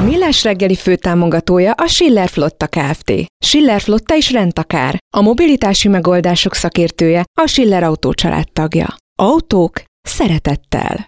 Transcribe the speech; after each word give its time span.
A 0.00 0.02
Millás 0.02 0.44
reggeli 0.44 0.74
főtámogatója 0.74 1.72
a 1.72 1.86
Schiller 1.86 2.28
Flotta 2.28 2.66
Kft. 2.66 3.12
Schiller 3.44 3.80
Flotta 3.80 4.16
is 4.16 4.32
rendtakár. 4.32 4.98
A 5.16 5.20
mobilitási 5.20 5.88
megoldások 5.88 6.54
szakértője 6.54 7.24
a 7.40 7.46
Schiller 7.46 7.82
Autó 7.82 8.12
tagja. 8.52 8.96
Autók 9.22 9.82
szeretettel. 10.02 11.06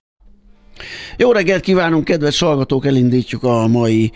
Jó 1.17 1.33
reggelt 1.33 1.63
kívánunk, 1.63 2.05
kedves 2.05 2.39
hallgatók! 2.39 2.87
Elindítjuk 2.87 3.43
a 3.43 3.67
mai 3.67 4.13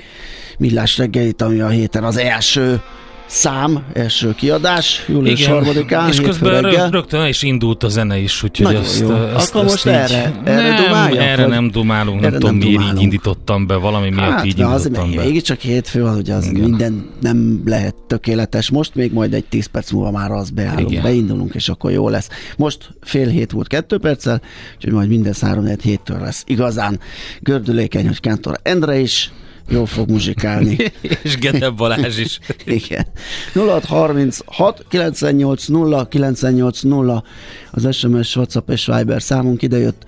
Millás 0.59 0.99
reggelit, 0.99 1.43
ami 1.43 1.61
a 1.61 1.69
héten 1.69 2.05
az 2.05 2.17
első 2.17 2.81
szám, 3.27 3.85
első 3.93 4.35
kiadás, 4.35 5.05
július 5.09 5.41
Igen, 5.41 5.53
harmadikán, 5.53 6.09
és 6.09 6.17
hétfő 6.17 6.29
közben 6.31 6.63
reggel. 6.63 6.83
rög, 6.85 6.93
rögtön 6.93 7.27
is 7.27 7.43
indult 7.43 7.83
a 7.83 7.89
zene 7.89 8.19
is, 8.19 8.43
úgyhogy 8.43 8.67
Nagyon 8.67 8.81
azt, 8.81 9.01
jó. 9.01 9.11
azt, 9.11 9.49
Akkor 9.51 9.65
azt 9.65 9.73
most 9.85 9.87
így, 9.87 9.93
erre- 9.93 10.33
erre 10.45 10.69
nem, 10.69 10.85
dumáljak, 10.85 11.25
erre 11.25 11.43
vagy? 11.43 11.51
nem 11.51 11.71
dumálunk, 11.71 12.19
Erre 12.21 12.31
nem 12.31 12.41
tudom 12.41 12.57
nem 12.57 12.59
miért 12.59 12.73
így 12.73 12.79
dumálunk. 12.79 13.03
indítottam 13.03 13.67
be, 13.67 13.75
valami 13.75 14.11
miatt 14.11 14.31
Hát, 14.31 14.45
így 14.45 14.61
az 14.61 14.85
indítottam 14.87 15.15
be. 15.17 15.23
mégiscsak 15.25 15.59
hétfő 15.61 16.03
van, 16.03 16.15
hogy 16.15 16.31
az 16.31 16.47
Igen. 16.47 16.61
minden 16.61 17.11
nem 17.21 17.63
lehet 17.65 17.95
tökéletes 18.07 18.71
most, 18.71 18.95
még 18.95 19.13
majd 19.13 19.35
egy 19.35 19.45
10 19.45 19.67
perc 19.67 19.91
múlva 19.91 20.11
már 20.11 20.31
az 20.31 20.51
beállunk, 20.51 20.91
Igen. 20.91 21.03
beindulunk, 21.03 21.55
és 21.55 21.69
akkor 21.69 21.91
jó 21.91 22.09
lesz. 22.09 22.29
Most 22.57 22.91
fél 23.03 23.29
hét 23.29 23.51
volt 23.51 23.67
kettő 23.69 23.99
perccel, 23.99 24.41
úgyhogy 24.77 24.93
majd 24.93 25.09
minden 25.09 25.35
három 25.41 25.65
héttől 25.83 26.21
lesz 26.21 26.43
igazán 26.47 27.01
gördülékeny, 27.41 28.07
hogy 28.07 28.21
Kántor 28.21 28.59
Endre 28.63 28.99
is 28.99 29.33
jól 29.69 29.87
fog 29.87 30.11
muzsikálni. 30.11 30.77
és 31.23 31.39
Gede 31.39 31.71
Balázs 31.71 32.19
is. 32.19 32.39
Igen. 32.65 33.07
0636 33.55 34.85
98 34.89 35.67
0 35.67 36.07
98 36.09 36.81
0 36.83 37.23
az 37.71 37.97
SMS, 37.97 38.37
WhatsApp 38.37 38.71
és 38.71 38.87
Viber 38.97 39.23
számunk 39.23 39.63
idejött 39.63 40.05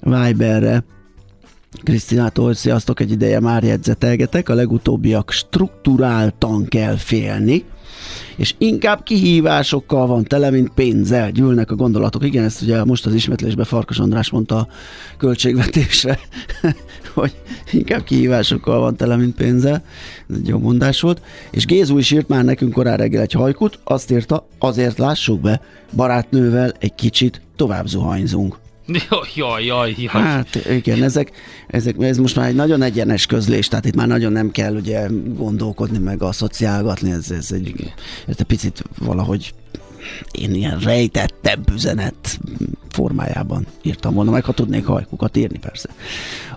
Viberre. 0.00 0.84
Krisztinától, 1.82 2.54
sziasztok, 2.54 3.00
egy 3.00 3.10
ideje 3.10 3.40
már 3.40 3.62
jegyzetelgetek, 3.62 4.48
a 4.48 4.54
legutóbbiak 4.54 5.30
strukturáltan 5.30 6.66
kell 6.66 6.96
félni, 6.96 7.64
és 8.36 8.54
inkább 8.58 9.02
kihívásokkal 9.02 10.06
van 10.06 10.24
tele, 10.24 10.50
mint 10.50 10.72
pénzzel 10.74 11.30
gyűlnek 11.30 11.70
a 11.70 11.74
gondolatok. 11.74 12.24
Igen, 12.24 12.44
ezt 12.44 12.62
ugye 12.62 12.84
most 12.84 13.06
az 13.06 13.14
ismétlésben 13.14 13.64
Farkas 13.64 13.98
András 13.98 14.30
mondta 14.30 14.56
a 14.56 14.68
költségvetésre, 15.18 16.18
hogy 17.14 17.34
inkább 17.72 18.04
kihívásokkal 18.04 18.80
van 18.80 18.96
tele, 18.96 19.16
mint 19.16 19.34
pénzzel. 19.34 19.84
Ez 20.30 20.36
egy 20.36 20.48
jó 20.48 20.58
mondás 20.58 21.00
volt. 21.00 21.22
És 21.50 21.66
Gézu 21.66 21.98
is 21.98 22.10
írt 22.10 22.28
már 22.28 22.44
nekünk 22.44 22.72
korán 22.72 22.96
reggel 22.96 23.22
egy 23.22 23.32
hajkut, 23.32 23.78
azt 23.84 24.10
írta, 24.10 24.46
azért 24.58 24.98
lássuk 24.98 25.40
be, 25.40 25.60
barátnővel 25.92 26.72
egy 26.78 26.94
kicsit 26.94 27.40
tovább 27.56 27.86
zuhanyzunk. 27.86 28.58
Jaj, 28.86 29.28
jaj, 29.34 29.64
jaj, 29.64 29.94
jaj. 29.98 30.22
Hát 30.22 30.54
igen, 30.70 31.02
ezek, 31.02 31.32
ezek, 31.66 31.94
ez 31.98 32.18
most 32.18 32.36
már 32.36 32.48
egy 32.48 32.54
nagyon 32.54 32.82
egyenes 32.82 33.26
közlés, 33.26 33.68
tehát 33.68 33.84
itt 33.84 33.94
már 33.94 34.06
nagyon 34.06 34.32
nem 34.32 34.50
kell 34.50 34.74
ugye 34.74 35.06
gondolkodni, 35.36 35.98
meg 35.98 36.22
a 36.22 36.32
szociálgatni, 36.32 37.10
ez, 37.10 37.30
ez 37.30 37.52
egy, 37.52 37.92
ez 38.26 38.34
egy 38.38 38.46
picit 38.46 38.82
valahogy 38.98 39.54
én 40.30 40.54
ilyen 40.54 40.78
rejtettebb 40.78 41.70
üzenet 41.72 42.38
formájában 42.88 43.66
írtam 43.82 44.14
volna, 44.14 44.30
meg 44.30 44.44
ha 44.44 44.52
tudnék 44.52 44.86
hajkukat 44.86 45.36
írni 45.36 45.58
persze. 45.58 45.88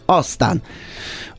Aztán 0.05 0.61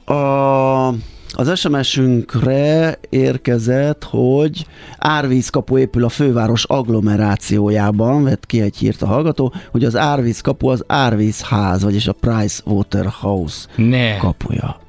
a, 0.04 0.88
az 1.32 1.58
SMS-ünkre 1.58 2.98
érkezett, 3.08 4.04
hogy 4.04 4.66
árvízkapu 4.98 5.78
épül 5.78 6.04
a 6.04 6.08
főváros 6.08 6.64
agglomerációjában, 6.64 8.24
vett 8.24 8.46
ki 8.46 8.60
egy 8.60 8.76
hírt 8.76 9.02
a 9.02 9.06
hallgató, 9.06 9.52
hogy 9.70 9.84
az 9.84 9.96
árvízkapu 9.96 10.68
az 10.68 10.84
árvízház, 10.86 11.82
vagyis 11.82 12.06
a 12.06 12.12
Price 12.12 12.62
Waterhouse 12.64 13.66
Ne. 13.76 14.16
kapuja. 14.16 14.80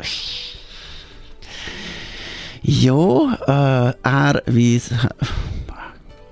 Jó, 2.61 3.21
uh, 3.47 3.89
árvíz... 4.01 4.91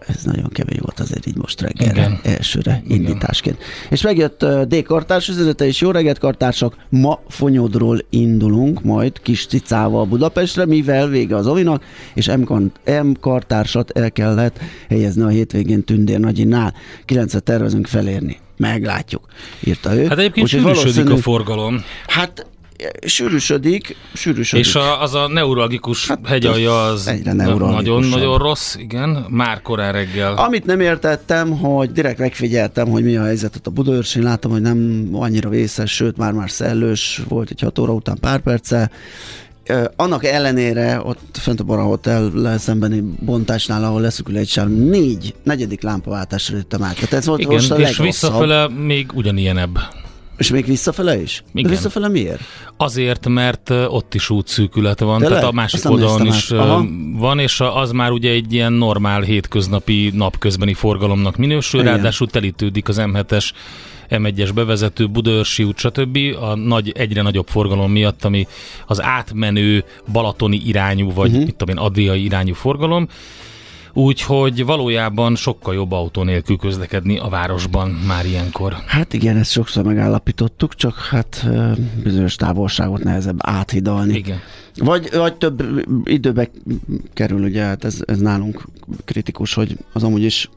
Ez 0.08 0.24
nagyon 0.24 0.50
kemény 0.50 0.80
volt 0.82 1.00
azért 1.00 1.26
így 1.28 1.36
most 1.38 1.62
reggelre, 1.62 2.02
Igen. 2.02 2.20
elsőre 2.24 2.82
Igen. 2.86 2.98
indításként. 3.00 3.58
És 3.90 4.02
megjött 4.02 4.46
D. 4.46 4.84
Kartárs 4.84 5.28
üzenete, 5.28 5.66
és 5.66 5.82
jó 5.82 5.92
reggelt 5.92 6.18
kartársak, 6.20 6.76
ma 6.90 7.20
Fonyodról 7.28 8.00
indulunk, 8.10 8.84
majd 8.84 9.22
kis 9.22 9.46
cicával 9.46 10.06
Budapestre, 10.06 10.66
mivel 10.66 11.08
vége 11.08 11.36
az 11.36 11.48
Ovinak, 11.48 11.84
és 12.14 12.32
M. 12.38 13.12
Kartársat 13.20 13.90
el 13.92 14.12
kellett 14.12 14.60
helyezni 14.90 15.22
a 15.22 15.28
hétvégén 15.28 15.84
Tündér 15.84 16.20
Nagyinál. 16.20 16.74
Kilencet 17.06 17.44
tervezünk 17.44 17.88
felérni. 17.88 18.38
Meglátjuk, 18.58 19.26
írta 19.64 19.96
ő. 19.96 20.06
Hát 20.08 20.18
egyébként 20.18 20.48
sűrűsödik 20.48 20.80
a 20.80 20.84
valószínű- 20.84 21.20
forgalom. 21.20 21.84
Hát 22.08 22.46
sűrűsödik, 23.06 23.96
sűrűsödik. 24.14 24.66
És 24.66 24.76
a, 24.76 25.02
az 25.02 25.14
a 25.14 25.28
neuralgikus 25.28 26.08
Hát, 26.08 26.20
hegyalja 26.28 26.84
az 26.84 27.08
egyre 27.08 27.34
nagyon-nagyon 27.34 28.38
rossz, 28.38 28.76
igen, 28.76 29.26
már 29.30 29.62
korán 29.62 29.92
reggel. 29.92 30.34
Amit 30.34 30.66
nem 30.66 30.80
értettem, 30.80 31.58
hogy 31.60 31.92
direkt 31.92 32.18
megfigyeltem, 32.20 32.88
hogy 32.90 33.04
mi 33.04 33.16
a 33.18 33.24
helyzet 33.24 33.56
ott 33.56 33.68
a 33.68 33.72
Budaörsén, 33.72 34.24
láttam, 34.24 34.52
hogy 34.52 34.62
nem 34.62 35.10
annyira 35.12 35.50
vészes, 35.50 35.92
sőt 35.96 36.18
már 36.18 36.32
már 36.32 36.50
szellős 36.50 37.22
volt 37.28 37.50
egy 37.50 37.62
6 37.62 37.80
óra 37.80 37.94
után 37.94 38.18
pár 38.20 38.40
perccel. 38.40 38.92
Ö, 39.70 39.84
Annak 39.96 40.24
ellenére 40.26 41.02
ott 41.04 41.38
fönt 41.42 41.60
a 41.60 41.64
Bara 41.64 41.84
Hotel 41.84 42.58
szembeni 42.58 43.04
bontásnál, 43.20 43.84
ahol 43.84 44.02
leszükül 44.02 44.38
egy 44.38 44.48
sáv, 44.50 44.68
négy, 44.70 45.34
negyedik 45.44 45.82
lámpaváltásra 45.82 46.56
jöttem 46.56 46.84
át. 46.84 46.94
Tehát 46.96 47.14
ez 47.14 47.26
volt 47.26 47.40
Igen, 47.40 47.52
most 47.54 47.72
a 47.72 47.76
és 47.76 47.80
legrosszabb. 47.82 48.06
visszafele 48.06 48.70
még 48.70 49.12
ugyanilyenebb. 49.14 49.78
És 50.38 50.52
még 50.52 50.66
visszafele 50.66 51.22
is? 51.22 51.44
Igen. 51.54 51.70
Visszafele 51.70 52.08
miért? 52.08 52.42
Azért, 52.78 53.28
mert 53.28 53.70
ott 53.70 54.14
is 54.14 54.30
útszűkület 54.30 55.00
van, 55.00 55.20
Tényleg? 55.20 55.38
tehát 55.38 55.52
a 55.52 55.56
másik 55.56 55.76
Azt 55.76 55.84
nem 55.84 55.94
oldalon 55.94 56.26
is 56.26 56.52
Aha. 56.52 56.86
van, 57.14 57.40
és 57.40 57.60
az 57.60 57.92
már 57.92 58.12
ugye 58.12 58.32
egy 58.32 58.54
ilyen 58.54 58.74
normál 58.74 59.22
hétköznapi 59.22 60.12
napközbeni 60.14 60.74
forgalomnak 60.74 61.38
minősül, 61.38 61.80
Igen. 61.80 61.94
ráadásul 61.94 62.28
telítődik 62.28 62.88
az 62.88 62.98
M7-es 63.00 63.52
M1-es 64.10 64.52
bevezető, 64.54 65.08
Budaörsi 65.08 65.64
út, 65.64 65.78
stb. 65.78 66.18
a 66.42 66.56
nagy, 66.56 66.92
egyre 66.96 67.22
nagyobb 67.22 67.48
forgalom 67.48 67.92
miatt, 67.92 68.26
ami 68.26 68.48
az 68.86 69.02
átmenő 69.02 69.84
balatoni 70.12 70.62
irányú, 70.66 71.14
vagy 71.14 71.30
uh-huh. 71.30 71.46
mit 71.46 71.56
tudom 71.56 71.76
én, 71.76 71.84
adriai 71.84 72.24
irányú 72.24 72.54
forgalom. 72.54 73.08
Úgyhogy 73.98 74.66
valójában 74.66 75.36
sokkal 75.36 75.74
jobb 75.74 75.92
autó 75.92 76.24
nélkül 76.24 76.58
közlekedni 76.58 77.18
a 77.18 77.30
városban 77.30 77.90
már 77.90 78.26
ilyenkor. 78.26 78.74
Hát 78.86 79.14
igen, 79.14 79.38
ezt 79.38 79.52
sokszor 79.52 79.84
megállapítottuk, 79.84 80.76
csak 80.76 80.96
hát 80.96 81.48
bizonyos 82.04 82.36
távolságot 82.36 83.04
nehezebb 83.04 83.38
áthidalni. 83.38 84.14
Igen. 84.14 84.40
Vagy, 84.76 85.10
vagy 85.12 85.36
több 85.36 85.64
időbe 86.04 86.50
kerül, 87.14 87.44
ugye, 87.44 87.64
hát 87.64 87.84
ez, 87.84 88.00
ez 88.06 88.20
nálunk 88.20 88.66
kritikus, 89.06 89.54
hogy 89.54 89.78
az 89.94 90.04
amúgy 90.04 90.24
is 90.24 90.50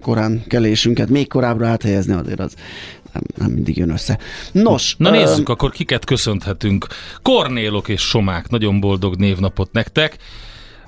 korán 0.00 0.42
kelésünket 0.46 1.08
még 1.08 1.28
korábbra 1.28 1.66
áthelyezni 1.66 2.12
azért 2.12 2.40
az 2.40 2.54
nem, 3.12 3.22
nem 3.36 3.50
mindig 3.50 3.76
jön 3.76 3.90
össze. 3.90 4.18
Nos, 4.52 4.94
Na 4.98 5.08
ö, 5.08 5.12
nézzük, 5.12 5.48
akkor 5.48 5.70
kiket 5.70 6.04
köszönhetünk. 6.04 6.86
Kornélok 7.22 7.88
és 7.88 8.00
Somák, 8.00 8.48
nagyon 8.48 8.80
boldog 8.80 9.16
névnapot 9.16 9.72
nektek. 9.72 10.16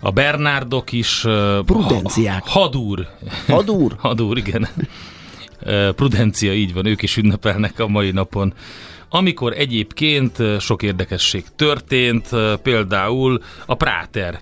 A 0.07 0.11
Bernárdok 0.11 0.93
is. 0.93 1.21
Prudenciák. 1.65 2.47
Ha- 2.47 2.61
Hadúr. 2.61 3.09
Hadúr? 3.47 3.97
Hadúr, 3.99 4.37
igen. 4.37 4.69
Prudencia, 5.97 6.53
így 6.53 6.75
van, 6.75 6.87
ők 6.87 7.03
is 7.03 7.17
ünnepelnek 7.17 7.79
a 7.79 7.89
mai 7.89 8.11
napon. 8.11 8.55
Amikor 9.09 9.53
egyébként 9.53 10.43
sok 10.61 10.83
érdekesség 10.83 11.45
történt, 11.57 12.29
például 12.63 13.43
a 13.67 13.75
Práter. 13.75 14.41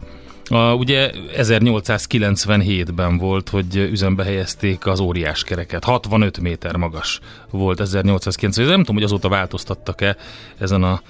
A, 0.48 0.74
ugye 0.74 1.10
1897-ben 1.36 3.18
volt, 3.18 3.48
hogy 3.48 3.76
üzembe 3.76 4.24
helyezték 4.24 4.86
az 4.86 5.00
óriás 5.00 5.44
kereket. 5.44 5.84
65 5.84 6.40
méter 6.40 6.76
magas 6.76 7.20
volt 7.50 7.80
1890. 7.80 8.70
Nem 8.70 8.78
tudom, 8.78 8.94
hogy 8.94 9.04
azóta 9.04 9.28
változtattak-e 9.28 10.16
ezen 10.58 10.82
a 10.82 11.00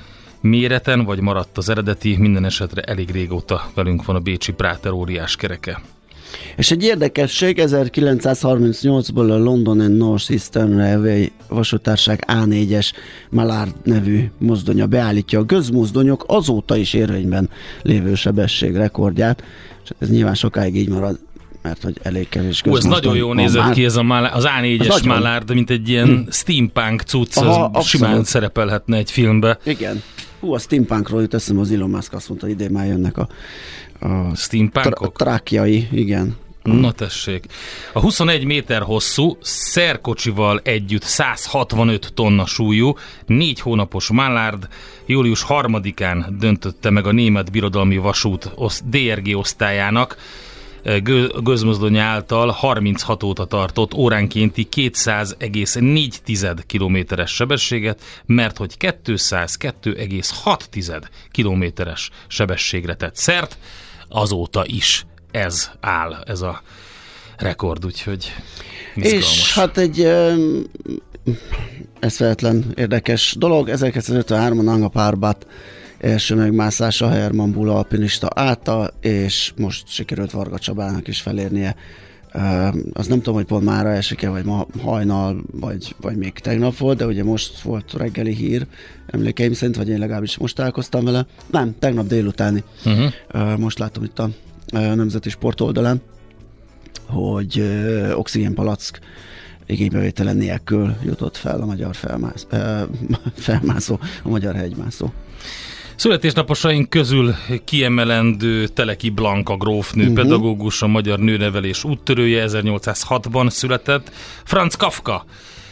méreten, 0.49 1.05
vagy 1.05 1.20
maradt 1.20 1.58
az 1.58 1.69
eredeti, 1.69 2.17
minden 2.19 2.44
esetre 2.44 2.82
elég 2.82 3.11
régóta 3.11 3.70
velünk 3.75 4.05
van 4.05 4.17
a 4.17 4.20
Bécsi 4.20 4.52
Práter 4.52 4.93
óriás 4.93 5.37
kereke. 5.37 5.81
És 6.56 6.70
egy 6.70 6.82
érdekesség, 6.82 7.58
1938-ból 7.62 9.31
a 9.31 9.37
London 9.37 9.81
and 9.81 9.96
North 9.96 10.31
Eastern 10.31 10.76
Railway 10.76 11.26
vasútárság 11.49 12.25
A4-es 12.26 12.93
Malard 13.31 13.75
nevű 13.85 14.31
mozdonya 14.38 14.87
beállítja 14.87 15.38
a 15.38 15.43
gözmozdonyok 15.44 16.25
azóta 16.26 16.76
is 16.76 16.93
érvényben 16.94 17.50
lévő 17.82 18.14
sebesség 18.14 18.75
rekordját, 18.75 19.43
és 19.85 19.91
ez 19.99 20.11
nyilván 20.11 20.35
sokáig 20.35 20.76
így 20.76 20.88
marad, 20.88 21.19
mert 21.62 21.82
hogy 21.82 21.99
elég 22.02 22.29
kevés 22.29 22.62
Ú, 22.67 22.76
ez 22.76 22.85
nagyon 22.85 23.17
jól 23.17 23.26
van 23.35 23.37
nézett 23.37 23.62
már. 23.62 23.73
ki 23.73 23.85
ez 23.85 23.96
a 23.96 24.02
Malá- 24.02 24.35
az 24.35 24.44
Az 24.44 24.50
A4-es 24.61 24.87
nagyon. 24.87 25.06
Mallard, 25.06 25.55
mint 25.55 25.70
egy 25.70 25.88
ilyen 25.88 26.29
steampunk 26.31 27.00
cucc, 27.00 27.37
Aha, 27.37 27.82
simán 27.82 28.25
szerepelhetne 28.25 28.96
egy 28.96 29.11
filmbe. 29.11 29.58
Igen. 29.64 30.02
Hú, 30.44 30.52
a 30.52 30.58
steampunkról 30.58 31.20
jut 31.20 31.35
eszembe, 31.35 31.61
az 31.61 31.70
Elon 31.70 31.91
Musk 31.91 32.12
azt 32.12 32.29
mondta, 32.29 32.49
idén 32.49 32.70
már 32.70 32.87
jönnek 32.87 33.19
a, 33.19 33.29
a 34.00 34.35
Steampunkok? 34.35 34.94
tra- 34.94 35.12
trákjai, 35.12 35.88
igen. 35.93 36.37
Na 36.62 36.93
tessék. 36.93 37.44
A 37.93 38.00
21 38.00 38.44
méter 38.44 38.82
hosszú, 38.82 39.37
szerkocsival 39.41 40.61
együtt 40.64 41.02
165 41.02 42.12
tonna 42.14 42.46
súlyú, 42.46 42.96
négy 43.26 43.61
hónapos 43.61 44.11
Mallard 44.11 44.69
július 45.06 45.44
3-án 45.49 46.26
döntötte 46.38 46.91
meg 46.91 47.06
a 47.06 47.12
Német 47.12 47.50
Birodalmi 47.50 47.96
Vasút 47.96 48.55
DRG 48.85 49.37
osztályának 49.37 50.17
gőzmozdonya 51.42 52.02
által 52.02 52.50
36 52.50 53.22
óta 53.22 53.44
tartott 53.44 53.94
óránkénti 53.94 54.69
200,4 54.76 56.58
kilométeres 56.66 57.31
sebességet, 57.31 58.02
mert 58.26 58.56
hogy 58.56 58.75
202,6 58.78 61.02
kilométeres 61.31 62.10
sebességre 62.26 62.94
tett 62.94 63.16
szert, 63.16 63.58
azóta 64.08 64.64
is 64.66 65.06
ez 65.31 65.70
áll, 65.81 66.22
ez 66.26 66.40
a 66.40 66.62
rekord, 67.36 67.84
úgyhogy 67.84 68.32
izgalmas. 68.94 69.38
És 69.38 69.54
hát 69.54 69.78
egy 69.78 70.00
um, 70.00 70.62
eszveletlen 72.00 72.72
érdekes 72.76 73.34
dolog, 73.38 73.69
1953-ban 73.72 74.66
Anga 74.66 74.88
Parbat 74.88 75.46
első 76.04 76.34
megmászása 76.34 77.08
Herman 77.08 77.52
Bula 77.52 77.74
alpinista 77.74 78.28
által, 78.34 78.90
és 79.00 79.52
most 79.56 79.88
sikerült 79.88 80.30
Varga 80.30 80.58
Csabának 80.58 81.08
is 81.08 81.20
felérnie. 81.20 81.76
Um, 82.34 82.84
az 82.92 83.06
nem 83.06 83.18
tudom, 83.18 83.34
hogy 83.34 83.44
pont 83.44 83.64
mára 83.64 83.90
esik-e, 83.90 84.28
vagy 84.28 84.44
ma 84.44 84.66
hajnal, 84.82 85.44
vagy, 85.52 85.94
vagy 86.00 86.16
még 86.16 86.32
tegnap 86.32 86.76
volt, 86.76 86.98
de 86.98 87.06
ugye 87.06 87.24
most 87.24 87.60
volt 87.60 87.92
reggeli 87.92 88.34
hír, 88.34 88.66
emlékeim 89.06 89.52
szerint, 89.52 89.76
vagy 89.76 89.88
én 89.88 89.98
legalábbis 89.98 90.38
most 90.38 90.54
találkoztam 90.54 91.04
vele. 91.04 91.26
Nem, 91.50 91.74
tegnap 91.78 92.06
délutáni. 92.06 92.64
Uh-huh. 92.84 93.12
Uh, 93.34 93.58
most 93.58 93.78
látom 93.78 94.04
itt 94.04 94.18
a 94.18 94.30
uh, 94.72 94.94
Nemzeti 94.94 95.28
Sport 95.28 95.60
oldalán, 95.60 96.00
hogy 97.06 97.58
uh, 97.58 98.18
oxigénpalack 98.18 98.98
igénybevétele 99.66 100.32
nélkül 100.32 100.96
jutott 101.04 101.36
fel 101.36 101.60
a 101.60 101.66
magyar 101.66 101.94
felmász, 101.94 102.46
uh, 102.52 102.82
felmászó, 103.34 103.98
a 104.22 104.28
magyar 104.28 104.54
hegymászó. 104.54 105.12
Születésnaposaink 105.96 106.88
közül 106.88 107.35
kiemelendő 107.64 108.67
Teleki 108.67 109.11
Blanka 109.11 109.56
grófnő, 109.56 110.02
uh-huh. 110.02 110.17
pedagógus, 110.17 110.82
a 110.82 110.87
magyar 110.87 111.19
nőnevelés 111.19 111.85
úttörője, 111.85 112.44
1806-ban 112.49 113.50
született. 113.50 114.11
Franz 114.44 114.75
Kafka, 114.75 115.25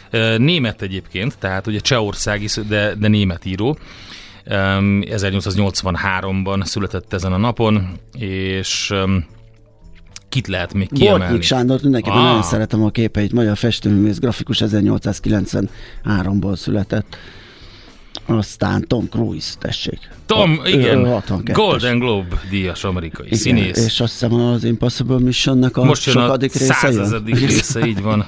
eh, 0.09 0.37
német 0.37 0.81
egyébként, 0.81 1.37
tehát 1.37 1.67
ugye 1.67 1.79
Csehországi, 1.79 2.47
de, 2.67 2.95
de 2.95 3.07
német 3.07 3.45
író. 3.45 3.77
Em, 4.43 5.03
1883-ban 5.05 6.65
született 6.65 7.13
ezen 7.13 7.33
a 7.33 7.37
napon, 7.37 7.87
és 8.17 8.91
em, 8.91 9.25
kit 10.29 10.47
lehet 10.47 10.73
még 10.73 10.89
kiemelni? 10.91 11.23
Bortnyik 11.23 11.41
Sándor, 11.41 11.79
mindenképpen 11.81 12.17
Ah. 12.17 12.25
nagyon 12.25 12.43
szeretem 12.43 12.83
a 12.83 12.89
képeit, 12.89 13.31
magyar 13.31 13.57
festőművész, 13.57 14.19
grafikus 14.19 14.61
1893-ból 14.65 16.55
született. 16.55 17.17
Aztán 18.25 18.87
Tom 18.87 19.07
Cruise, 19.09 19.53
tessék. 19.59 19.99
Tom, 20.25 20.61
Ő- 20.65 20.69
igen, 20.69 21.05
ő 21.05 21.19
62-es. 21.27 21.51
Golden 21.53 21.99
Globe 21.99 22.41
díjas 22.49 22.83
amerikai 22.83 23.25
Igen, 23.25 23.39
színész. 23.39 23.85
És 23.85 23.99
azt 23.99 24.11
hiszem 24.11 24.33
az 24.33 24.63
Impossible 24.63 25.19
Missionnek 25.19 25.77
a 25.77 25.83
Most 25.83 26.07
a 26.07 26.11
sokadik 26.11 26.53
része 26.53 26.73
századik 26.73 27.39
része, 27.39 27.85
így 27.87 28.01
van. 28.01 28.25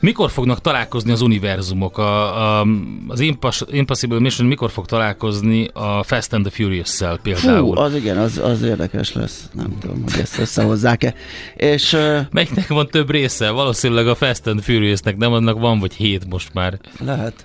Mikor 0.00 0.30
fognak 0.30 0.60
találkozni 0.60 1.12
az 1.12 1.20
univerzumok? 1.20 1.98
A, 1.98 2.60
a, 2.60 2.66
az 3.08 3.20
Impas- 3.20 3.64
Impossible 3.70 4.18
Mission 4.20 4.46
mikor 4.48 4.70
fog 4.70 4.86
találkozni 4.86 5.68
a 5.72 6.02
Fast 6.02 6.32
and 6.32 6.44
the 6.46 6.62
Furious-szel 6.62 7.18
például? 7.22 7.74
Fú, 7.76 7.80
az 7.82 7.94
igen, 7.94 8.18
az, 8.18 8.38
az 8.38 8.62
érdekes 8.62 9.12
lesz. 9.12 9.48
Nem 9.52 9.78
tudom, 9.80 10.02
hogy 10.02 10.20
ezt 10.20 10.38
összehozzák-e. 10.38 11.14
És 11.56 11.92
uh, 11.92 12.18
Melyiknek 12.30 12.68
van 12.68 12.86
több 12.88 13.10
része? 13.10 13.50
Valószínűleg 13.50 14.08
a 14.08 14.14
Fast 14.14 14.46
and 14.46 14.60
Furious-nek, 14.62 15.16
nem 15.16 15.32
annak 15.32 15.58
van, 15.58 15.78
vagy 15.78 15.94
hét 15.94 16.28
most 16.28 16.50
már. 16.54 16.78
lehet. 17.04 17.44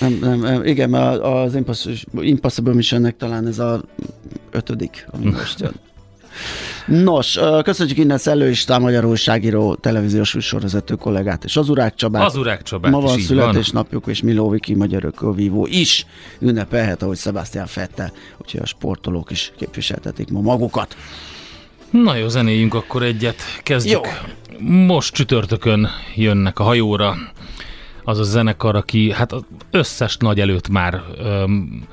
Nem, 0.00 0.40
nem, 0.40 0.64
igen, 0.64 0.90
mert 0.90 1.22
az 1.22 1.54
Impossible, 2.20 2.74
Missionnek 2.74 3.16
talán 3.16 3.46
ez 3.46 3.58
a 3.58 3.80
ötödik, 4.50 5.06
ami 5.10 5.30
most 5.38 5.60
jön. 5.60 5.74
Nos, 6.86 7.38
köszönjük 7.62 7.98
innen 7.98 8.18
Szellő 8.18 8.48
István, 8.48 8.80
magyar 8.80 9.04
újságíró, 9.04 9.74
televíziós 9.74 10.34
műsorvezető 10.34 10.94
kollégát, 10.94 11.44
és 11.44 11.56
az 11.56 11.68
Urák 11.68 11.94
Csabát. 11.94 12.26
Az 12.26 12.36
Urák 12.36 12.62
Csabát 12.62 12.90
Ma 12.90 13.00
van 13.00 13.18
születésnapjuk, 13.18 14.06
és 14.06 14.22
Miló 14.22 14.48
Viki, 14.48 14.74
magyar 14.74 15.04
ökölvívó 15.04 15.66
is 15.66 16.06
ünnepelhet, 16.38 17.02
ahogy 17.02 17.16
Sebastian 17.16 17.66
Fettel, 17.66 18.12
úgyhogy 18.38 18.60
a 18.60 18.66
sportolók 18.66 19.30
is 19.30 19.52
képviseltetik 19.56 20.30
ma 20.30 20.40
magukat. 20.40 20.96
Na 21.90 22.16
jó, 22.16 22.28
zenéljünk 22.28 22.74
akkor 22.74 23.02
egyet. 23.02 23.36
Kezdjük. 23.62 24.06
Jó. 24.06 24.10
Most 24.68 25.14
csütörtökön 25.14 25.88
jönnek 26.14 26.58
a 26.58 26.62
hajóra 26.62 27.16
az 28.04 28.18
a 28.18 28.22
zenekar, 28.22 28.76
aki 28.76 29.12
hát 29.12 29.32
az 29.32 29.44
összes 29.70 30.16
nagy 30.16 30.40
előtt 30.40 30.68
már 30.68 31.02
öm, 31.18 31.86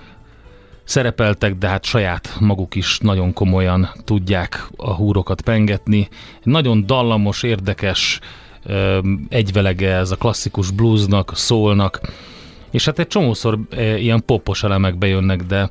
szerepeltek, 0.84 1.56
de 1.56 1.68
hát 1.68 1.86
saját 1.86 2.36
maguk 2.40 2.76
is 2.76 3.00
nagyon 3.00 3.34
komolyan 3.34 3.90
tudják 4.06 4.68
a 4.76 4.94
húrokat 4.94 5.42
pengetni. 5.42 6.08
Nagyon 6.44 6.86
dallamos, 6.86 7.44
érdekes 7.44 8.20
öm, 8.64 9.26
egyvelege 9.30 9.96
ez 9.96 10.12
a 10.12 10.16
klasszikus 10.16 10.72
bluesnak, 10.72 11.32
szólnak, 11.36 12.00
és 12.72 12.86
hát 12.86 13.00
egy 13.00 13.08
csomószor 13.08 13.60
e, 13.70 13.98
ilyen 13.98 14.24
popos 14.26 14.64
elemek 14.64 14.98
bejönnek, 14.98 15.42
de 15.42 15.70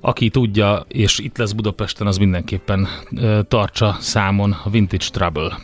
aki 0.00 0.28
tudja, 0.28 0.84
és 0.88 1.18
itt 1.18 1.38
lesz 1.38 1.52
Budapesten, 1.52 2.06
az 2.06 2.18
mindenképpen 2.18 2.88
e, 3.16 3.42
tartsa 3.42 3.96
számon 4.00 4.56
a 4.64 4.70
Vintage 4.70 5.06
Trouble. 5.12 5.58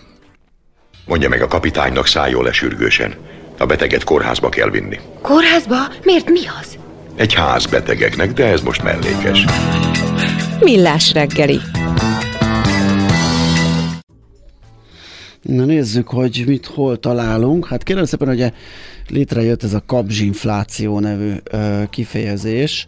Mondja 1.07 1.29
meg 1.29 1.43
a 1.43 1.47
kapitánynak 1.47 2.07
szálljon 2.07 2.45
le 2.45 2.53
sürgősen. 2.53 3.15
A 3.59 3.67
beteget 3.67 4.05
kórházba 4.05 4.49
kell 4.49 4.71
vinni. 4.71 4.99
Kórházba? 5.23 5.77
Miért 6.05 6.31
mi 6.31 6.41
az? 6.61 6.79
Egy 7.17 7.35
ház 7.35 7.67
betegeknek, 7.67 8.33
de 8.33 8.45
ez 8.47 8.61
most 8.61 8.83
mellékes. 8.83 9.45
Millás 10.61 11.13
reggeli. 11.13 11.61
Na 15.43 15.65
nézzük, 15.65 16.09
hogy 16.09 16.43
mit 16.47 16.67
hol 16.67 16.99
találunk. 16.99 17.67
Hát 17.67 17.83
kérem 17.83 18.05
szépen, 18.05 18.29
hogy 18.29 18.53
létrejött 19.09 19.63
ez 19.63 19.75
a 19.75 19.83
kapzsinfláció 19.87 20.99
nevű 21.01 21.33
ö, 21.45 21.83
kifejezés. 21.91 22.87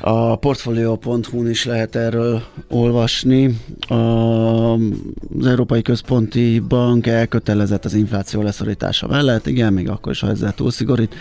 A 0.00 0.36
portfolio.hu-n 0.36 1.48
is 1.48 1.64
lehet 1.64 1.96
erről 1.96 2.42
olvasni. 2.68 3.58
Az 3.88 5.46
Európai 5.46 5.82
Központi 5.82 6.60
Bank 6.68 7.06
elkötelezett 7.06 7.84
az 7.84 7.94
infláció 7.94 8.42
leszorítása 8.42 9.06
mellett, 9.06 9.46
igen, 9.46 9.72
még 9.72 9.88
akkor 9.88 10.12
is, 10.12 10.20
ha 10.20 10.28
ezzel 10.28 10.52
túl 10.54 10.70
szigorít. 10.70 11.14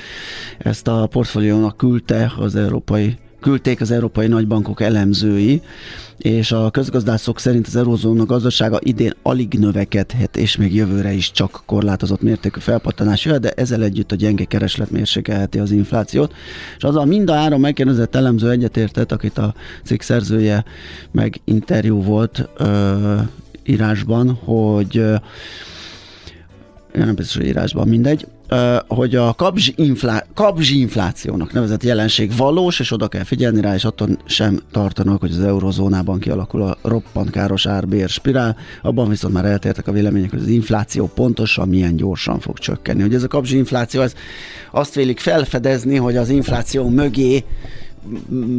Ezt 0.57 0.87
a 0.87 1.07
portfóliónak 1.07 1.77
küldte 1.77 2.31
az 2.37 2.55
Európai 2.55 3.17
küldték 3.39 3.81
az 3.81 3.91
európai 3.91 4.27
nagybankok 4.27 4.81
elemzői, 4.81 5.61
és 6.17 6.51
a 6.51 6.69
közgazdászok 6.71 7.39
szerint 7.39 7.67
az 7.67 7.75
eurózóna 7.75 8.25
gazdasága 8.25 8.79
idén 8.83 9.13
alig 9.21 9.53
növekedhet, 9.53 10.37
és 10.37 10.57
még 10.57 10.75
jövőre 10.75 11.13
is 11.13 11.31
csak 11.31 11.61
korlátozott 11.65 12.21
mértékű 12.21 12.59
felpattanás 12.59 13.25
jöhet, 13.25 13.41
de 13.41 13.51
ezzel 13.51 13.83
együtt 13.83 14.11
a 14.11 14.15
gyenge 14.15 14.43
kereslet 14.43 14.91
mérsékelheti 14.91 15.59
az 15.59 15.71
inflációt. 15.71 16.33
És 16.77 16.83
azzal 16.83 17.05
mind 17.05 17.29
a 17.29 17.33
három 17.33 17.61
megkérdezett 17.61 18.15
elemző 18.15 18.49
egyetértett, 18.49 19.11
akit 19.11 19.37
a 19.37 19.53
cikk 19.83 20.01
szerzője 20.01 20.63
meg 21.11 21.41
interjú 21.43 22.03
volt 22.03 22.49
ö, 22.57 23.15
írásban, 23.63 24.33
hogy 24.33 24.97
ö, 24.97 25.15
nem 26.93 27.15
biztos, 27.15 27.35
hogy 27.35 27.45
írásban 27.45 27.87
mindegy, 27.87 28.27
hogy 28.87 29.15
a 29.15 29.33
kabzsi, 29.33 29.73
inflá, 29.75 30.25
kabzsi 30.33 30.79
inflációnak 30.79 31.53
nevezett 31.53 31.83
jelenség 31.83 32.37
valós, 32.37 32.79
és 32.79 32.91
oda 32.91 33.07
kell 33.07 33.23
figyelni 33.23 33.61
rá, 33.61 33.73
és 33.73 33.85
attól 33.85 34.07
sem 34.25 34.59
tartanak, 34.71 35.19
hogy 35.19 35.31
az 35.31 35.43
eurozónában 35.43 36.19
kialakul 36.19 36.61
a 36.61 36.77
roppant 36.81 37.29
káros 37.29 37.65
árbér 37.65 38.09
spirál. 38.09 38.57
Abban 38.81 39.09
viszont 39.09 39.33
már 39.33 39.45
eltértek 39.45 39.87
a 39.87 39.91
vélemények, 39.91 40.29
hogy 40.29 40.39
az 40.39 40.47
infláció 40.47 41.07
pontosan 41.07 41.67
milyen 41.67 41.95
gyorsan 41.95 42.39
fog 42.39 42.57
csökkenni. 42.57 43.01
Hogy 43.01 43.13
ez 43.13 43.23
a 43.23 43.27
kabzsi 43.27 43.57
infláció, 43.57 44.01
ez 44.01 44.13
azt 44.71 44.95
vélik 44.95 45.19
felfedezni, 45.19 45.95
hogy 45.95 46.17
az 46.17 46.29
infláció 46.29 46.89
mögé 46.89 47.43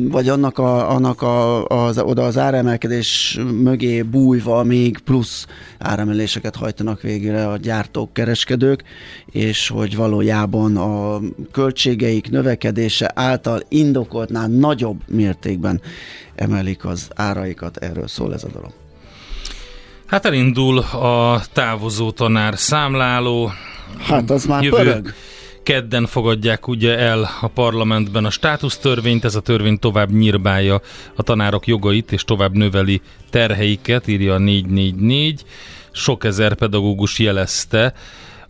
vagy 0.09 0.29
annak, 0.29 0.59
a, 0.59 0.91
annak 0.91 1.23
a, 1.23 1.67
az, 1.67 1.99
oda 1.99 2.25
az 2.25 2.39
áremelkedés 2.39 3.39
mögé 3.63 4.03
bújva 4.03 4.63
még 4.63 4.99
plusz 4.99 5.47
áremeléseket 5.79 6.57
hajtanak 6.57 7.01
végre 7.01 7.49
a 7.49 7.57
gyártók, 7.57 8.13
kereskedők, 8.13 8.83
és 9.31 9.69
hogy 9.69 9.97
valójában 9.97 10.77
a 10.77 11.21
költségeik 11.53 12.31
növekedése 12.31 13.11
által 13.15 13.61
indokoltnál 13.69 14.49
nagyobb 14.49 15.01
mértékben 15.07 15.81
emelik 16.35 16.85
az 16.85 17.09
áraikat. 17.15 17.77
Erről 17.77 18.09
szól 18.09 18.35
ez 18.35 18.45
a 18.45 18.49
dolog. 18.53 18.71
Hát 20.07 20.27
elindul 20.27 20.79
a 20.79 21.43
távozó 21.53 22.11
tanár 22.11 22.59
számláló. 22.59 23.51
Hát 23.99 24.31
az 24.31 24.45
már 24.45 24.63
Jövő, 24.63 24.77
pörög 24.77 25.15
kedden 25.63 26.07
fogadják 26.07 26.69
ugye 26.69 26.99
el 26.99 27.31
a 27.41 27.49
parlamentben 27.49 28.25
a 28.25 28.31
státusztörvényt, 28.31 29.25
ez 29.25 29.35
a 29.35 29.41
törvény 29.41 29.79
tovább 29.79 30.11
nyírbálja 30.11 30.81
a 31.17 31.23
tanárok 31.23 31.67
jogait 31.67 32.13
és 32.13 32.25
tovább 32.25 32.55
növeli 32.55 33.01
terheiket, 33.31 34.07
írja 34.07 34.35
a 34.35 34.39
444. 34.39 35.45
Sok 35.93 36.25
ezer 36.25 36.55
pedagógus 36.55 37.19
jelezte, 37.19 37.95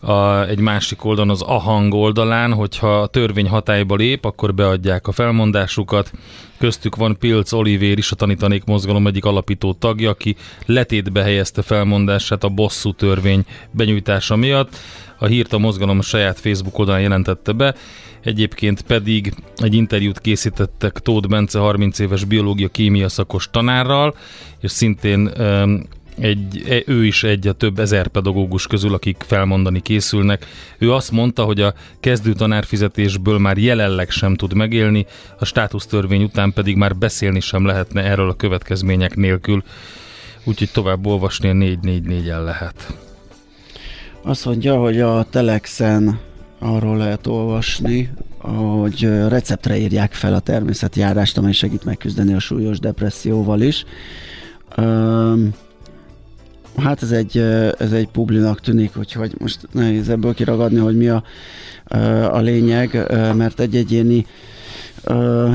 a, 0.01 0.47
egy 0.47 0.59
másik 0.59 1.05
oldalon, 1.05 1.29
az 1.29 1.41
AHANG 1.41 1.93
oldalán, 1.93 2.53
hogyha 2.53 3.01
a 3.01 3.07
törvény 3.07 3.47
hatályba 3.47 3.95
lép, 3.95 4.25
akkor 4.25 4.53
beadják 4.53 5.07
a 5.07 5.11
felmondásukat. 5.11 6.11
Köztük 6.57 6.95
van 6.95 7.17
Pilc 7.19 7.51
Olivér 7.51 7.97
is, 7.97 8.11
a 8.11 8.15
Tanítanék 8.15 8.63
Mozgalom 8.63 9.07
egyik 9.07 9.25
alapító 9.25 9.73
tagja, 9.73 10.09
aki 10.09 10.35
letétbe 10.65 11.21
helyezte 11.21 11.61
felmondását 11.61 12.43
a 12.43 12.49
bosszú 12.49 12.91
törvény 12.91 13.45
benyújtása 13.71 14.35
miatt. 14.35 14.77
A 15.19 15.25
hírt 15.25 15.53
a 15.53 15.57
mozgalom 15.57 15.97
a 15.97 16.01
saját 16.01 16.39
Facebook 16.39 16.79
oldalán 16.79 17.01
jelentette 17.01 17.51
be, 17.51 17.75
egyébként 18.23 18.81
pedig 18.81 19.33
egy 19.55 19.73
interjút 19.73 20.19
készítettek 20.19 20.99
Tóth 20.99 21.27
Bence 21.27 21.59
30 21.59 21.99
éves 21.99 22.23
biológia-kémia 22.23 23.09
szakos 23.09 23.49
tanárral, 23.51 24.15
és 24.59 24.71
szintén 24.71 25.31
egy, 26.19 26.63
e, 26.69 26.91
ő 26.91 27.05
is 27.05 27.23
egy 27.23 27.47
a 27.47 27.53
több 27.53 27.79
ezer 27.79 28.07
pedagógus 28.07 28.67
közül, 28.67 28.93
akik 28.93 29.23
felmondani 29.27 29.81
készülnek. 29.81 30.45
Ő 30.77 30.93
azt 30.93 31.11
mondta, 31.11 31.43
hogy 31.43 31.61
a 31.61 31.73
kezdő 31.99 32.33
tanárfizetésből 32.33 33.37
már 33.37 33.57
jelenleg 33.57 34.09
sem 34.09 34.35
tud 34.35 34.53
megélni, 34.53 35.05
a 35.39 35.45
státusztörvény 35.45 36.23
után 36.23 36.53
pedig 36.53 36.75
már 36.75 36.95
beszélni 36.95 37.39
sem 37.39 37.65
lehetne 37.65 38.03
erről 38.03 38.29
a 38.29 38.35
következmények 38.35 39.15
nélkül. 39.15 39.63
Úgyhogy 40.43 40.69
tovább 40.71 41.05
olvasni 41.05 41.49
a 41.49 41.53
444-en 41.53 42.43
lehet. 42.43 42.93
Azt 44.23 44.45
mondja, 44.45 44.77
hogy 44.77 44.99
a 44.99 45.23
Telexen 45.29 46.19
arról 46.59 46.97
lehet 46.97 47.27
olvasni, 47.27 48.09
hogy 48.37 49.03
receptre 49.27 49.77
írják 49.77 50.13
fel 50.13 50.33
a 50.33 50.39
természetjárást, 50.39 51.37
amely 51.37 51.51
segít 51.51 51.83
megküzdeni 51.83 52.33
a 52.33 52.39
súlyos 52.39 52.79
depresszióval 52.79 53.61
is. 53.61 53.85
Hát 56.77 57.03
ez 57.03 57.11
egy, 57.11 57.37
ez 57.79 57.91
egy 57.91 58.07
publinak 58.07 58.59
tűnik, 58.59 58.97
úgyhogy 58.97 59.35
most 59.37 59.67
nehéz 59.71 60.09
ebből 60.09 60.33
kiragadni, 60.33 60.79
hogy 60.79 60.97
mi 60.97 61.07
a, 61.07 61.23
a 62.31 62.39
lényeg, 62.39 63.05
mert 63.35 63.59
egy 63.59 63.75
egyéni 63.75 64.25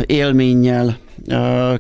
élménnyel 0.07 0.97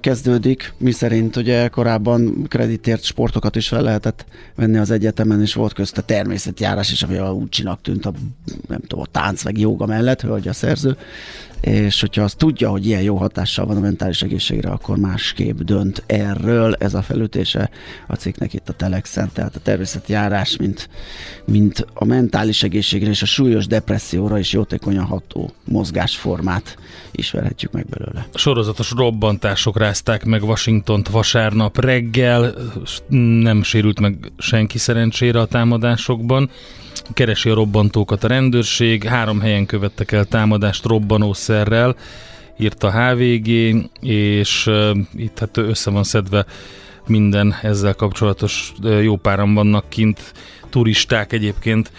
kezdődik, 0.00 0.72
mi 0.78 0.90
szerint 0.90 1.36
ugye 1.36 1.68
korábban 1.68 2.46
kreditért 2.48 3.02
sportokat 3.02 3.56
is 3.56 3.68
fel 3.68 3.82
lehetett 3.82 4.24
venni 4.54 4.78
az 4.78 4.90
egyetemen, 4.90 5.40
és 5.40 5.54
volt 5.54 5.72
közte 5.72 6.00
természetjárás 6.00 6.92
is, 6.92 7.02
ami 7.02 7.18
úgy 7.18 7.48
csinak 7.48 7.80
tűnt 7.82 8.06
a, 8.06 8.12
nem 8.68 8.80
tudom, 8.80 9.00
a 9.00 9.10
tánc 9.10 9.44
meg 9.44 9.58
joga 9.58 9.86
mellett, 9.86 10.20
hogy 10.20 10.48
a 10.48 10.52
szerző, 10.52 10.96
és 11.60 12.00
hogyha 12.00 12.22
azt 12.22 12.36
tudja, 12.36 12.70
hogy 12.70 12.86
ilyen 12.86 13.02
jó 13.02 13.16
hatással 13.16 13.66
van 13.66 13.76
a 13.76 13.80
mentális 13.80 14.22
egészségre, 14.22 14.70
akkor 14.70 14.96
másképp 14.96 15.58
dönt 15.58 16.02
erről. 16.06 16.74
Ez 16.74 16.94
a 16.94 17.02
felütése 17.02 17.70
a 18.06 18.14
cikknek 18.14 18.52
itt 18.52 18.68
a 18.68 18.72
Telexen, 18.72 19.30
tehát 19.32 19.56
a 19.56 19.60
természeti 19.60 20.12
járás, 20.12 20.56
mint, 20.56 20.88
mint 21.44 21.86
a 21.94 22.04
mentális 22.04 22.62
egészségre 22.62 23.10
és 23.10 23.22
a 23.22 23.26
súlyos 23.26 23.66
depresszióra 23.66 24.38
is 24.38 24.52
jótékonyan 24.52 25.04
ható 25.04 25.52
mozgásformát 25.64 26.78
ismerhetjük 27.12 27.72
meg 27.72 27.86
belőle. 27.86 28.26
Sorozatos 28.34 28.90
robbantások 28.90 29.78
rázták 29.78 30.24
meg 30.24 30.42
Washingtont 30.42 31.08
vasárnap 31.08 31.80
reggel, 31.80 32.54
nem 33.40 33.62
sérült 33.62 34.00
meg 34.00 34.32
senki 34.38 34.78
szerencsére 34.78 35.40
a 35.40 35.46
támadásokban 35.46 36.50
keresi 37.14 37.48
a 37.48 37.54
robbantókat 37.54 38.24
a 38.24 38.28
rendőrség, 38.28 39.04
három 39.04 39.40
helyen 39.40 39.66
követtek 39.66 40.12
el 40.12 40.24
támadást 40.24 40.84
robbanószerrel, 40.84 41.96
írt 42.56 42.82
a 42.82 42.90
HVG, 42.92 43.48
és 44.00 44.66
uh, 44.66 44.96
itt 45.14 45.38
hát 45.38 45.56
össze 45.56 45.90
van 45.90 46.04
szedve 46.04 46.46
minden 47.06 47.54
ezzel 47.62 47.94
kapcsolatos 47.94 48.72
uh, 48.82 49.02
jó 49.02 49.16
páran 49.16 49.54
vannak 49.54 49.88
kint, 49.88 50.32
turisták 50.70 51.32
egyébként 51.32 51.92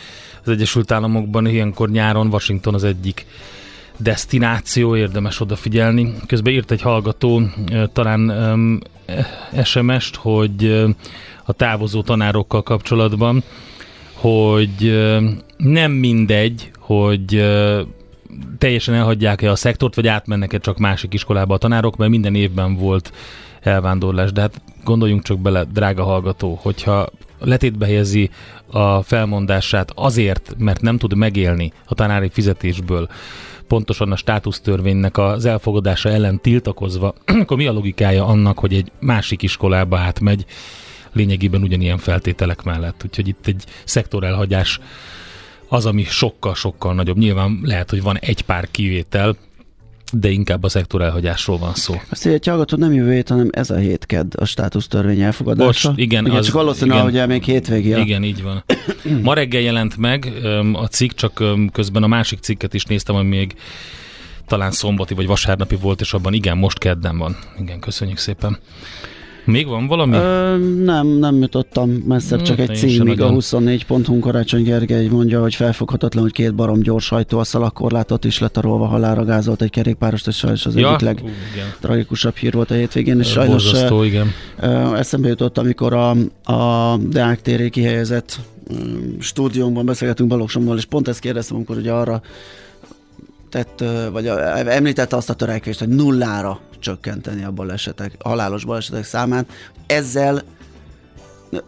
az 0.44 0.50
Egyesült 0.50 0.92
Államokban, 0.92 1.48
ilyenkor 1.48 1.90
nyáron 1.90 2.28
Washington 2.28 2.74
az 2.74 2.84
egyik 2.84 3.26
destináció, 3.98 4.96
érdemes 4.96 5.40
odafigyelni. 5.40 6.14
Közben 6.28 6.54
írt 6.54 6.72
egy 6.72 6.82
hallgató 6.82 7.38
uh, 7.40 7.84
talán 7.94 8.30
um, 8.30 8.80
SMS-t, 9.64 10.16
hogy 10.16 10.64
uh, 10.64 10.90
a 11.46 11.54
távozó 11.54 12.02
tanárokkal 12.02 12.64
kapcsolatban, 12.64 13.44
hogy 14.20 15.08
nem 15.58 15.92
mindegy, 15.92 16.72
hogy 16.80 17.46
teljesen 18.58 18.94
elhagyják-e 18.94 19.52
a 19.52 19.56
szektort, 19.56 19.96
vagy 19.96 20.08
átmennek-e 20.08 20.58
csak 20.58 20.78
másik 20.78 21.14
iskolába 21.14 21.54
a 21.54 21.58
tanárok, 21.58 21.98
mert 21.98 22.12
minden 22.12 22.36
évben 22.36 22.76
volt 22.76 23.12
elvándorlás. 23.62 24.32
De 24.32 24.42
hát 24.42 24.62
gondoljunk 24.84 25.24
csak 25.24 25.40
bele, 25.40 25.64
drága 25.64 26.04
hallgató, 26.04 26.60
hogyha 26.62 27.10
letétbe 27.40 27.86
helyezi 27.86 28.30
a 28.72 29.02
felmondását 29.02 29.92
azért, 29.96 30.56
mert 30.58 30.82
nem 30.82 30.98
tud 30.98 31.16
megélni 31.16 31.72
a 31.86 31.94
tanári 31.94 32.30
fizetésből, 32.30 33.08
pontosan 33.68 34.12
a 34.12 34.16
státusztörvénynek 34.16 35.18
az 35.18 35.46
elfogadása 35.46 36.10
ellen 36.10 36.42
tiltakozva, 36.42 37.14
akkor 37.42 37.58
mi 37.58 37.68
a 37.68 37.72
logikája 37.72 38.26
annak, 38.26 38.60
hogy 38.60 38.74
egy 38.74 38.92
másik 39.00 39.42
iskolába 39.42 39.98
átmegy, 39.98 40.46
lényegében 41.18 41.62
ugyanilyen 41.62 41.98
feltételek 41.98 42.64
mellett. 42.64 43.02
Úgyhogy 43.06 43.28
itt 43.28 43.48
egy 43.48 43.64
szektorelhagyás 43.84 44.80
az, 45.68 45.86
ami 45.86 46.04
sokkal-sokkal 46.04 46.94
nagyobb. 46.94 47.18
Nyilván 47.18 47.60
lehet, 47.64 47.90
hogy 47.90 48.02
van 48.02 48.18
egy 48.18 48.42
pár 48.42 48.68
kivétel, 48.72 49.36
de 50.14 50.30
inkább 50.30 50.64
a 50.64 50.70
szektor 50.70 51.02
elhagyásról 51.02 51.58
van 51.58 51.74
szó. 51.74 52.02
Azt 52.10 52.26
egy 52.26 52.48
hallgatod, 52.48 52.80
nem 52.80 52.94
jövő 52.94 53.14
hét, 53.14 53.30
hanem 53.30 53.50
ez 53.52 53.70
a 53.70 53.76
hét 53.76 54.06
kedd 54.06 54.38
a 54.38 54.46
státusztörvény 54.46 55.22
elfogadása. 55.22 55.88
Most, 55.88 56.00
igen, 56.00 56.26
igen 56.26 56.38
az, 56.38 56.46
csak 56.46 56.54
valószínűleg, 56.54 57.04
hogy 57.04 57.28
még 57.28 57.44
hétvégi. 57.44 57.90
Igen, 57.90 58.24
így 58.24 58.44
van. 58.44 58.64
Ma 59.22 59.34
reggel 59.34 59.62
jelent 59.62 59.98
meg 59.98 60.32
a 60.74 60.86
cikk, 60.86 61.12
csak 61.12 61.44
közben 61.72 62.04
a 62.04 62.08
másik 62.08 62.40
cikket 62.40 62.74
is 62.74 62.84
néztem, 62.84 63.16
ami 63.16 63.28
még 63.28 63.56
talán 64.48 64.72
szombati 64.72 65.14
vagy 65.14 65.28
vasárnapi 65.28 65.76
volt, 65.76 66.02
és 66.02 66.14
abban 66.14 66.34
igen, 66.34 66.58
most 66.58 66.78
kedden 66.78 67.18
van. 67.18 67.38
Igen, 67.60 67.80
köszönjük 67.80 68.18
szépen. 68.18 68.58
Még 69.48 69.68
van 69.68 69.88
valami? 69.88 70.18
Ö, 70.18 70.58
nem, 70.84 71.08
nem 71.08 71.42
jutottam 71.42 71.90
messzebb, 71.90 72.42
csak 72.42 72.60
egy 72.60 72.76
címig. 72.76 73.00
A 73.00 73.04
nagyon. 73.04 73.34
24 73.34 73.86
pontunk 73.86 74.22
Karácsony 74.24 74.64
Gergely 74.64 75.08
mondja, 75.08 75.42
hogy 75.42 75.56
felfoghatatlan, 75.56 76.24
hogy 76.24 76.32
két 76.32 76.56
barom 76.56 76.80
gyors 76.80 77.10
hajtó 77.10 77.40
a 77.40 77.44
szalakorlátot 77.44 78.26
is 78.26 78.40
letarolva 78.40 78.86
halára 78.86 79.26
gázolt 79.26 79.62
egy 79.62 79.70
kerékpárost, 79.70 80.28
és 80.28 80.36
sajnos 80.36 80.66
az 80.66 80.76
ja, 80.76 80.88
egyik 80.88 81.00
legtragikusabb 81.00 82.36
hír 82.36 82.54
volt 82.54 82.72
a 82.72 82.74
hétvégén, 82.74 83.20
és 83.20 83.28
sajnos 83.28 83.64
Borzasztó, 83.64 84.04
igen. 84.04 84.32
Ö, 84.60 84.96
Eszembe 84.96 85.28
jutott, 85.28 85.58
amikor 85.58 85.94
a, 85.94 86.10
a 86.54 86.98
Deák 86.98 87.42
téré 87.42 87.70
kihelyezett 87.70 88.40
ö, 88.70 88.74
stúdiónkban 89.20 89.86
beszélgetünk 89.86 90.30
Balogh 90.30 90.76
és 90.76 90.86
pont 90.86 91.08
ezt 91.08 91.20
kérdeztem, 91.20 91.56
amikor 91.56 91.78
ugye 91.78 91.92
arra 91.92 92.22
tett, 93.50 93.84
vagy 94.12 94.28
említette 94.68 95.16
azt 95.16 95.30
a 95.30 95.34
törekvést, 95.34 95.80
hogy 95.80 95.90
nullára 95.90 96.60
csökkenteni 96.80 97.44
a 97.44 97.52
balesetek, 97.52 98.12
halálos 98.24 98.66
balesetek 98.66 99.04
számát. 99.04 99.46
Ezzel 99.86 100.44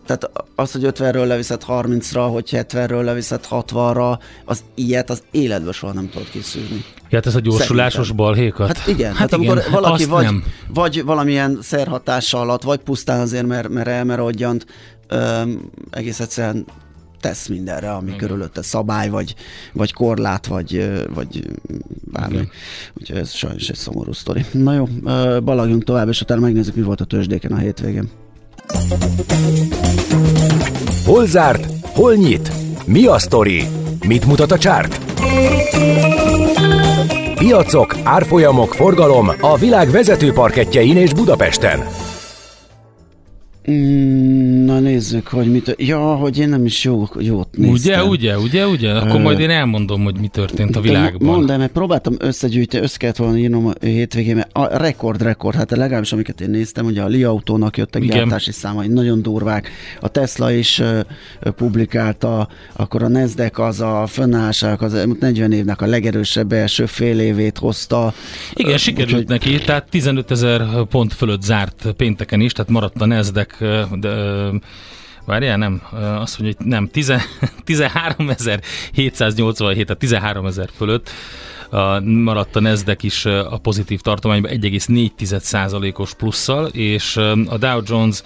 tehát 0.05 0.29
az, 0.55 0.71
hogy 0.71 0.83
50-ről 0.85 1.27
leviszed 1.27 1.61
30-ra, 1.67 2.27
hogy 2.31 2.49
70-ről 2.51 3.03
leviszed 3.03 3.45
60-ra, 3.49 4.19
az 4.45 4.63
ilyet 4.75 5.09
az 5.09 5.23
életből 5.31 5.71
soha 5.71 5.93
nem 5.93 6.09
tudod 6.09 6.29
kiszűrni. 6.29 6.83
Ja, 7.09 7.17
hát 7.17 7.25
ez 7.25 7.35
a 7.35 7.39
gyorsulásos 7.39 8.07
Szerintem. 8.07 8.25
balhékat? 8.25 8.77
Hát 8.77 8.87
igen, 8.87 9.09
hát, 9.09 9.17
hát 9.17 9.33
amikor 9.33 9.63
valaki 9.71 10.01
azt 10.01 10.11
vagy, 10.11 10.23
nem. 10.23 10.43
vagy 10.73 11.03
valamilyen 11.03 11.59
szerhatása 11.61 12.39
alatt, 12.39 12.63
vagy 12.63 12.79
pusztán 12.79 13.19
azért, 13.19 13.45
mert, 13.45 13.69
mert 13.69 13.87
elmerodjant, 13.87 14.65
öm, 15.07 15.69
egész 15.91 16.19
egyszerűen 16.19 16.65
tesz 17.19 17.47
mindenre, 17.47 17.91
ami 17.91 18.07
Igen. 18.07 18.17
körülötte 18.17 18.61
szabály, 18.61 19.09
vagy, 19.09 19.35
vagy 19.73 19.93
korlát, 19.93 20.47
vagy, 20.47 20.91
vagy 21.13 21.43
bármi. 22.11 22.33
Igen. 22.33 22.49
Úgyhogy 22.99 23.17
ez 23.17 23.31
sajnos 23.31 23.69
egy 23.69 23.75
szomorú 23.75 24.11
sztori. 24.11 24.45
Na 24.51 24.73
jó, 24.73 24.87
balagjunk 25.43 25.83
tovább, 25.83 26.07
és 26.07 26.21
utána 26.21 26.41
megnézzük, 26.41 26.75
mi 26.75 26.81
volt 26.81 27.01
a 27.01 27.05
tőzsdéken 27.05 27.51
a 27.51 27.57
hétvégén. 27.57 28.09
Hol 31.05 31.25
zárt? 31.25 31.67
Hol 31.81 32.15
nyit? 32.15 32.51
Mi 32.85 33.05
a 33.05 33.19
sztori? 33.19 33.63
Mit 34.07 34.25
mutat 34.25 34.51
a 34.51 34.57
csárt? 34.57 34.99
Piacok, 37.35 37.97
árfolyamok, 38.03 38.73
forgalom 38.73 39.31
a 39.41 39.57
világ 39.57 39.89
vezető 39.89 40.31
parketjein 40.31 40.97
és 40.97 41.13
Budapesten. 41.13 41.79
Na 44.65 44.79
nézzük, 44.79 45.27
hogy 45.27 45.51
mit... 45.51 45.75
Ja, 45.77 45.99
hogy 46.15 46.37
én 46.37 46.49
nem 46.49 46.65
is 46.65 46.83
jó, 46.83 47.07
jót 47.19 47.47
néztem. 47.57 47.71
Ugye, 47.73 48.03
ugye, 48.03 48.37
ugye, 48.39 48.67
ugye? 48.67 48.91
Akkor 48.93 49.19
Ö, 49.19 49.23
majd 49.23 49.39
én 49.39 49.49
elmondom, 49.49 50.03
hogy 50.03 50.19
mi 50.19 50.27
történt 50.27 50.75
a 50.75 50.79
De 50.81 50.87
világban. 50.87 51.27
Mondd 51.35 51.51
el, 51.51 51.57
mert 51.57 51.71
próbáltam 51.71 52.13
összegyűjteni, 52.19 52.83
össze 52.83 52.97
kellett 52.97 53.15
volna 53.15 53.37
írnom 53.37 53.65
a 53.67 53.71
hétvégén, 53.85 54.35
mert 54.35 54.49
a 54.53 54.77
rekord, 54.77 55.21
rekord, 55.21 55.55
hát 55.55 55.71
legalábbis 55.71 56.11
amiket 56.11 56.41
én 56.41 56.49
néztem, 56.49 56.85
ugye 56.85 57.01
a 57.01 57.07
Li 57.07 57.23
autónak 57.23 57.77
jöttek 57.77 58.03
Igen. 58.03 58.17
gyártási 58.17 58.51
számai, 58.51 58.87
nagyon 58.87 59.21
durvák, 59.21 59.69
a 59.99 60.07
Tesla 60.07 60.51
is 60.51 60.79
ö, 60.79 60.99
ö, 61.39 61.49
publikálta, 61.51 62.47
akkor 62.75 63.03
a 63.03 63.07
Nasdaq 63.07 63.61
az 63.63 63.81
a 63.81 64.05
fönnállásák 64.07 64.81
az 64.81 64.93
elmúlt 64.93 65.19
40 65.19 65.51
évnek 65.51 65.81
a 65.81 65.85
legerősebb 65.85 66.51
első 66.51 66.85
fél 66.85 67.19
évét 67.19 67.57
hozta. 67.57 68.13
Igen, 68.53 68.73
Ö, 68.73 68.77
sikerült 68.77 69.11
úgyhogy- 69.11 69.27
neki, 69.27 69.57
tehát 69.65 69.89
15 69.89 70.31
ezer 70.31 70.61
pont 70.89 71.13
fölött 71.13 71.41
zárt 71.41 71.93
pénteken 71.97 72.41
is, 72.41 72.51
tehát 72.51 72.71
maradt 72.71 73.01
a 73.01 73.05
Nasdaq, 73.05 73.53
de, 73.93 74.51
várjál, 75.25 75.57
nem, 75.57 75.81
azt 75.91 76.39
mondja, 76.39 76.57
hogy 76.57 76.67
nem, 76.67 76.87
10 76.87 77.13
13.787, 77.65 79.73
tehát 79.73 79.97
13 79.97 80.45
ezer 80.45 80.69
fölött 80.75 81.09
a, 81.69 81.99
maradt 81.99 82.55
a 82.55 82.59
Nasdaq 82.59 83.05
is 83.05 83.25
a 83.25 83.57
pozitív 83.57 84.01
tartományban 84.01 84.51
1,4%-os 84.51 86.13
plusszal, 86.13 86.67
és 86.67 87.17
a 87.47 87.57
Dow 87.57 87.81
Jones 87.85 88.21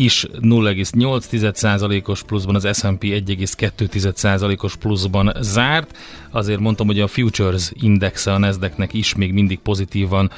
is 0.00 0.26
0,8%-os 0.40 2.22
pluszban, 2.22 2.54
az 2.54 2.68
S&P 2.78 3.02
1,2%-os 3.02 4.76
pluszban 4.76 5.32
zárt. 5.40 5.96
Azért 6.30 6.60
mondtam, 6.60 6.86
hogy 6.86 7.00
a 7.00 7.06
Futures 7.06 7.70
indexe 7.80 8.32
a 8.32 8.38
Nasdaqnek 8.38 8.92
is 8.92 9.14
még 9.14 9.32
mindig 9.32 9.58
pozitívan 9.58 10.30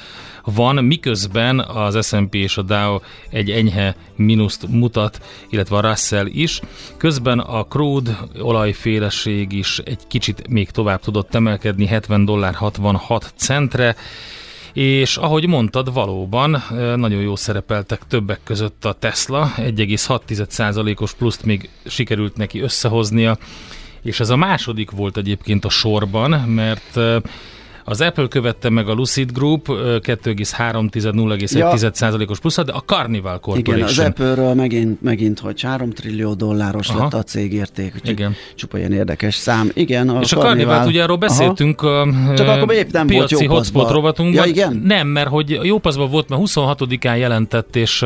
van, 0.45 0.85
miközben 0.85 1.61
az 1.61 2.07
S&P 2.07 2.35
és 2.35 2.57
a 2.57 2.63
Dow 2.63 2.99
egy 3.31 3.51
enyhe 3.51 3.97
mínuszt 4.17 4.67
mutat, 4.69 5.21
illetve 5.51 5.77
a 5.77 5.81
Russell 5.81 6.27
is. 6.27 6.61
Közben 6.97 7.39
a 7.39 7.65
crude 7.65 8.19
olajféleség 8.41 9.53
is 9.53 9.79
egy 9.79 10.07
kicsit 10.09 10.49
még 10.49 10.71
tovább 10.71 11.01
tudott 11.01 11.35
emelkedni, 11.35 11.87
70 11.87 12.25
dollár 12.25 12.55
66 12.55 13.33
centre, 13.37 13.97
és 14.73 15.17
ahogy 15.17 15.47
mondtad, 15.47 15.93
valóban 15.93 16.63
nagyon 16.97 17.21
jó 17.21 17.37
szerepeltek 17.37 18.01
többek 18.09 18.41
között 18.45 18.85
a 18.85 18.93
Tesla, 18.93 19.53
1,6%-os 19.57 21.15
pluszt 21.15 21.45
még 21.45 21.69
sikerült 21.87 22.37
neki 22.37 22.61
összehoznia, 22.61 23.39
és 24.03 24.21
ez 24.21 24.31
a 24.31 24.37
második 24.37 24.91
volt 24.91 25.17
egyébként 25.17 25.65
a 25.65 25.69
sorban, 25.69 26.31
mert 26.31 27.01
az 27.85 28.01
Apple 28.01 28.29
követte 28.29 28.71
meg 28.71 28.89
a 28.89 28.93
Lucid 28.93 29.33
Group 29.33 29.69
ö, 29.69 29.97
2,3-0,1%-os 30.01 32.41
pluszat, 32.41 32.67
de 32.67 32.73
a 32.73 32.81
Carnival 32.81 33.41
Corporation. 33.41 33.77
Igen, 33.77 33.89
az 33.89 33.99
Apple-ről 33.99 34.55
megint, 34.55 35.03
megint, 35.03 35.39
hogy 35.39 35.61
3 35.61 35.91
trillió 35.91 36.35
dolláros 36.35 36.89
Aha. 36.89 37.03
lett 37.03 37.15
a 37.15 37.23
cégérték, 37.23 37.93
úgyhogy 37.95 38.11
Igen. 38.11 38.35
csupa 38.55 38.79
ilyen 38.79 38.93
érdekes 38.93 39.35
szám. 39.35 39.71
Igen, 39.75 40.09
a 40.09 40.21
És 40.21 40.33
a 40.33 40.39
Carnival, 40.39 40.87
ugye 40.87 41.03
arról 41.03 41.17
beszéltünk 41.17 41.83
a 41.83 42.09
Csak 42.37 42.49
akkor 42.49 42.75
épp 42.75 42.91
nem 42.91 43.07
volt 43.07 43.29
piaci 43.29 43.45
jó 43.45 43.51
hotspot 43.51 43.91
rovatunkban. 43.91 44.45
Ja, 44.45 44.51
igen? 44.51 44.83
Nem, 44.85 45.07
mert 45.07 45.29
hogy 45.29 45.59
jó 45.63 45.79
paszban 45.79 46.11
volt, 46.11 46.29
mert 46.29 46.43
26-án 46.45 47.19
jelentett, 47.19 47.77
és 47.77 48.05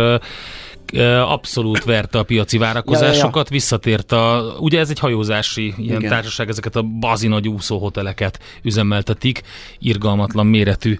abszolút 1.26 1.84
verte 1.84 2.18
a 2.18 2.22
piaci 2.22 2.58
várakozásokat, 2.58 3.48
visszatért 3.48 4.12
a, 4.12 4.56
ugye 4.58 4.78
ez 4.78 4.90
egy 4.90 4.98
hajózási 4.98 5.74
ilyen 5.78 5.98
Igen. 5.98 6.10
Társaság, 6.10 6.48
ezeket 6.48 6.76
a 6.76 6.82
bazi 6.82 7.28
nagy 7.28 7.48
úszóhoteleket 7.48 8.38
üzemeltetik, 8.62 9.42
irgalmatlan 9.78 10.46
méretű 10.46 10.98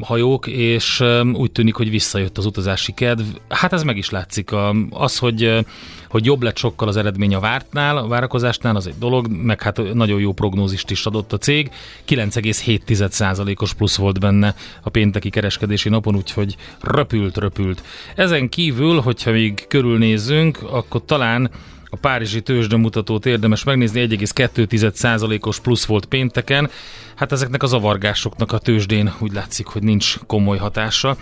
hajók, 0.00 0.46
és 0.46 1.04
úgy 1.32 1.52
tűnik, 1.52 1.74
hogy 1.74 1.90
visszajött 1.90 2.38
az 2.38 2.46
utazási 2.46 2.92
kedv. 2.92 3.24
Hát 3.48 3.72
ez 3.72 3.82
meg 3.82 3.96
is 3.96 4.10
látszik. 4.10 4.50
Az, 4.90 5.18
hogy, 5.18 5.64
hogy 6.08 6.24
jobb 6.24 6.42
lett 6.42 6.56
sokkal 6.56 6.88
az 6.88 6.96
eredmény 6.96 7.34
a 7.34 7.40
vártnál, 7.40 7.96
a 7.96 8.06
várakozásnál, 8.06 8.76
az 8.76 8.86
egy 8.86 8.98
dolog, 8.98 9.28
meg 9.28 9.62
hát 9.62 9.94
nagyon 9.94 10.20
jó 10.20 10.32
prognózist 10.32 10.90
is 10.90 11.06
adott 11.06 11.32
a 11.32 11.38
cég. 11.38 11.70
9,7%-os 12.08 13.74
plusz 13.74 13.96
volt 13.96 14.20
benne 14.20 14.54
a 14.82 14.90
pénteki 14.90 15.30
kereskedési 15.30 15.88
napon, 15.88 16.16
úgyhogy 16.16 16.56
röpült, 16.80 17.36
röpült. 17.36 17.82
Ezen 18.14 18.48
kívül, 18.48 19.00
hogyha 19.00 19.30
még 19.30 19.64
körülnézzünk, 19.68 20.58
akkor 20.62 21.04
talán 21.04 21.50
a 21.94 21.98
párizsi 22.00 22.42
tőzsdemutatót 22.42 23.26
érdemes 23.26 23.64
megnézni, 23.64 24.06
1,2%-os 24.08 25.60
plusz 25.60 25.84
volt 25.84 26.04
pénteken. 26.04 26.70
Hát 27.14 27.32
ezeknek 27.32 27.62
a 27.62 27.66
zavargásoknak 27.66 28.52
a 28.52 28.58
tőzsdén 28.58 29.12
úgy 29.18 29.32
látszik, 29.32 29.66
hogy 29.66 29.82
nincs 29.82 30.18
komoly 30.26 30.58
hatása. 30.58 31.16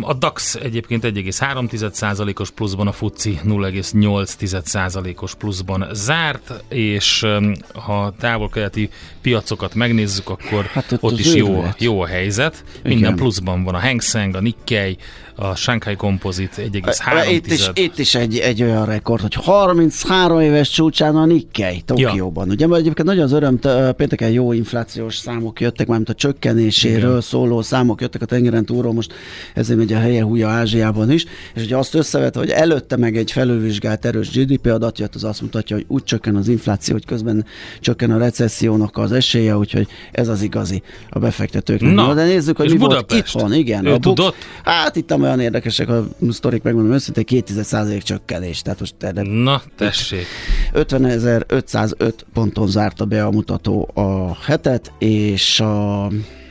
A 0.00 0.14
DAX 0.18 0.54
egyébként 0.54 1.04
1,3%-os 1.04 2.50
pluszban, 2.50 2.86
a 2.86 2.92
FUCI 2.92 3.40
0,8%-os 3.44 5.34
pluszban 5.34 5.86
zárt, 5.92 6.64
és 6.68 7.26
ha 7.74 8.14
távol-keleti 8.18 8.90
piacokat 9.26 9.74
megnézzük, 9.74 10.28
akkor 10.28 10.64
Hát 10.64 10.92
ott 10.92 11.02
ott, 11.02 11.18
is 11.18 11.34
jó, 11.34 11.48
őrület. 11.48 11.82
jó 11.82 12.00
a 12.00 12.06
helyzet. 12.06 12.64
Minden 12.82 12.98
Igen. 12.98 13.16
pluszban 13.16 13.64
van 13.64 13.74
a 13.74 13.80
Hang 13.80 14.00
Seng, 14.00 14.34
a 14.34 14.40
Nikkei, 14.40 14.96
a 15.38 15.54
Shanghai 15.54 15.96
Composite 15.96 16.62
1,3%. 16.62 17.30
Itt 17.30 17.46
is, 17.46 17.70
itt 17.74 17.98
is 17.98 18.14
egy, 18.14 18.38
egy 18.38 18.62
olyan 18.62 18.86
rekord, 18.86 19.22
hogy 19.22 19.34
33 19.34 20.40
éves 20.40 20.70
csúcsán 20.70 21.16
a 21.16 21.24
Nikkei 21.24 21.80
Tokióban. 21.80 22.46
Ja. 22.46 22.52
Ugye 22.52 22.66
mert 22.66 22.80
egyébként 22.80 23.08
nagyon 23.08 23.24
az 23.24 23.32
öröm, 23.32 23.58
pénteken 23.96 24.30
jó 24.30 24.52
inflációs 24.52 25.16
számok 25.16 25.60
jöttek, 25.60 25.86
mármint 25.86 26.08
a 26.08 26.14
csökkenéséről 26.14 27.10
Igen. 27.10 27.20
szóló 27.20 27.62
számok 27.62 28.00
jöttek 28.00 28.22
a 28.22 28.24
tengeren 28.24 28.64
túlról, 28.64 28.92
most 28.92 29.12
ezért 29.54 29.78
megy 29.78 29.92
a 29.92 29.98
helye 29.98 30.22
húja 30.22 30.48
Ázsiában 30.48 31.10
is, 31.10 31.24
és 31.54 31.62
ugye 31.62 31.76
azt 31.76 31.94
összevetve, 31.94 32.40
hogy 32.40 32.50
előtte 32.50 32.96
meg 32.96 33.16
egy 33.16 33.32
felülvizsgált 33.32 34.04
erős 34.04 34.30
GDP 34.30 34.66
adat 34.66 34.98
jött, 34.98 35.14
az 35.14 35.24
azt 35.24 35.42
mutatja, 35.42 35.76
hogy 35.76 35.84
úgy 35.88 36.04
csökken 36.04 36.36
az 36.36 36.48
infláció, 36.48 36.94
hogy 36.94 37.04
közben 37.04 37.44
csökken 37.80 38.10
a 38.10 38.18
recessziónak 38.18 38.96
az 38.96 39.12
esélye, 39.16 39.56
úgyhogy 39.56 39.86
ez 40.12 40.28
az 40.28 40.42
igazi 40.42 40.82
a 41.08 41.18
befektetőknek. 41.18 41.94
Na, 41.94 42.06
Na 42.06 42.14
de 42.14 42.24
nézzük, 42.24 42.56
hogy 42.56 42.70
mi 42.70 42.76
volt 42.76 42.90
Budapest? 42.90 43.34
itthon. 43.34 43.52
Igen, 43.52 43.86
Ő 43.86 43.92
a 43.92 43.98
tudott? 43.98 44.34
Hát 44.64 44.96
itt 44.96 45.14
olyan 45.14 45.40
érdekesek 45.40 45.88
a 45.88 46.08
sztorik, 46.30 46.62
megmondom 46.62 46.92
őszintén, 46.92 47.42
200% 47.46 48.02
csökkenés. 48.02 48.62
Tehát 48.62 48.80
most 48.80 48.94
erre 48.98 49.22
Na, 49.22 49.62
tessék. 49.76 50.26
50.505 50.72 52.12
ponton 52.32 52.68
zárta 52.68 53.04
be 53.04 53.24
a 53.24 53.30
mutató 53.30 53.90
a 53.94 54.36
hetet, 54.44 54.92
és 54.98 55.60
a, 55.60 56.06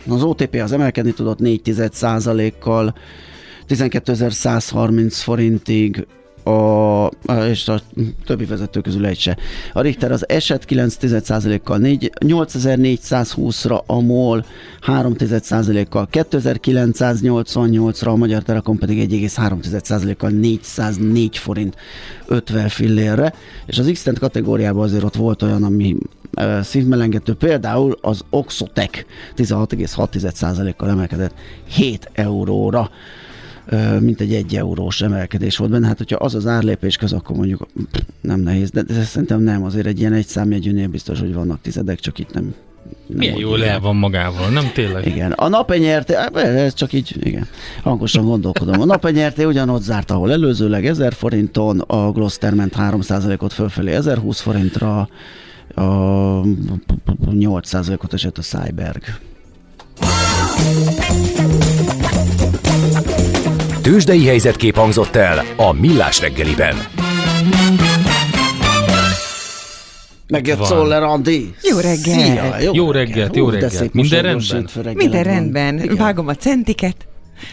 az 0.08 0.24
OTP 0.24 0.56
az 0.64 0.72
emelkedni 0.72 1.12
tudott 1.14 1.40
4 1.40 1.62
kal 2.60 2.96
12.130 3.68 5.12
forintig, 5.12 6.08
a, 6.46 7.12
és 7.50 7.68
a 7.68 7.82
többi 8.26 8.46
vezető 8.46 8.82
közül 8.82 9.06
egy 9.06 9.18
se. 9.20 9.38
A 9.74 9.82
Richter 9.82 10.12
az 10.12 10.30
eset 10.30 10.66
9,1%-kal 10.70 11.78
4, 11.78 12.12
8420-ra, 12.20 13.86
a 13.86 14.00
MOL 14.00 14.46
3,1%-kal 14.86 16.08
2988-ra, 16.12 18.08
a 18.08 18.16
Magyar 18.16 18.44
Telekom 18.44 18.78
pedig 18.78 19.12
1,3%-kal 19.12 20.30
404 20.30 21.38
forint 21.38 21.76
50 22.28 22.70
fillérre, 22.70 23.34
és 23.66 23.78
az 23.78 23.90
x 23.92 24.08
kategóriában 24.20 24.84
azért 24.84 25.04
ott 25.04 25.16
volt 25.16 25.42
olyan, 25.42 25.64
ami 25.64 25.96
e, 26.34 26.64
szívmelengető, 26.64 27.34
például 27.34 27.98
az 28.02 28.22
Oxotec 28.30 29.06
16,6%-kal 29.36 30.90
emelkedett 30.90 31.34
7 31.68 32.10
euróra 32.14 32.90
mint 34.00 34.22
egy 34.22 34.34
egy 34.34 34.56
eurós 34.56 35.02
emelkedés 35.02 35.58
volt 35.58 35.72
benne. 35.72 35.88
Hát, 35.88 35.98
hogyha 35.98 36.18
az 36.18 36.36
az 36.36 36.48
árlépés 36.48 36.98
köz, 36.98 37.14
akkor 37.14 37.36
mondjuk 37.36 37.68
nem 38.22 38.40
nehéz, 38.40 38.72
de, 38.72 38.82
de 38.82 39.04
szerintem 39.04 39.42
nem, 39.42 39.64
azért 39.64 39.86
egy 39.86 40.00
ilyen 40.00 40.14
egy 40.14 40.28
számjegyűnél 40.28 40.88
biztos, 40.88 41.20
hogy 41.20 41.34
vannak 41.34 41.62
tizedek, 41.62 42.00
csak 42.00 42.20
itt 42.20 42.34
nem 42.34 42.56
nem 43.08 43.18
Milyen 43.18 43.38
jól 43.38 43.64
el 43.64 43.80
van 43.80 43.96
magával, 43.96 44.50
nem 44.50 44.72
tényleg? 44.74 45.06
Igen. 45.06 45.32
A 45.32 45.48
napenyerté, 45.48 46.14
ez 46.34 46.74
csak 46.74 46.94
így, 46.94 47.16
igen, 47.20 47.48
hangosan 47.84 48.26
gondolkodom. 48.26 48.82
A 48.82 48.86
napenyerté 48.86 49.44
ugyanott 49.44 49.82
zárt, 49.82 50.12
ahol 50.12 50.32
előzőleg 50.32 50.86
1000 50.86 51.14
forinton, 51.14 51.80
a 51.80 52.12
Gloster 52.12 52.54
ment 52.54 52.76
3%-ot 52.78 53.54
fölfelé 53.54 53.94
1020 53.94 54.40
forintra, 54.40 55.10
a 55.76 55.82
8%-ot 57.26 58.14
esett 58.14 58.38
a 58.38 58.42
Cyberg. 58.42 59.04
Tőzsdei 63.86 64.26
helyzetkép 64.26 64.76
hangzott 64.76 65.16
el 65.16 65.46
a 65.58 65.74
Millás 65.74 66.20
reggeliben. 66.20 66.76
Megjött 70.28 70.64
Szoller 70.64 71.04
Andi. 71.04 71.54
Jó 71.62 71.78
reggelt. 71.78 72.20
Szia, 72.20 72.60
jó, 72.60 72.74
jó 72.74 72.92
reggelt, 72.92 73.36
jó 73.36 73.50
reggelt. 73.50 73.94
Minden 73.94 74.22
rendben? 74.22 74.70
Minden 74.94 75.24
rendben. 75.24 75.84
Igen. 75.84 75.96
Vágom 75.96 76.28
a 76.28 76.36
centiket. 76.36 76.96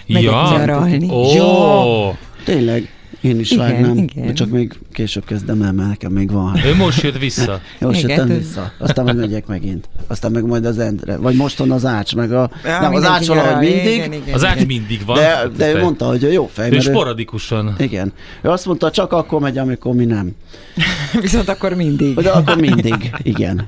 Megyek 0.07 0.31
ja. 0.31 0.49
nyaralni. 0.51 1.09
Oh. 1.11 1.35
Ja, 1.35 2.18
tényleg. 2.45 2.88
Én 3.22 3.40
is 3.40 3.50
igen, 3.50 3.64
vágnám, 3.72 3.96
igen. 3.96 4.35
csak 4.35 4.50
még 4.50 4.78
később 4.92 5.24
kezdem 5.24 5.62
el, 5.62 5.72
mert 5.72 5.88
nekem 5.88 6.12
még 6.12 6.30
van. 6.30 6.61
Ő 6.64 6.74
most 6.74 7.02
jött 7.02 7.18
vissza. 7.18 7.61
most 7.80 8.02
jöttem 8.02 8.28
vissza. 8.28 8.72
Aztán 8.78 9.04
meg 9.04 9.16
megyek 9.16 9.46
megint. 9.46 9.88
Aztán 10.06 10.30
meg 10.30 10.44
majd 10.44 10.64
az 10.64 10.78
Endre. 10.78 11.16
Vagy 11.16 11.37
moston 11.37 11.70
az 11.70 11.85
Ács, 11.85 12.14
meg 12.14 12.32
a... 12.32 12.50
Ja, 12.64 12.80
nem, 12.80 12.94
az 12.94 13.04
Ács 13.04 13.26
valahogy 13.26 13.68
mindig. 13.68 13.94
Igen, 13.94 14.12
igen, 14.12 14.35
az 14.35 14.44
Ács 14.44 14.66
mindig 14.66 15.04
van. 15.06 15.16
De, 15.16 15.48
de 15.56 15.74
ő 15.74 15.80
mondta, 15.80 16.06
hogy 16.06 16.32
jó 16.32 16.46
fej. 16.46 16.72
Ő 16.72 16.80
sporadikusan. 16.80 17.74
Igen. 17.78 18.12
Ő 18.42 18.48
azt 18.48 18.66
mondta, 18.66 18.90
csak 18.90 19.12
akkor 19.12 19.40
megy, 19.40 19.58
amikor 19.58 19.94
mi 19.94 20.04
nem. 20.04 20.32
Viszont 21.20 21.48
akkor 21.48 21.74
mindig. 21.74 22.14
De 22.14 22.30
akkor 22.30 22.56
mindig, 22.56 23.14
igen. 23.22 23.66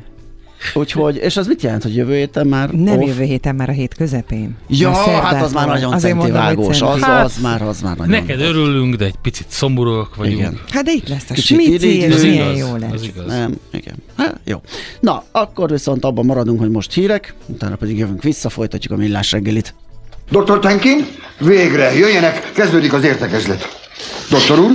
Úgyhogy, 0.74 1.16
és 1.16 1.36
az 1.36 1.46
mit 1.46 1.62
jelent, 1.62 1.82
hogy 1.82 1.96
jövő 1.96 2.14
héten 2.14 2.46
már 2.46 2.70
Nem 2.70 2.98
off? 2.98 3.06
jövő 3.06 3.22
héten, 3.22 3.54
már 3.54 3.68
a 3.68 3.72
hét 3.72 3.94
közepén. 3.94 4.56
Ja, 4.68 4.92
hát 4.92 5.42
az 5.42 5.52
már 5.52 5.66
nagyon 5.66 5.98
centivágós, 5.98 6.80
az, 6.80 7.00
hát, 7.00 7.24
az, 7.24 7.38
már, 7.42 7.62
az 7.62 7.80
már 7.80 7.96
nagyon 7.96 8.20
Neked 8.20 8.40
örülünk, 8.40 8.94
de 8.94 9.04
egy 9.04 9.16
picit 9.22 9.46
szomorúak 9.48 10.16
vagyunk. 10.16 10.38
Igen. 10.38 10.60
Hát 10.70 10.84
de 10.84 10.92
itt 10.92 11.08
lesz 11.08 11.30
a 11.30 11.34
smici, 11.34 11.98
és 11.98 12.20
milyen 12.22 12.56
jó 12.56 12.76
lesz. 12.76 12.92
Az 12.92 13.02
igaz. 13.02 13.26
Nem, 13.26 13.54
igen. 13.72 13.94
Hát, 14.16 14.40
jó. 14.44 14.60
Na, 15.00 15.24
akkor 15.32 15.70
viszont 15.70 16.04
abban 16.04 16.24
maradunk, 16.24 16.60
hogy 16.60 16.70
most 16.70 16.92
hírek, 16.92 17.34
utána 17.46 17.76
pedig 17.76 17.98
jövünk 17.98 18.22
vissza, 18.22 18.48
folytatjuk 18.48 18.92
a 18.92 18.96
millás 18.96 19.32
reggelit. 19.32 19.74
Dr. 20.30 20.58
Tenkin, 20.58 21.06
végre, 21.38 21.94
jöjjenek, 21.94 22.52
kezdődik 22.52 22.92
az 22.92 23.04
értekezlet. 23.04 23.88
Doktor 24.30 24.58
úr? 24.58 24.70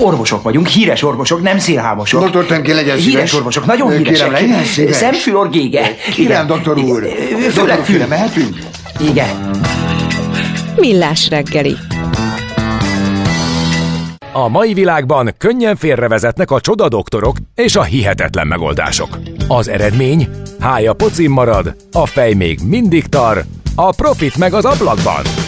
Orvosok 0.00 0.42
vagyunk, 0.42 0.66
híres 0.66 1.02
orvosok, 1.02 1.42
nem 1.42 1.58
szélhámosok. 1.58 2.22
Doktor 2.22 2.44
Temkin, 2.46 2.74
legyen 2.74 2.96
szíves. 2.96 3.12
Híres 3.12 3.34
orvosok, 3.34 3.66
nagyon 3.66 3.90
híresek. 3.90 4.28
Kérem, 4.28 4.32
legyen 4.32 4.64
szíves. 4.64 4.96
Szemfül, 4.96 5.48
gége. 5.48 5.96
Kérem, 6.14 6.46
doktor 6.46 6.78
úr. 6.78 7.08
Főleg 7.52 7.84
fülre 7.84 8.06
mehetünk? 8.06 8.58
Igen. 9.00 9.50
Millás 10.76 11.28
reggeli. 11.28 11.76
A 14.32 14.48
mai 14.48 14.74
világban 14.74 15.34
könnyen 15.38 15.76
félrevezetnek 15.76 16.50
a 16.50 16.60
csoda 16.60 16.88
doktorok 16.88 17.36
és 17.54 17.76
a 17.76 17.82
hihetetlen 17.82 18.46
megoldások. 18.46 19.18
Az 19.48 19.68
eredmény? 19.68 20.28
Hája 20.60 20.92
pocim 20.92 21.32
marad, 21.32 21.74
a 21.92 22.06
fej 22.06 22.32
még 22.32 22.58
mindig 22.64 23.06
tar, 23.06 23.44
a 23.74 23.94
profit 23.94 24.36
meg 24.36 24.54
az 24.54 24.64
ablakban 24.64 25.47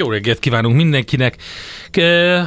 Jó 0.00 0.10
reggelt 0.10 0.38
kívánunk 0.38 0.76
mindenkinek! 0.76 1.36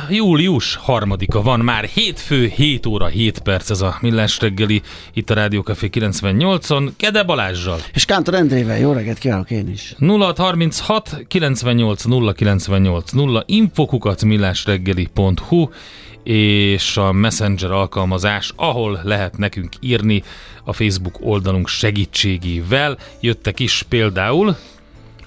Július 0.10 0.76
harmadika 0.76 1.42
van 1.42 1.60
már, 1.60 1.84
hétfő, 1.84 2.48
7 2.48 2.86
óra, 2.86 3.08
7 3.08 3.40
perc 3.40 3.70
ez 3.70 3.82
a 3.82 3.98
Millás 4.02 4.40
reggeli, 4.40 4.82
itt 5.14 5.30
a 5.30 5.34
Rádió 5.34 5.62
Café 5.62 5.90
98-on, 5.92 6.92
Kede 6.98 7.24
Balázsjal. 7.24 7.80
És 7.94 8.06
Kántor 8.06 8.34
Endrével, 8.34 8.78
jó 8.78 8.92
reggelt 8.92 9.18
kívánok 9.18 9.52
én 9.52 9.70
is. 9.70 9.96
0636 10.00 11.26
98 11.28 12.04
0 12.04 12.32
98 12.32 13.12
0 13.12 13.44
infokukat 13.46 14.24
millásreggeli.hu 14.24 15.70
és 16.24 16.98
a 16.98 17.12
Messenger 17.12 17.72
alkalmazás, 17.72 18.54
ahol 18.56 19.00
lehet 19.04 19.38
nekünk 19.38 19.74
írni 19.80 20.24
a 20.64 20.74
Facebook 20.74 21.18
oldalunk 21.22 21.68
segítségével. 21.68 22.98
Jöttek 23.20 23.60
is 23.60 23.86
például 23.90 24.56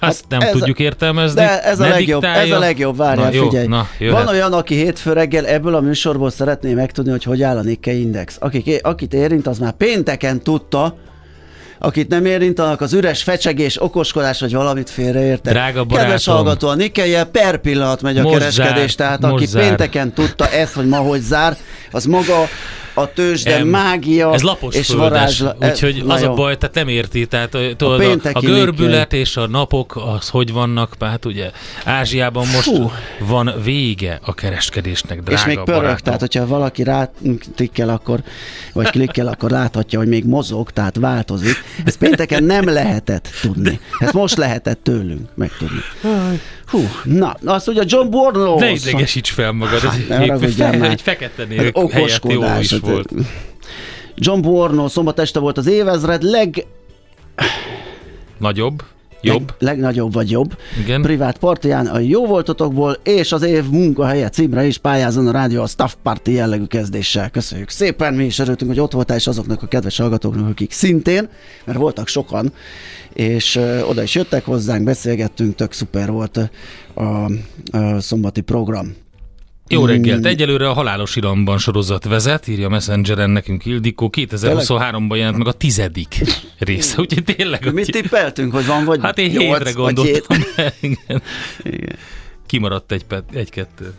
ezt 0.00 0.24
hát 0.30 0.40
nem 0.40 0.50
tudjuk 0.50 0.78
értelmezni. 0.78 1.40
De 1.40 1.62
ez 1.62 1.80
a, 1.80 1.88
legjobb, 1.88 2.24
ez 2.24 2.50
a 2.50 2.58
legjobb, 2.58 2.96
várjál, 2.96 3.26
na, 3.26 3.34
jó, 3.34 3.48
figyelj. 3.48 3.66
Na, 3.66 3.88
Van 3.98 4.28
olyan, 4.28 4.52
aki 4.52 4.74
hétfő 4.74 5.12
reggel 5.12 5.46
ebből 5.46 5.74
a 5.74 5.80
műsorból 5.80 6.30
szeretné 6.30 6.74
megtudni, 6.74 7.10
hogy 7.10 7.24
hogy 7.24 7.42
áll 7.42 7.56
a 7.56 7.62
Nikkei 7.62 8.00
Index. 8.00 8.36
Akik, 8.40 8.80
akit 8.82 9.14
érint, 9.14 9.46
az 9.46 9.58
már 9.58 9.72
pénteken 9.72 10.42
tudta, 10.42 10.96
akit 11.78 12.08
nem 12.08 12.24
érint, 12.24 12.58
annak 12.58 12.80
az 12.80 12.92
üres 12.92 13.22
fecsegés, 13.22 13.82
okoskodás, 13.82 14.40
vagy 14.40 14.52
valamit 14.52 14.90
félreérte. 14.90 15.50
Drága 15.50 15.84
barátom. 15.84 15.96
Kedves 15.96 16.26
hallgató, 16.26 16.68
a 16.68 16.74
nikkei 16.74 17.16
per 17.32 17.56
pillanat 17.56 18.02
megy 18.02 18.18
a 18.18 18.22
most 18.22 18.38
kereskedés, 18.38 18.94
zár, 18.94 19.18
tehát 19.18 19.24
aki 19.24 19.46
zár. 19.46 19.66
pénteken 19.66 20.12
tudta 20.12 20.48
ezt, 20.50 20.74
hogy 20.74 20.88
ma 20.88 20.96
hogy 20.96 21.20
zár, 21.20 21.56
az 21.90 22.04
maga 22.04 22.44
a 22.98 23.12
tőzsde 23.12 23.56
em, 23.56 23.68
mágia 23.68 24.34
ez 24.34 24.42
lapos 24.42 24.74
és 24.74 24.88
varázsla. 24.88 25.56
Úgyhogy 25.60 26.04
az 26.06 26.22
jó. 26.22 26.30
a 26.30 26.34
baj, 26.34 26.56
tehát 26.56 26.74
nem 26.74 26.88
érti, 26.88 27.26
tehát 27.26 27.50
tudod, 27.76 28.00
a, 28.00 28.28
a, 28.28 28.30
a 28.32 28.40
görbület 28.40 29.12
és 29.12 29.36
a 29.36 29.46
napok, 29.46 29.96
az 30.18 30.28
hogy 30.28 30.52
vannak, 30.52 30.96
hát 31.00 31.24
ugye 31.24 31.50
Ázsiában 31.84 32.46
most 32.46 32.68
Hú. 32.68 32.90
van 33.18 33.52
vége 33.64 34.18
a 34.22 34.34
kereskedésnek, 34.34 35.22
drága 35.22 35.40
És 35.40 35.46
még 35.46 35.64
pörög, 35.64 35.80
barátom. 35.80 36.04
tehát 36.04 36.20
hogyha 36.20 36.46
valaki 36.46 36.82
rá 36.82 37.10
klikkel, 37.56 37.88
akkor, 37.88 38.20
vagy 38.72 38.90
klikkel, 38.90 39.26
akkor 39.26 39.50
láthatja, 39.50 39.98
hogy 39.98 40.08
még 40.08 40.24
mozog, 40.24 40.70
tehát 40.70 40.96
változik. 40.96 41.56
Ezt 41.84 41.98
pénteken 41.98 42.44
nem 42.44 42.64
lehetett 42.64 43.28
tudni. 43.40 43.80
Ezt 43.98 44.12
most 44.12 44.36
lehetett 44.36 44.82
tőlünk 44.82 45.28
megtudni. 45.34 45.80
Hú, 46.66 46.88
na, 47.04 47.36
azt 47.44 47.68
ugye 47.68 47.82
John 47.86 48.10
Borno... 48.10 48.58
Ne 48.58 48.70
idegesíts 48.70 49.30
fel 49.30 49.52
magad, 49.52 49.80
hát, 49.80 50.20
egy, 50.20 50.54
fe, 50.54 50.70
egy 50.70 51.00
fekete 51.00 51.44
nélkül 51.44 51.88
helyett 51.88 52.32
jó 52.32 52.42
is 52.60 52.70
hát, 52.70 52.80
volt. 52.80 53.12
John 54.14 54.40
Borno 54.40 54.88
szombat 54.88 55.18
este 55.18 55.38
volt 55.38 55.58
az 55.58 55.66
évezred 55.66 56.22
leg... 56.22 56.66
Nagyobb? 58.38 58.82
Jobb. 59.20 59.54
Leg, 59.58 59.70
legnagyobb 59.70 60.12
vagy 60.12 60.30
jobb. 60.30 60.56
Igen. 60.82 61.02
Privát 61.02 61.38
partiján 61.38 61.86
a 61.86 61.98
jó 61.98 62.26
voltotokból 62.26 62.96
és 63.02 63.32
az 63.32 63.42
év 63.42 63.64
munkahelye 63.70 64.28
címre 64.28 64.66
is 64.66 64.78
pályázon 64.78 65.26
a 65.28 65.30
rádió 65.30 65.62
a 65.62 65.66
Staff 65.66 65.92
Party 66.02 66.28
jellegű 66.28 66.64
kezdéssel. 66.64 67.30
Köszönjük 67.30 67.70
szépen, 67.70 68.14
mi 68.14 68.24
is 68.24 68.38
örültünk, 68.38 68.70
hogy 68.70 68.80
ott 68.80 68.92
voltál, 68.92 69.16
és 69.16 69.26
azoknak 69.26 69.62
a 69.62 69.66
kedves 69.66 69.96
hallgatóknak, 69.96 70.48
akik 70.48 70.72
szintén, 70.72 71.28
mert 71.64 71.78
voltak 71.78 72.08
sokan, 72.08 72.52
és 73.12 73.56
ö, 73.56 73.82
oda 73.82 74.02
is 74.02 74.14
jöttek 74.14 74.44
hozzánk, 74.44 74.84
beszélgettünk, 74.84 75.54
tök 75.54 75.72
szuper 75.72 76.10
volt 76.10 76.50
a, 76.94 77.02
a 77.78 78.00
szombati 78.00 78.40
program. 78.40 78.94
Jó 79.68 79.86
reggelt! 79.86 80.26
Egyelőre 80.26 80.68
a 80.68 80.72
Halálos 80.72 81.16
Iramban 81.16 81.58
sorozat 81.58 82.04
vezet, 82.04 82.48
írja 82.48 82.68
Messengeren 82.68 83.30
nekünk 83.30 83.64
Ildikó. 83.64 84.10
2023-ban 84.16 85.16
jelent 85.16 85.36
meg 85.36 85.46
a 85.46 85.52
tizedik 85.52 86.22
része, 86.58 87.00
úgyhogy 87.00 87.24
tényleg... 87.24 87.72
Mit 87.72 87.90
tippeltünk, 87.90 88.52
hogy 88.52 88.66
van 88.66 88.84
vagy 88.84 89.00
Hát 89.02 89.18
én 89.18 89.30
nyolc, 89.30 89.56
hétre 89.56 89.70
gondoltam. 89.70 90.38
Igen. 90.80 91.22
Igen. 91.62 91.96
Kimaradt 92.46 92.92
egy 92.92 93.04
egy-kettő. 93.32 93.92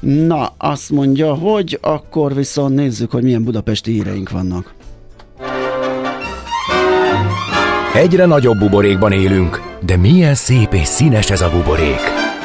Na, 0.00 0.54
azt 0.58 0.90
mondja, 0.90 1.34
hogy 1.34 1.78
akkor 1.80 2.34
viszont 2.34 2.74
nézzük, 2.74 3.10
hogy 3.10 3.22
milyen 3.22 3.44
budapesti 3.44 3.92
híreink 3.92 4.30
vannak. 4.30 4.74
Egyre 7.94 8.26
nagyobb 8.26 8.58
buborékban 8.58 9.12
élünk, 9.12 9.62
de 9.80 9.96
milyen 9.96 10.34
szép 10.34 10.72
és 10.72 10.86
színes 10.86 11.30
ez 11.30 11.40
a 11.40 11.50
buborék. 11.50 12.27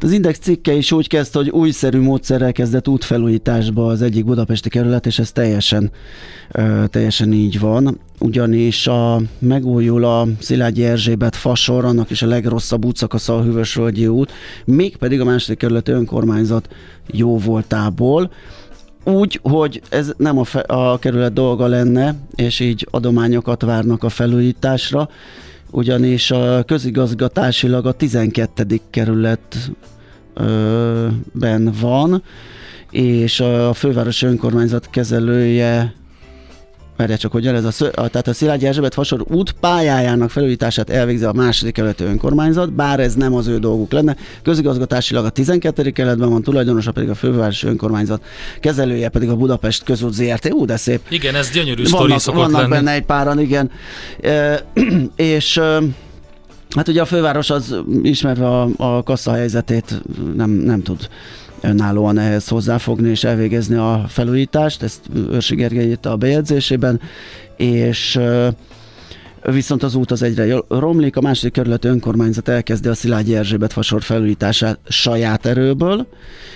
Az 0.00 0.12
Index 0.12 0.38
cikke 0.38 0.72
is 0.72 0.92
úgy 0.92 1.08
kezd, 1.08 1.34
hogy 1.34 1.48
újszerű 1.48 2.00
módszerrel 2.00 2.52
kezdett 2.52 2.88
útfelújításba 2.88 3.86
az 3.86 4.02
egyik 4.02 4.24
budapesti 4.24 4.68
kerület, 4.68 5.06
és 5.06 5.18
ez 5.18 5.32
teljesen, 5.32 5.90
teljesen 6.86 7.32
így 7.32 7.60
van. 7.60 8.00
Ugyanis 8.18 8.86
a, 8.86 9.20
megújul 9.38 10.04
a 10.04 10.26
Szilágyi 10.40 10.84
Erzsébet 10.84 11.36
fasor, 11.36 11.84
annak 11.84 12.10
is 12.10 12.22
a 12.22 12.26
legrosszabb 12.26 12.84
útszakasza 12.84 13.36
a 13.36 13.42
Hűvösvölgyi 13.42 14.06
út, 14.06 14.32
mégpedig 14.64 15.20
a 15.20 15.24
második 15.24 15.58
kerületi 15.58 15.90
önkormányzat 15.90 16.68
jó 17.06 17.38
voltából 17.38 18.30
úgy, 19.04 19.40
hogy 19.42 19.82
ez 19.88 20.12
nem 20.16 20.38
a, 20.38 20.44
fe, 20.44 20.58
a 20.60 20.98
kerület 20.98 21.32
dolga 21.32 21.66
lenne, 21.66 22.14
és 22.34 22.60
így 22.60 22.86
adományokat 22.90 23.62
várnak 23.62 24.02
a 24.02 24.08
felújításra, 24.08 25.08
ugyanis 25.70 26.30
a 26.30 26.62
közigazgatásilag 26.66 27.86
a 27.86 27.92
12. 27.92 28.80
kerületben 28.90 29.74
van, 31.80 32.22
és 32.90 33.40
a 33.40 33.72
fővárosi 33.72 34.26
önkormányzat 34.26 34.90
kezelője 34.90 35.94
Várjál 36.96 37.18
csak, 37.18 37.32
hogy 37.32 37.46
ez 37.46 37.64
a, 37.64 37.84
a, 37.94 38.08
tehát 38.08 38.28
a 38.28 38.32
Szilágyi 38.32 38.66
Erzsébet 38.66 38.94
Fasor 38.94 39.24
út 39.28 39.52
pályájának 39.52 40.30
felújítását 40.30 40.90
elvégzi 40.90 41.24
a 41.24 41.32
második 41.32 41.74
kerületi 41.74 42.04
önkormányzat, 42.04 42.72
bár 42.72 43.00
ez 43.00 43.14
nem 43.14 43.34
az 43.34 43.46
ő 43.46 43.58
dolguk 43.58 43.92
lenne. 43.92 44.16
Közigazgatásilag 44.42 45.24
a 45.24 45.28
12. 45.28 45.90
kerületben 45.90 46.28
van, 46.28 46.42
tulajdonosa 46.42 46.92
pedig 46.92 47.08
a 47.08 47.14
fővárosi 47.14 47.66
önkormányzat, 47.66 48.24
kezelője 48.60 49.08
pedig 49.08 49.28
a 49.28 49.36
Budapest 49.36 49.84
közút 49.84 50.12
ZRT. 50.12 50.52
Ú, 50.52 50.64
de 50.64 50.76
szép. 50.76 51.00
Igen, 51.08 51.34
ez 51.34 51.50
gyönyörű 51.50 51.84
sztori 51.84 52.02
Vannak, 52.02 52.20
szokott 52.20 52.40
vannak 52.40 52.60
lenni. 52.60 52.72
benne 52.72 52.92
egy 52.92 53.04
páran, 53.04 53.40
igen. 53.40 53.70
E, 54.20 54.64
és 55.16 55.56
e, 55.56 55.78
hát 56.70 56.88
ugye 56.88 57.00
a 57.00 57.04
főváros 57.04 57.50
az 57.50 57.76
ismerve 58.02 58.46
a, 58.46 58.68
a 58.76 59.02
kassa 59.02 59.32
helyzetét 59.32 60.02
nem, 60.36 60.50
nem 60.50 60.82
tud 60.82 61.08
önállóan 61.66 62.18
ehhez 62.18 62.48
hozzáfogni 62.48 63.08
és 63.08 63.24
elvégezni 63.24 63.74
a 63.74 64.04
felújítást, 64.08 64.82
ezt 64.82 65.00
Őrsi 65.14 65.54
Gergely 65.54 65.96
a 66.02 66.16
bejegyzésében, 66.16 67.00
és 67.56 68.20
viszont 69.42 69.82
az 69.82 69.94
út 69.94 70.10
az 70.10 70.22
egyre 70.22 70.62
romlik, 70.68 71.16
a 71.16 71.20
második 71.20 71.52
kerület 71.52 71.84
önkormányzat 71.84 72.48
elkezdi 72.48 72.88
a 72.88 72.94
Szilágyi 72.94 73.36
Erzsébet 73.36 73.72
fasor 73.72 74.02
felújítását 74.02 74.78
saját 74.88 75.46
erőből, 75.46 76.06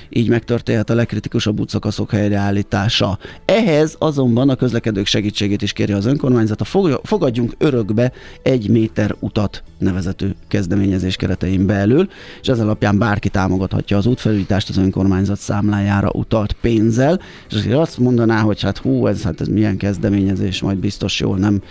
így 0.09 0.29
megtörténhet 0.29 0.90
a 0.90 0.94
legkritikusabb 0.94 1.61
útszakaszok 1.61 2.11
helyreállítása. 2.11 3.18
Ehhez 3.44 3.96
azonban 3.99 4.49
a 4.49 4.55
közlekedők 4.55 5.07
segítségét 5.07 5.62
is 5.62 5.73
kéri 5.73 5.92
az 5.92 6.07
önkormányzat, 6.07 6.61
a 6.61 6.64
Fog- 6.64 7.01
Fogadjunk 7.03 7.55
örökbe 7.59 8.12
egy 8.42 8.68
méter 8.68 9.14
utat 9.20 9.62
nevezetű 9.81 10.31
kezdeményezés 10.49 11.16
keretein 11.16 11.66
belül, 11.66 12.09
és 12.40 12.49
ez 12.49 12.61
alapján 12.61 12.99
bárki 12.99 13.29
támogathatja 13.29 13.97
az 13.97 14.07
útfelújítást 14.07 14.69
az 14.69 14.77
önkormányzat 14.77 15.38
számlájára 15.38 16.11
utalt 16.12 16.57
pénzzel, 16.61 17.21
és 17.49 17.55
azért 17.55 17.77
azt 17.79 17.99
mondaná, 17.99 18.40
hogy 18.40 18.61
hát 18.61 18.79
hú, 18.79 19.07
ez, 19.07 19.23
hát 19.23 19.40
ez 19.40 19.49
milyen 19.49 19.77
kezdeményezés, 19.77 20.61
majd 20.61 20.79
biztos 20.79 21.21
jól 21.21 21.37
nem 21.37 21.62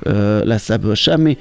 ö, 0.00 0.44
lesz 0.44 0.70
ebből 0.70 0.94
semmi. 0.94 1.38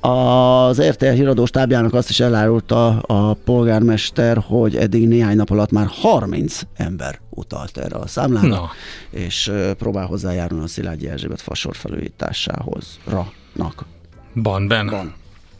Az 0.00 0.82
RTL 0.82 1.06
híradó 1.06 1.46
stábjának 1.46 1.94
azt 1.94 2.08
is 2.08 2.20
elárulta 2.20 2.98
a 2.98 3.34
polgármester, 3.34 4.38
hogy 4.46 4.76
eddig 4.76 5.08
néhány 5.08 5.36
nap 5.36 5.50
alatt 5.50 5.70
már 5.70 5.86
30 5.90 6.60
ember 6.76 7.20
utalt 7.30 7.78
erre 7.78 7.96
a 7.96 8.06
számlára, 8.06 8.46
Na. 8.46 8.70
és 9.10 9.52
próbál 9.78 10.06
hozzájárulni 10.06 10.64
a 10.64 10.66
Szilágyi 10.66 11.08
Erzsébet 11.08 11.40
fasor 11.40 11.76
felújításához. 11.76 12.98
Ra-nak. 13.04 13.84
Van, 14.32 14.68
ben. 14.68 14.86
Van. 14.86 15.14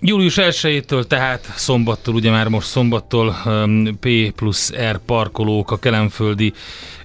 Július 0.06 0.34
1-től, 0.38 1.04
tehát 1.04 1.52
szombattól, 1.56 2.14
ugye 2.14 2.30
már 2.30 2.48
most 2.48 2.66
szombattól 2.66 3.36
um, 3.44 3.98
P 4.00 4.32
plusz 4.36 4.72
R 4.90 4.98
parkolók 5.06 5.70
a 5.70 5.78
kelemföldi 5.78 6.52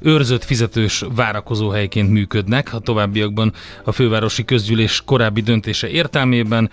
őrzött 0.02 0.44
fizetős 0.44 1.04
várakozóhelyként 1.16 2.10
működnek. 2.10 2.74
A 2.74 2.80
továbbiakban 2.80 3.54
a 3.84 3.92
fővárosi 3.92 4.46
közgyűlés 4.46 5.02
korábbi 5.06 5.42
döntése 5.42 5.90
értelmében, 5.90 6.70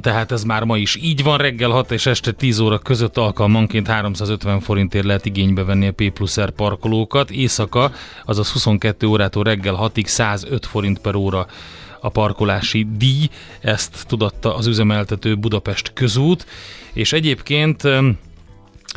tehát 0.00 0.32
ez 0.32 0.44
már 0.44 0.64
ma 0.64 0.76
is 0.76 0.96
így 0.96 1.22
van. 1.22 1.38
Reggel 1.38 1.70
6 1.70 1.90
és 1.90 2.06
este 2.06 2.32
10 2.32 2.58
óra 2.58 2.78
között 2.78 3.16
alkalmanként 3.16 3.86
350 3.86 4.60
forintért 4.60 5.04
lehet 5.04 5.26
igénybe 5.26 5.64
venni 5.64 5.86
a 5.86 5.92
P 5.92 6.10
plusz 6.10 6.40
R 6.40 6.50
parkolókat. 6.50 7.30
Éjszaka, 7.30 7.92
azaz 8.24 8.52
22 8.52 9.06
órától 9.06 9.44
reggel 9.44 9.90
6-ig 9.94 10.06
105 10.06 10.66
forint 10.66 10.98
per 10.98 11.14
óra 11.14 11.46
a 12.00 12.08
parkolási 12.08 12.86
díj, 12.96 13.28
ezt 13.60 14.04
tudatta 14.06 14.54
az 14.56 14.66
üzemeltető 14.66 15.36
Budapest 15.36 15.92
közút, 15.92 16.46
és 16.92 17.12
egyébként 17.12 17.82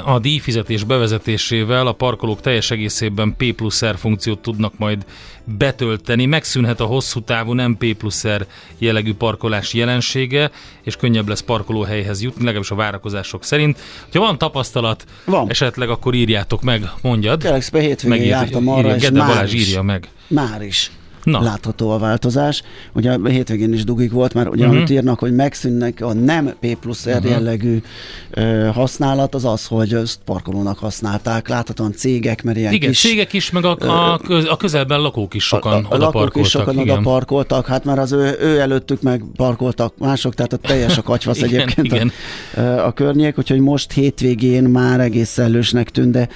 a 0.06 0.20
díjfizetés 0.20 0.84
bevezetésével 0.84 1.88
a 1.88 1.92
parkolók 1.92 2.42
teljes 2.42 2.72
egészében 2.72 3.36
P 3.38 3.54
plusz 3.54 3.86
R 3.86 3.98
funkciót 3.98 4.40
tudnak 4.40 4.78
majd 4.78 5.06
betölteni, 5.44 6.26
megszűnhet 6.26 6.80
a 6.80 6.86
hosszú 6.86 7.22
távú 7.22 7.54
nem 7.54 7.78
P 7.78 7.94
plusz 7.94 8.28
R 8.28 8.46
jellegű 8.78 9.14
parkolás 9.14 9.74
jelensége, 9.74 10.52
és 10.84 10.96
könnyebb 10.96 11.28
lesz 11.28 11.42
parkolóhelyhez 11.42 12.22
jutni, 12.22 12.44
legalábbis 12.44 12.72
a 12.72 12.76
várakozások 12.76 13.44
szerint. 13.44 13.80
Ha 14.14 14.20
van 14.20 14.38
tapasztalat, 14.38 15.06
Van. 15.26 15.50
esetleg 15.50 15.90
akkor 15.90 16.14
írjátok 16.14 16.62
meg, 16.62 16.92
mondjad. 17.02 17.42
Kérlek, 17.42 17.76
hétvégén 17.76 18.28
jártam 18.28 18.68
arra, 18.68 18.80
írja, 18.80 18.96
és 18.96 19.02
Gede 19.02 19.20
már 19.20 19.28
Balázs 19.28 19.54
is. 19.54 19.68
írja 19.68 19.82
meg. 19.82 20.08
Már 20.28 20.62
is. 20.62 20.92
Na. 21.24 21.42
Látható 21.42 21.90
a 21.90 21.98
változás. 21.98 22.64
Ugye 22.94 23.12
a 23.12 23.28
hétvégén 23.28 23.74
is 23.74 23.84
dugik 23.84 24.12
volt, 24.12 24.34
mert 24.34 24.50
ugye 24.50 24.68
Mhm. 24.68 24.76
amit 24.76 24.90
írnak, 24.90 25.20
hogy 25.20 25.36
megszűnnek 25.36 26.02
a 26.02 26.14
nem 26.14 26.54
P 26.60 26.76
plusz 26.80 27.10
R 27.10 27.24
jellegű 27.24 27.82
ö, 28.30 28.70
használat, 28.74 29.36
az 29.36 29.46
az, 29.46 29.66
hogy 29.66 29.94
ezt 29.94 30.20
parkolónak 30.26 30.78
használták. 30.80 31.48
Láthatóan 31.48 31.92
cégek, 31.94 32.44
mert 32.44 32.58
ilyen 32.58 32.74
Igen, 32.74 32.90
kis... 32.90 33.00
cégek 33.00 33.34
is, 33.34 33.52
meg 33.52 33.66
a, 33.66 33.78
a, 33.80 34.20
a 34.50 34.58
közelben 34.58 35.00
lakók 35.02 35.34
is 35.34 35.44
sokan 35.44 35.74
a, 35.74 35.76
a, 35.90 35.96
oda 35.96 36.10
a 36.10 36.12
lakók 36.14 36.36
is 36.38 36.50
sokan 36.50 36.74
igen. 36.80 36.90
oda 36.98 37.02
parkoltak, 37.10 37.66
hát 37.68 37.84
már 37.86 38.00
az 38.00 38.12
ő, 38.12 38.38
ő 38.42 38.60
előttük 38.60 39.02
meg 39.02 39.24
parkoltak 39.36 39.94
mások, 39.98 40.34
tehát 40.34 40.54
a 40.54 40.58
teljes 40.58 40.98
a 40.98 41.02
katyvasz 41.02 41.38
Igen, 41.42 41.50
egyébként 41.62 41.88
igen. 41.88 42.12
A, 42.56 42.86
a 42.86 42.92
környék, 42.92 43.38
úgyhogy 43.38 43.60
most 43.60 43.92
hétvégén 43.92 44.64
már 44.64 45.00
egész 45.00 45.30
szellősnek 45.30 45.90
tűnt, 45.90 46.12
de 46.12 46.28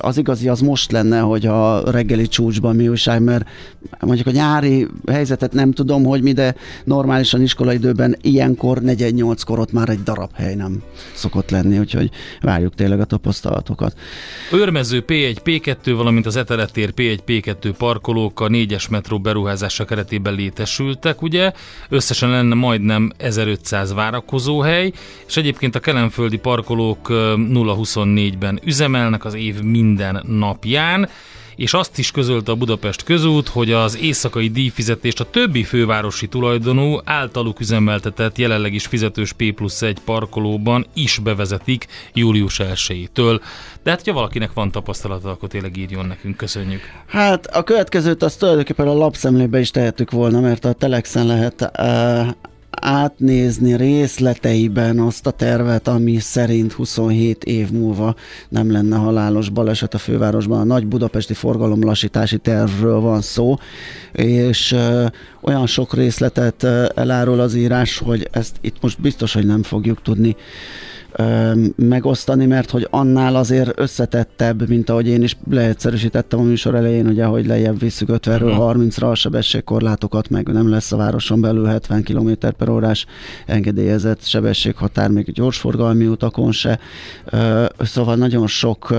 az 0.00 0.18
igazi 0.18 0.48
az 0.48 0.60
most 0.60 0.92
lenne, 0.92 1.18
hogy 1.20 1.46
a 1.46 1.90
reggeli 1.90 2.26
csúcsban 2.28 2.76
mi 2.76 2.88
újság, 2.88 3.22
mert 3.22 3.48
mondjuk 4.00 4.26
a 4.26 4.30
nyári 4.34 4.86
helyzetet 5.06 5.52
nem 5.52 5.72
tudom, 5.72 6.04
hogy 6.04 6.22
mi, 6.22 6.32
de 6.32 6.54
normálisan 6.84 7.42
iskolaidőben 7.42 8.16
ilyenkor 8.20 8.78
48-kor 8.82 9.58
ott 9.58 9.72
már 9.72 9.88
egy 9.88 10.02
darab 10.02 10.30
hely 10.34 10.54
nem 10.54 10.82
szokott 11.12 11.50
lenni, 11.50 11.78
úgyhogy 11.78 12.10
várjuk 12.40 12.74
tényleg 12.74 13.00
a 13.00 13.04
tapasztalatokat. 13.04 13.96
Őrmező 14.52 15.04
P1, 15.06 15.36
P2, 15.44 15.92
valamint 15.96 16.26
az 16.26 16.36
Eteletér 16.36 16.92
P1, 16.96 17.18
P2 17.26 17.74
parkolók 17.78 18.40
a 18.40 18.48
4-es 18.48 18.90
metró 18.90 19.18
beruházása 19.18 19.84
keretében 19.84 20.34
létesültek, 20.34 21.22
ugye? 21.22 21.52
Összesen 21.88 22.30
lenne 22.30 22.54
majdnem 22.54 23.12
1500 23.16 23.92
várakozóhely, 23.92 24.92
és 25.26 25.36
egyébként 25.36 25.74
a 25.74 25.80
kelemföldi 25.80 26.38
parkolók 26.38 27.08
ö, 27.08 27.34
0-24-ben 27.36 28.60
üzemelnek 28.64 29.24
az 29.24 29.34
év 29.34 29.62
minden 29.62 30.22
napján, 30.26 31.08
és 31.56 31.74
azt 31.74 31.98
is 31.98 32.10
közölte 32.10 32.52
a 32.52 32.54
Budapest 32.54 33.02
közút, 33.02 33.48
hogy 33.48 33.72
az 33.72 33.98
éjszakai 33.98 34.48
díjfizetést 34.48 35.20
a 35.20 35.30
többi 35.30 35.62
fővárosi 35.62 36.28
tulajdonú 36.28 37.00
általuk 37.04 37.60
üzemeltetett 37.60 38.38
jelenleg 38.38 38.74
is 38.74 38.86
fizetős 38.86 39.32
P 39.32 39.52
plusz 39.54 39.82
egy 39.82 39.98
parkolóban 40.04 40.86
is 40.94 41.18
bevezetik 41.18 41.86
július 42.12 42.60
1-től. 42.62 43.40
De 43.82 43.90
hát, 43.90 44.06
ha 44.06 44.12
valakinek 44.12 44.52
van 44.52 44.70
tapasztalata, 44.70 45.30
akkor 45.30 45.48
tényleg 45.48 45.76
írjon 45.76 46.06
nekünk, 46.06 46.36
köszönjük. 46.36 46.80
Hát 47.06 47.46
a 47.46 47.62
következőt 47.62 48.22
azt 48.22 48.38
tulajdonképpen 48.38 48.88
a 48.88 48.94
lapszemlébe 48.94 49.60
is 49.60 49.70
tehetük 49.70 50.10
volna, 50.10 50.40
mert 50.40 50.64
a 50.64 50.72
Telexen 50.72 51.26
lehet 51.26 51.70
uh, 51.78 52.28
átnézni 52.80 53.76
részleteiben 53.76 54.98
azt 54.98 55.26
a 55.26 55.30
tervet, 55.30 55.88
ami 55.88 56.18
szerint 56.18 56.72
27 56.72 57.44
év 57.44 57.70
múlva 57.70 58.14
nem 58.48 58.72
lenne 58.72 58.96
halálos 58.96 59.48
baleset 59.48 59.94
a 59.94 59.98
fővárosban. 59.98 60.60
A 60.60 60.64
nagy 60.64 60.86
budapesti 60.86 61.34
forgalomlassítási 61.34 62.38
tervről 62.38 63.00
van 63.00 63.20
szó, 63.20 63.56
és 64.12 64.72
ö, 64.72 65.06
olyan 65.40 65.66
sok 65.66 65.94
részletet 65.94 66.62
ö, 66.62 66.84
elárul 66.94 67.40
az 67.40 67.54
írás, 67.54 67.98
hogy 67.98 68.28
ezt 68.30 68.56
itt 68.60 68.76
most 68.80 69.00
biztos, 69.00 69.32
hogy 69.32 69.46
nem 69.46 69.62
fogjuk 69.62 70.02
tudni 70.02 70.36
megosztani, 71.76 72.46
mert 72.46 72.70
hogy 72.70 72.86
annál 72.90 73.36
azért 73.36 73.80
összetettebb, 73.80 74.68
mint 74.68 74.90
ahogy 74.90 75.08
én 75.08 75.22
is 75.22 75.36
leegyszerűsítettem 75.50 76.38
a 76.38 76.42
műsor 76.42 76.74
elején, 76.74 77.06
ugye, 77.06 77.24
hogy 77.24 77.46
lejjebb 77.46 77.78
visszük 77.78 78.08
50-ről 78.12 78.56
30-ra 78.58 79.10
a 79.10 79.14
sebességkorlátokat, 79.14 80.28
meg 80.28 80.48
nem 80.48 80.70
lesz 80.70 80.92
a 80.92 80.96
városon 80.96 81.40
belül 81.40 81.66
70 81.66 82.02
km 82.02 82.30
per 82.58 82.68
órás 82.68 83.06
engedélyezett 83.46 84.24
sebességhatár, 84.24 85.10
még 85.10 85.32
gyorsforgalmi 85.32 86.06
utakon 86.06 86.52
se. 86.52 86.78
Szóval 87.78 88.16
nagyon 88.16 88.46
sok 88.46 88.94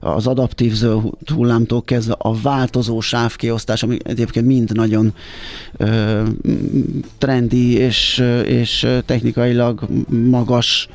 az 0.00 0.26
adaptív 0.26 0.72
zöld 0.72 1.02
hullámtól 1.34 1.82
kezdve 1.82 2.14
a 2.18 2.34
változó 2.42 3.00
sávkiosztás, 3.00 3.82
ami 3.82 3.96
egyébként 4.02 4.46
mind 4.46 4.72
nagyon 4.72 5.14
trendi 7.18 7.76
és, 7.76 8.24
és 8.46 8.86
technikailag 9.06 9.88
magas 10.08 10.88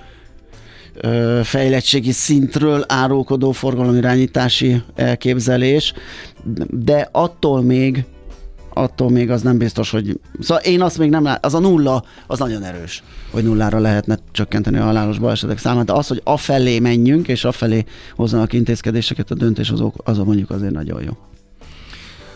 fejlettségi 1.43 2.12
szintről 2.12 2.84
árulkodó 2.88 3.52
forgalomirányítási 3.52 4.82
elképzelés, 4.95 5.93
de 6.69 7.10
attól 7.12 7.62
még 7.62 8.06
attól 8.73 9.10
még 9.10 9.30
az 9.32 9.41
nem 9.41 9.58
biztos, 9.58 9.89
hogy... 9.89 10.19
Szóval 10.39 10.63
én 10.63 10.82
azt 10.82 10.97
még 10.97 11.10
nem 11.10 11.23
lát, 11.23 11.45
az 11.45 11.54
a 11.54 11.60
nulla, 11.60 12.04
az 12.28 12.39
nagyon 12.39 12.63
erős, 12.63 13.04
hogy 13.32 13.43
nullára 13.43 13.80
lehetne 13.80 14.19
csökkenteni 14.32 14.78
a 14.78 14.84
halálos 14.84 15.19
balesetek 15.19 15.58
számát, 15.58 15.86
de 15.86 15.93
az, 15.93 16.08
hogy 16.08 16.21
afelé 16.23 16.80
menjünk, 16.80 17.28
és 17.28 17.43
afelé 17.43 17.86
hozzanak 18.15 18.54
intézkedéseket, 18.54 19.32
a 19.32 19.36
döntés 19.36 19.69
azok, 19.69 19.95
azok 20.04 20.25
mondjuk 20.25 20.49
azért 20.49 20.73
nagyon 20.73 21.04
jó. 21.04 21.17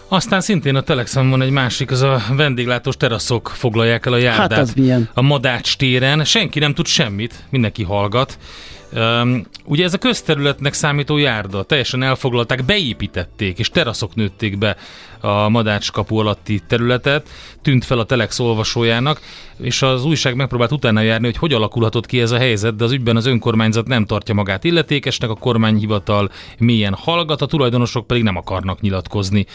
Aztán 0.07 0.41
szintén 0.41 0.75
a 0.75 0.81
Telexen 0.81 1.29
van 1.29 1.41
egy 1.41 1.49
másik, 1.49 1.91
az 1.91 2.01
a 2.01 2.21
vendéglátós 2.35 2.97
teraszok 2.97 3.51
foglalják 3.55 4.05
el 4.05 4.13
a 4.13 4.17
járdát. 4.17 4.51
Hát 4.51 4.59
az 4.59 4.73
milyen? 4.73 5.09
A 5.13 5.21
Madács 5.21 5.75
téren. 5.75 6.23
Senki 6.23 6.59
nem 6.59 6.73
tud 6.73 6.85
semmit, 6.85 7.43
mindenki 7.49 7.83
hallgat. 7.83 8.37
Um, 8.95 9.45
ugye 9.65 9.83
ez 9.83 9.93
a 9.93 9.97
közterületnek 9.97 10.73
számító 10.73 11.17
járda, 11.17 11.63
teljesen 11.63 12.03
elfoglalták, 12.03 12.65
beépítették, 12.65 13.59
és 13.59 13.69
teraszok 13.69 14.15
nőtték 14.15 14.57
be 14.57 14.77
a 15.21 15.49
Madács 15.49 15.91
kapu 15.91 16.17
alatti 16.17 16.61
területet, 16.67 17.29
tűnt 17.61 17.85
fel 17.85 17.99
a 17.99 18.03
Telex 18.03 18.39
olvasójának, 18.39 19.21
és 19.57 19.81
az 19.81 20.05
újság 20.05 20.35
megpróbált 20.35 20.71
utána 20.71 21.01
járni, 21.01 21.25
hogy 21.25 21.37
hogy 21.37 21.53
alakulhatott 21.53 22.05
ki 22.05 22.21
ez 22.21 22.31
a 22.31 22.37
helyzet, 22.37 22.75
de 22.75 22.83
az 22.83 22.91
ügyben 22.91 23.15
az 23.15 23.25
önkormányzat 23.25 23.87
nem 23.87 24.05
tartja 24.05 24.33
magát 24.33 24.63
illetékesnek, 24.63 25.29
a 25.29 25.35
kormányhivatal 25.35 26.31
mélyen 26.57 26.93
hallgat, 26.93 27.41
a 27.41 27.45
tulajdonosok 27.45 28.07
pedig 28.07 28.23
nem 28.23 28.35
akarnak 28.35 28.81
nyilatkozni. 28.81 29.45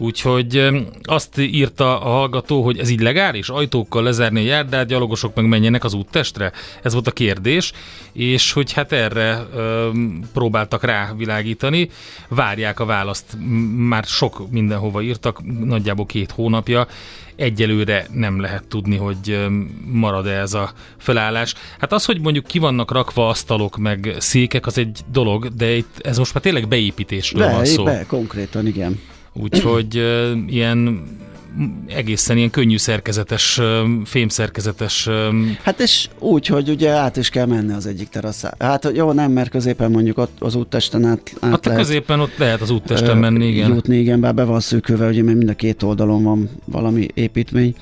Úgyhogy 0.00 0.68
azt 1.02 1.38
írta 1.38 2.00
a 2.00 2.08
hallgató, 2.08 2.62
hogy 2.62 2.78
ez 2.78 2.88
így 2.88 3.00
legális, 3.00 3.48
ajtókkal 3.48 4.02
lezárni 4.02 4.40
a 4.40 4.44
járdát, 4.44 4.86
gyalogosok 4.86 5.34
meg 5.34 5.48
menjenek 5.48 5.84
az 5.84 5.94
úttestre? 5.94 6.52
Ez 6.82 6.92
volt 6.92 7.06
a 7.06 7.10
kérdés, 7.10 7.72
és 8.12 8.52
hogy 8.52 8.72
hát 8.72 8.92
erre 8.92 9.46
ö, 9.54 9.90
próbáltak 10.32 10.84
rávilágítani, 10.84 11.88
várják 12.28 12.80
a 12.80 12.84
választ, 12.84 13.36
már 13.76 14.04
sok 14.04 14.50
mindenhova 14.50 15.02
írtak, 15.02 15.40
nagyjából 15.64 16.06
két 16.06 16.30
hónapja, 16.30 16.86
egyelőre 17.36 18.06
nem 18.12 18.40
lehet 18.40 18.64
tudni, 18.68 18.96
hogy 18.96 19.46
marad-e 19.92 20.38
ez 20.38 20.54
a 20.54 20.72
felállás. 20.96 21.54
Hát 21.78 21.92
az, 21.92 22.04
hogy 22.04 22.20
mondjuk 22.20 22.46
ki 22.46 22.58
vannak 22.58 22.92
rakva 22.92 23.28
asztalok 23.28 23.76
meg 23.76 24.14
székek, 24.18 24.66
az 24.66 24.78
egy 24.78 25.00
dolog, 25.12 25.48
de 25.48 25.76
itt 25.76 25.98
ez 26.02 26.18
most 26.18 26.34
már 26.34 26.42
tényleg 26.42 26.68
beépítésről 26.68 27.46
be, 27.46 27.52
van 27.52 27.64
szó. 27.64 27.84
Be, 27.84 28.04
konkrétan, 28.06 28.66
igen. 28.66 29.00
Úgyhogy 29.32 29.94
ilyen 30.48 31.02
egészen 31.86 32.36
ilyen 32.36 32.50
könnyű 32.50 32.76
szerkezetes, 32.76 33.60
fémszerkezetes. 34.04 35.08
Hát 35.62 35.80
és 35.80 36.08
úgy, 36.18 36.46
hogy 36.46 36.68
ugye 36.68 36.90
át 36.90 37.16
is 37.16 37.28
kell 37.28 37.46
menni 37.46 37.72
az 37.72 37.86
egyik 37.86 38.08
teraszá. 38.08 38.54
Hát 38.58 38.90
jó, 38.94 39.12
nem, 39.12 39.32
mert 39.32 39.50
középen 39.50 39.90
mondjuk 39.90 40.18
ott 40.18 40.36
az 40.38 40.54
úttesten 40.54 41.04
át, 41.04 41.32
át 41.40 41.50
hát 41.50 41.64
lehet, 41.64 41.80
középen 41.80 42.20
ott 42.20 42.36
lehet 42.36 42.60
az 42.60 42.70
úttesten 42.70 43.18
menni, 43.18 43.46
igen. 43.46 43.74
Jutni, 43.74 43.96
igen, 43.96 44.20
bár 44.20 44.34
be 44.34 44.44
van 44.44 44.60
szűkülve, 44.60 45.08
ugye 45.08 45.22
mert 45.22 45.36
mind 45.36 45.48
a 45.48 45.54
két 45.54 45.82
oldalon 45.82 46.22
van 46.22 46.50
valami 46.64 47.06
építmény, 47.14 47.74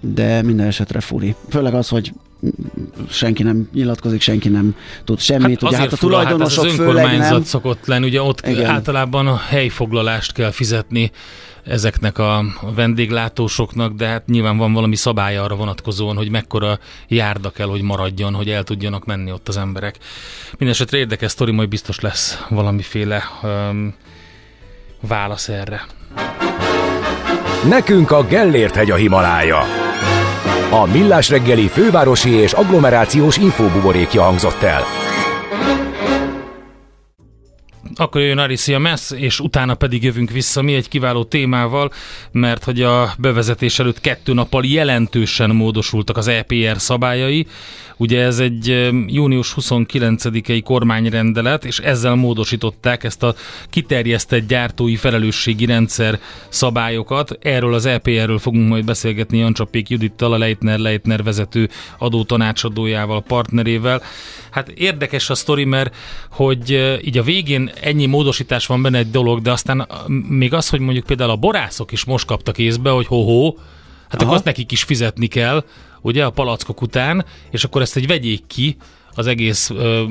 de 0.00 0.42
minden 0.42 0.66
esetre 0.66 1.00
furi. 1.00 1.34
Főleg 1.48 1.74
az, 1.74 1.88
hogy 1.88 2.12
senki 3.10 3.42
nem 3.42 3.68
nyilatkozik, 3.72 4.20
senki 4.20 4.48
nem 4.48 4.76
tud 5.04 5.20
semmit. 5.20 5.60
Hát 5.60 5.70
ugye 5.70 5.78
hát 5.78 5.92
a 5.92 5.96
tulajdonosok 5.96 6.64
hát 6.64 6.72
az 6.72 6.78
önkormányzat 6.78 7.30
nem. 7.30 7.42
szokott 7.42 7.86
lenni, 7.86 8.06
ugye 8.06 8.22
ott 8.22 8.46
Igen. 8.46 8.64
általában 8.64 9.26
a 9.26 9.36
helyfoglalást 9.36 10.32
kell 10.32 10.50
fizetni 10.50 11.10
ezeknek 11.64 12.18
a 12.18 12.44
vendéglátósoknak, 12.74 13.92
de 13.92 14.06
hát 14.06 14.26
nyilván 14.26 14.56
van 14.56 14.72
valami 14.72 14.96
szabály 14.96 15.36
arra 15.36 15.54
vonatkozóan, 15.54 16.16
hogy 16.16 16.30
mekkora 16.30 16.78
járda 17.08 17.50
kell, 17.50 17.66
hogy 17.66 17.82
maradjon, 17.82 18.34
hogy 18.34 18.48
el 18.48 18.62
tudjanak 18.62 19.04
menni 19.04 19.32
ott 19.32 19.48
az 19.48 19.56
emberek. 19.56 19.98
Mindenesetre 20.50 20.98
érdekes 20.98 21.30
sztori, 21.30 21.52
majd 21.52 21.68
biztos 21.68 22.00
lesz 22.00 22.44
valamiféle 22.48 23.22
um, 23.42 23.94
válasz 25.00 25.48
erre. 25.48 25.86
Nekünk 27.68 28.10
a 28.10 28.24
Gellért 28.24 28.74
hegy 28.74 28.90
a 28.90 28.94
Himalája. 28.94 29.89
A 30.70 30.86
Millás 30.86 31.28
reggeli 31.28 31.68
fővárosi 31.68 32.30
és 32.30 32.52
agglomerációs 32.52 33.36
infóbuborékja 33.36 34.22
hangzott 34.22 34.62
el. 34.62 34.82
Akkor 37.94 38.20
jön 38.20 38.38
Arisia 38.38 38.78
Mess, 38.78 39.10
és 39.10 39.40
utána 39.40 39.74
pedig 39.74 40.02
jövünk 40.02 40.30
vissza 40.30 40.62
mi 40.62 40.74
egy 40.74 40.88
kiváló 40.88 41.24
témával, 41.24 41.90
mert 42.32 42.64
hogy 42.64 42.82
a 42.82 43.12
bevezetés 43.18 43.78
előtt 43.78 44.00
kettő 44.00 44.32
nappal 44.32 44.64
jelentősen 44.64 45.50
módosultak 45.50 46.16
az 46.16 46.28
EPR 46.28 46.80
szabályai, 46.80 47.46
Ugye 48.00 48.22
ez 48.22 48.38
egy 48.38 48.90
június 49.06 49.54
29-i 49.60 50.60
kormányrendelet, 50.64 51.64
és 51.64 51.78
ezzel 51.78 52.14
módosították 52.14 53.04
ezt 53.04 53.22
a 53.22 53.34
kiterjesztett 53.70 54.48
gyártói 54.48 54.96
felelősségi 54.96 55.64
rendszer 55.64 56.18
szabályokat. 56.48 57.38
Erről 57.40 57.74
az 57.74 57.86
EPR-ről 57.86 58.38
fogunk 58.38 58.68
majd 58.68 58.84
beszélgetni 58.84 59.38
Jancsapék 59.38 59.88
Judittal, 59.88 60.32
a 60.32 60.38
Leitner 60.38 60.78
Leitner 60.78 61.22
vezető 61.22 61.68
adótanácsadójával, 61.98 63.22
partnerével. 63.22 64.02
Hát 64.50 64.68
érdekes 64.68 65.30
a 65.30 65.34
sztori, 65.34 65.64
mert 65.64 65.96
hogy 66.30 66.98
így 67.04 67.18
a 67.18 67.22
végén 67.22 67.70
ennyi 67.80 68.06
módosítás 68.06 68.66
van 68.66 68.82
benne 68.82 68.98
egy 68.98 69.10
dolog, 69.10 69.42
de 69.42 69.50
aztán 69.50 69.88
még 70.28 70.54
az, 70.54 70.68
hogy 70.68 70.80
mondjuk 70.80 71.06
például 71.06 71.30
a 71.30 71.36
borászok 71.36 71.92
is 71.92 72.04
most 72.04 72.26
kaptak 72.26 72.58
észbe, 72.58 72.90
hogy 72.90 73.06
ho-ho, 73.06 73.54
hát 74.08 74.14
Aha. 74.14 74.22
akkor 74.22 74.34
azt 74.34 74.44
nekik 74.44 74.72
is 74.72 74.82
fizetni 74.82 75.26
kell, 75.26 75.64
ugye, 76.00 76.24
a 76.24 76.30
palackok 76.30 76.82
után, 76.82 77.24
és 77.50 77.64
akkor 77.64 77.82
ezt 77.82 77.96
egy 77.96 78.06
vegyék 78.06 78.42
ki 78.46 78.76
az 79.14 79.26
egész 79.26 79.70
ö, 79.70 80.04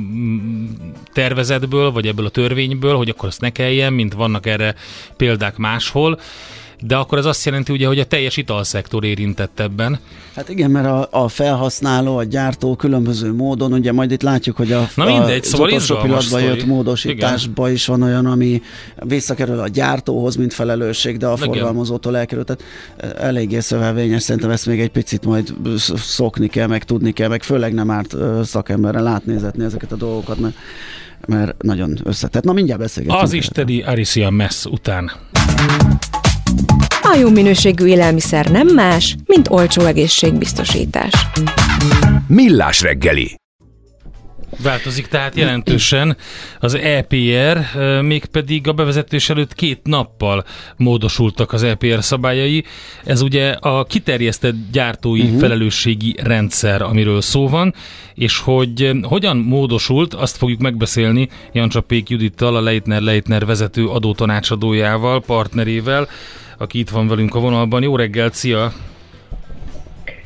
tervezetből, 1.13 1.91
vagy 1.91 2.08
ebből 2.08 2.25
a 2.25 2.30
törvényből, 2.30 2.95
hogy 2.95 3.10
akkor 3.10 3.30
ezt 3.30 3.41
ne 3.41 3.49
kelljen, 3.49 3.93
mint 3.93 4.13
vannak 4.13 4.45
erre 4.45 4.75
példák 5.17 5.58
máshol 5.58 6.19
de 6.82 6.96
akkor 6.96 7.18
ez 7.18 7.26
azt 7.26 7.46
jelenti 7.46 7.72
ugye, 7.72 7.88
hogy 7.88 8.00
a 8.00 8.06
teljes 8.06 8.38
italszektor 8.38 9.04
érintett 9.04 9.60
ebben. 9.60 10.00
Hát 10.36 10.50
igen, 10.50 10.72
mert 10.72 10.86
a, 10.86 11.08
a 11.12 11.28
felhasználó, 11.28 12.18
a 12.18 12.24
gyártó 12.24 12.76
különböző 12.76 13.34
módon, 13.34 13.74
ugye 13.74 13.92
majd 13.92 14.12
itt 14.12 14.22
látjuk, 14.22 14.56
hogy 14.56 14.72
a, 14.72 14.89
Na 14.96 15.06
mindegy, 15.06 15.39
a, 15.44 15.46
szóval 15.46 15.74
az 15.74 15.88
pillanatban 15.88 16.42
jött 16.42 16.65
módosításba 16.65 17.63
igen. 17.63 17.74
is 17.76 17.86
van 17.86 18.02
olyan, 18.02 18.26
ami 18.26 18.62
visszakerül 18.96 19.60
a 19.60 19.68
gyártóhoz, 19.68 20.36
mint 20.36 20.54
felelősség, 20.54 21.18
de 21.18 21.28
a 21.28 21.34
igen. 21.34 21.48
forgalmazótól 21.48 22.18
elkerül. 22.18 22.44
Tehát 22.44 22.63
e, 22.98 23.26
eléggé 23.26 23.60
szövevényes, 23.60 24.22
szerintem 24.22 24.52
ezt 24.52 24.65
még 24.65 24.80
egy 24.80 24.92
picit 24.92 25.26
majd 25.26 25.54
szokni 25.96 26.48
kell, 26.48 26.68
meg 26.68 26.84
tudni 26.84 27.12
kell, 27.12 27.28
meg 27.28 27.44
főleg 27.44 27.74
nem 27.74 27.92
árt 27.92 28.15
szakemberre 28.44 29.00
látnézetni 29.00 29.63
ezeket 29.63 29.92
a 29.92 29.96
dolgokat, 29.96 30.39
mert 30.39 30.56
mert 31.28 31.63
nagyon 31.63 32.00
összetett. 32.04 32.44
Na 32.44 32.54
mindjárt 32.54 32.82
beszélgetünk. 32.82 33.22
Az 33.22 33.34
isteni 33.34 33.82
Arisia 33.82 34.30
Mess 34.30 34.65
után. 34.65 35.12
A 37.12 37.15
jó 37.15 37.30
minőségű 37.30 37.86
élelmiszer 37.86 38.52
nem 38.52 38.67
más, 38.67 39.15
mint 39.26 39.50
olcsó 39.50 39.82
egészségbiztosítás. 39.82 41.13
Millás 42.28 42.82
reggeli 42.82 43.39
Változik 44.58 45.08
tehát 45.08 45.36
jelentősen 45.36 46.18
az 46.60 46.74
EPR, 46.74 47.60
mégpedig 48.02 48.68
a 48.68 48.74
bevezetés 48.74 49.30
előtt 49.30 49.54
két 49.54 49.80
nappal 49.84 50.46
módosultak 50.78 51.54
az 51.54 51.64
EPR 51.64 52.04
szabályai. 52.04 52.64
Ez 53.04 53.22
ugye 53.22 53.52
a 53.52 53.84
kiterjesztett 53.84 54.56
gyártói 54.72 55.22
uh-huh. 55.22 55.40
felelősségi 55.40 56.16
rendszer, 56.24 56.82
amiről 56.82 57.22
szó 57.22 57.48
van, 57.48 57.74
és 58.14 58.38
hogy 58.40 58.92
hogyan 59.02 59.38
módosult, 59.38 60.14
azt 60.14 60.38
fogjuk 60.38 60.60
megbeszélni 60.60 61.30
Jancsapék 61.54 62.10
Judittal, 62.10 62.56
a 62.56 62.62
Leitner 62.62 63.02
Leitner 63.02 63.46
vezető 63.46 63.88
adótanácsadójával, 63.88 65.22
partnerével, 65.22 66.08
aki 66.58 66.80
itt 66.80 66.90
van 66.90 67.08
velünk 67.08 67.36
a 67.36 67.40
vonalban. 67.40 67.84
Jó 67.84 67.96
reggelt, 67.96 68.34
szia! 68.34 68.74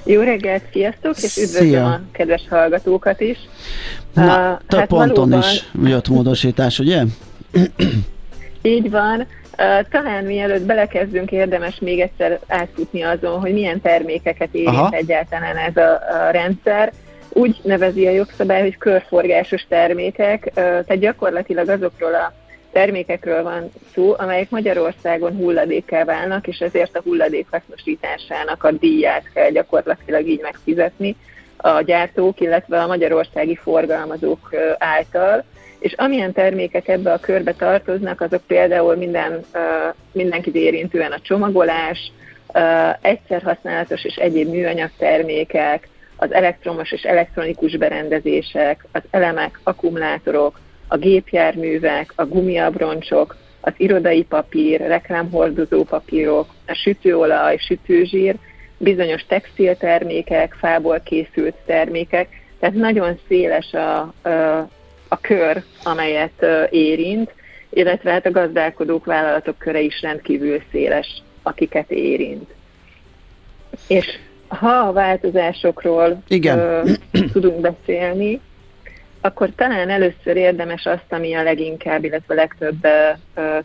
Jó 0.05 0.21
reggelt, 0.21 0.63
sziasztok, 0.71 1.17
és 1.17 1.37
üdvözlöm 1.37 1.69
Szia. 1.69 1.85
a 1.85 2.01
kedves 2.11 2.41
hallgatókat 2.49 3.21
is. 3.21 3.37
Na, 4.13 4.51
uh, 4.51 4.59
több 4.67 4.79
hát 4.79 4.87
ponton 4.87 5.29
valóban... 5.29 5.39
is 5.39 5.69
jött 5.83 6.07
módosítás, 6.07 6.79
ugye? 6.79 7.01
Így 8.61 8.89
van. 8.89 9.19
Uh, 9.19 9.87
talán 9.89 10.23
mielőtt 10.23 10.61
belekezdünk, 10.61 11.31
érdemes 11.31 11.79
még 11.79 11.99
egyszer 11.99 12.39
átfutni 12.47 13.01
azon, 13.01 13.39
hogy 13.39 13.53
milyen 13.53 13.81
termékeket 13.81 14.49
érint 14.51 14.67
Aha. 14.67 14.95
egyáltalán 14.95 15.57
ez 15.57 15.77
a, 15.77 15.91
a 15.91 16.29
rendszer. 16.31 16.91
Úgy 17.29 17.59
nevezi 17.63 18.07
a 18.07 18.11
jogszabály, 18.11 18.61
hogy 18.61 18.77
körforgásos 18.77 19.65
termékek, 19.69 20.45
uh, 20.45 20.53
tehát 20.53 20.99
gyakorlatilag 20.99 21.69
azokról 21.69 22.13
a 22.13 22.33
termékekről 22.73 23.43
van 23.43 23.71
szó, 23.93 24.15
amelyek 24.17 24.49
Magyarországon 24.49 25.35
hulladékkel 25.35 26.05
válnak, 26.05 26.47
és 26.47 26.57
ezért 26.57 26.97
a 26.97 27.01
hulladék 27.01 27.47
hasznosításának 27.51 28.63
a 28.63 28.71
díját 28.71 29.31
kell 29.33 29.49
gyakorlatilag 29.49 30.27
így 30.27 30.41
megfizetni 30.41 31.15
a 31.57 31.81
gyártók, 31.81 32.39
illetve 32.39 32.81
a 32.81 32.87
magyarországi 32.87 33.55
forgalmazók 33.55 34.49
által. 34.77 35.43
És 35.79 35.93
amilyen 35.93 36.31
termékek 36.31 36.87
ebbe 36.87 37.11
a 37.11 37.19
körbe 37.19 37.53
tartoznak, 37.53 38.21
azok 38.21 38.41
például 38.47 38.95
minden, 38.95 39.45
mindenkit 40.11 40.55
érintően 40.55 41.11
a 41.11 41.19
csomagolás, 41.21 42.11
egyszer 43.01 43.41
használatos 43.41 44.03
és 44.03 44.15
egyéb 44.15 44.49
műanyag 44.49 44.89
termékek, 44.97 45.87
az 46.15 46.33
elektromos 46.33 46.91
és 46.91 47.01
elektronikus 47.01 47.77
berendezések, 47.77 48.85
az 48.91 49.01
elemek, 49.09 49.59
akkumulátorok, 49.63 50.59
a 50.93 50.97
gépjárművek, 50.97 52.13
a 52.15 52.25
gumiabroncsok, 52.25 53.35
az 53.61 53.73
irodai 53.77 54.23
papír, 54.23 54.79
reklámhordozó 54.79 55.83
papírok, 55.83 56.53
a 56.67 56.73
sütőolaj, 56.73 57.57
sütőzsír, 57.57 58.35
bizonyos 58.77 59.25
textiltermékek, 59.27 60.53
fából 60.59 60.99
készült 60.99 61.55
termékek, 61.65 62.27
tehát 62.59 62.75
nagyon 62.75 63.19
széles 63.27 63.73
a, 63.73 63.99
a, 64.29 64.29
a 65.07 65.19
kör, 65.21 65.63
amelyet 65.83 66.45
érint, 66.69 67.33
illetve 67.69 68.11
hát 68.11 68.25
a 68.25 68.31
gazdálkodók, 68.31 69.05
vállalatok 69.05 69.57
köre 69.57 69.79
is 69.79 70.01
rendkívül 70.01 70.61
széles, 70.71 71.21
akiket 71.43 71.91
érint. 71.91 72.49
És 73.87 74.05
ha 74.47 74.69
a 74.69 74.91
változásokról 74.91 76.21
Igen. 76.27 76.59
Ö, 76.59 76.81
tudunk 77.31 77.59
beszélni, 77.59 78.39
akkor 79.25 79.49
talán 79.55 79.89
először 79.89 80.35
érdemes 80.35 80.85
azt, 80.85 81.05
ami 81.09 81.33
a 81.33 81.43
leginkább, 81.43 82.03
illetve 82.03 82.33
a 82.33 82.37
legtöbb 82.37 82.87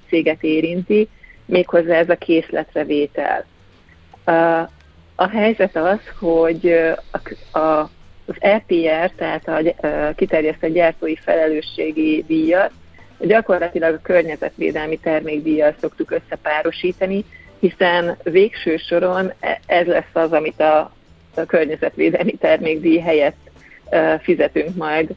céget 0.09 0.43
érinti, 0.43 1.09
méghozzá 1.45 1.95
ez 1.95 2.09
a 2.09 2.17
készletrevétel. 2.17 3.45
A 5.15 5.29
helyzet 5.29 5.77
az, 5.77 5.99
hogy 6.19 6.73
a, 7.53 7.79
az 8.27 8.35
EPR, 8.39 9.11
tehát 9.17 9.49
a 9.49 9.61
kiterjesztett 10.17 10.73
gyártói 10.73 11.17
felelősségi 11.17 12.25
díjat, 12.27 12.71
gyakorlatilag 13.19 13.95
a 13.95 14.03
környezetvédelmi 14.03 14.99
termékdíjjal 14.99 15.75
szoktuk 15.81 16.11
összepárosítani, 16.11 17.25
hiszen 17.61 18.17
végső 18.23 18.77
soron 18.77 19.33
e, 19.41 19.61
ez 19.67 19.87
lesz 19.87 20.13
az, 20.13 20.33
amit 20.33 20.61
a, 20.61 20.93
a 21.35 21.45
környezetvédelmi 21.47 22.33
termékdíj 22.33 22.99
helyett 22.99 23.37
fizetünk 24.23 24.77
majd 24.77 25.15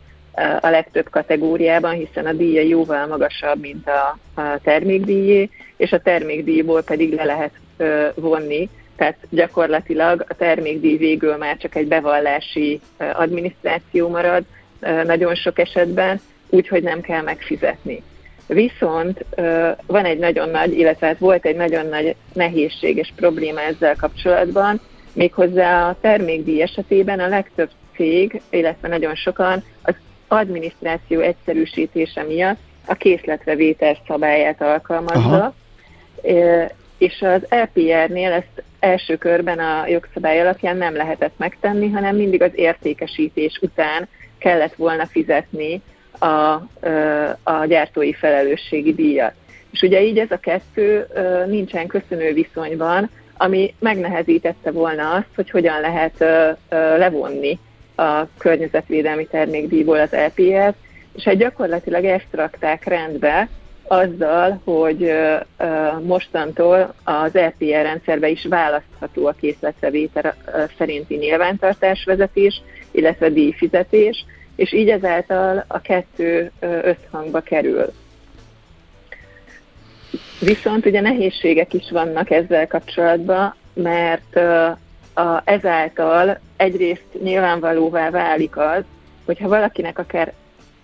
a 0.62 0.70
legtöbb 0.70 1.10
kategóriában, 1.10 1.94
hiszen 1.94 2.26
a 2.26 2.34
díja 2.34 2.62
jóval 2.62 3.08
magasabb, 3.08 3.60
mint 3.60 3.88
a, 3.88 4.18
a 4.42 4.60
termékdíjé, 4.64 5.50
és 5.78 5.92
a 5.92 6.00
termékdíjból 6.00 6.84
pedig 6.84 7.14
le 7.14 7.24
lehet 7.24 7.54
vonni, 8.16 8.70
tehát 8.96 9.18
gyakorlatilag 9.30 10.26
a 10.28 10.34
termékdíj 10.34 10.98
végül 10.98 11.36
már 11.36 11.58
csak 11.58 11.76
egy 11.76 11.88
bevallási 11.88 12.80
adminisztráció 12.98 14.10
marad 14.10 14.44
nagyon 15.06 15.36
sok 15.36 15.60
esetben, 15.60 16.20
úgyhogy 16.50 16.84
nem 16.84 17.02
kell 17.02 17.22
megfizetni. 17.22 18.04
Viszont 18.48 19.26
van 19.86 20.06
egy 20.06 20.20
nagyon 20.20 20.50
nagy, 20.50 20.78
illetve 20.78 21.08
hát 21.08 21.20
volt 21.20 21.46
egy 21.46 21.56
nagyon 21.56 21.86
nagy 21.86 22.16
nehézség 22.34 22.98
és 22.98 23.12
probléma 23.16 23.62
ezzel 23.62 23.96
kapcsolatban, 23.96 24.82
méghozzá 25.14 25.90
a 25.90 25.98
termékdíj 26.02 26.62
esetében 26.62 27.20
a 27.20 27.28
legtöbb 27.28 27.70
cég, 27.96 28.42
illetve 28.50 28.88
nagyon 28.88 29.16
sokan 29.16 29.64
az 29.82 29.96
adminisztráció 30.32 31.20
egyszerűsítése 31.20 32.24
miatt 32.24 32.60
a 32.86 32.94
készletrevétel 32.94 33.98
szabályát 34.08 34.62
alkalmazza, 34.62 35.20
Aha. 35.20 35.54
és 36.98 37.22
az 37.22 37.42
LPR-nél 37.50 38.32
ezt 38.32 38.64
első 38.80 39.18
körben 39.18 39.60
a 39.60 39.88
jogszabály 39.88 40.40
alapján 40.40 40.78
nem 40.78 40.96
lehetett 40.96 41.34
megtenni, 41.38 41.90
hanem 41.90 42.16
mindig 42.16 42.42
az 42.42 42.52
értékesítés 42.56 43.60
után 43.62 44.08
kellett 44.38 44.76
volna 44.76 45.06
fizetni 45.06 45.82
a, 46.20 46.26
a 47.44 47.66
gyártói 47.66 48.14
felelősségi 48.14 48.94
díjat. 48.94 49.34
És 49.72 49.82
ugye 49.82 50.04
így 50.04 50.18
ez 50.18 50.32
a 50.32 50.40
kettő 50.40 51.08
nincsen 51.48 51.88
köszönő 51.88 52.34
viszonyban, 52.34 53.10
ami 53.38 53.74
megnehezítette 53.80 54.72
volna 54.72 55.12
azt, 55.12 55.36
hogy 55.36 55.50
hogyan 55.50 55.80
lehet 55.80 56.18
levonni 56.70 57.60
a 58.02 58.28
környezetvédelmi 58.38 59.26
termékdíjból 59.26 60.00
az 60.00 60.14
EPS, 60.14 60.76
és 61.16 61.24
hát 61.24 61.38
gyakorlatilag 61.38 62.06
ezt 62.06 62.28
rakták 62.32 62.84
rendbe 62.84 63.50
azzal, 63.84 64.62
hogy 64.64 65.12
mostantól 66.02 66.94
az 67.04 67.36
EPR 67.36 67.82
rendszerbe 67.82 68.30
is 68.30 68.46
választható 68.46 69.28
a 69.28 69.36
készletrevétel 69.40 70.36
szerinti 70.78 71.16
nyilvántartásvezetés, 71.16 72.62
illetve 72.92 73.30
díjfizetés, 73.30 74.26
és 74.56 74.74
így 74.74 74.90
ezáltal 74.90 75.66
a 75.68 75.82
kettő 75.82 76.52
összhangba 76.60 77.40
kerül. 77.40 77.94
Viszont 80.40 80.86
ugye 80.86 81.02
nehézségek 81.02 81.74
is 81.74 81.92
vannak 81.92 82.32
ezzel 82.32 82.68
kapcsolatban, 82.68 83.56
mert 83.74 84.40
a, 85.14 85.42
ezáltal 85.44 86.40
egyrészt 86.58 87.08
nyilvánvalóvá 87.24 88.10
válik 88.10 88.58
az, 88.58 88.84
hogyha 89.26 89.48
valakinek 89.48 90.00
akár 90.00 90.34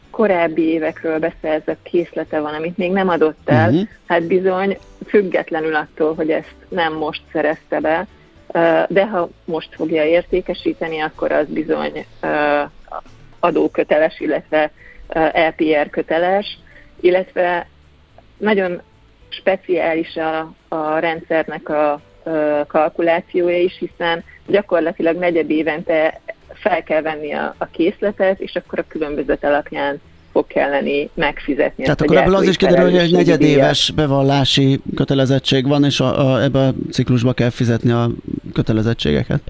korábbi 0.09 0.61
évekről 0.61 1.19
beszerzett 1.19 1.79
készlete 1.83 2.39
van, 2.39 2.53
amit 2.53 2.77
még 2.77 2.91
nem 2.91 3.09
adott 3.09 3.49
el, 3.49 3.69
uh-huh. 3.69 3.87
hát 4.07 4.27
bizony 4.27 4.77
függetlenül 5.07 5.75
attól, 5.75 6.15
hogy 6.15 6.31
ezt 6.31 6.55
nem 6.69 6.93
most 6.93 7.21
szerezte 7.31 7.79
be, 7.79 8.07
de 8.87 9.05
ha 9.05 9.29
most 9.45 9.75
fogja 9.75 10.03
értékesíteni, 10.03 10.99
akkor 10.99 11.31
az 11.31 11.47
bizony 11.47 12.05
adóköteles, 13.39 14.19
illetve 14.19 14.71
LPR 15.33 15.89
köteles, 15.89 16.59
illetve 16.99 17.67
nagyon 18.37 18.81
speciális 19.29 20.15
a, 20.15 20.53
a 20.67 20.97
rendszernek 20.99 21.69
a 21.69 22.01
kalkulációja 22.67 23.57
is, 23.57 23.77
hiszen 23.79 24.23
gyakorlatilag 24.47 25.17
negyed 25.17 25.49
évente 25.49 26.21
fel 26.53 26.83
kell 26.83 27.01
venni 27.01 27.33
a, 27.33 27.55
a 27.57 27.65
készletet, 27.65 28.39
és 28.39 28.55
akkor 28.55 28.79
a 28.79 28.85
különbözet 28.87 29.43
alapján 29.43 30.01
fog 30.31 30.47
kelleni 30.47 31.09
megfizetni. 31.13 31.83
Tehát 31.83 32.01
akkor 32.01 32.17
ebből 32.17 32.35
az 32.35 32.47
is 32.47 32.57
kiderül, 32.57 32.83
hogy 32.83 32.97
egy 32.97 33.11
negyedéves 33.11 33.91
bevallási 33.95 34.79
kötelezettség 34.95 35.67
van, 35.67 35.83
és 35.83 35.99
a, 35.99 36.33
a, 36.33 36.41
ebbe 36.43 36.59
a 36.59 36.73
ciklusba 36.91 37.33
kell 37.33 37.49
fizetni 37.49 37.91
a 37.91 38.09
kötelezettségeket. 38.53 39.41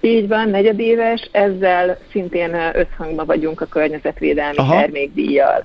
Így 0.00 0.28
van, 0.28 0.48
negyedéves, 0.48 1.28
ezzel 1.32 1.98
szintén 2.10 2.56
összhangban 2.74 3.26
vagyunk 3.26 3.60
a 3.60 3.66
környezetvédelmi 3.66 4.56
Aha. 4.56 4.80
termékdíjjal. 4.80 5.64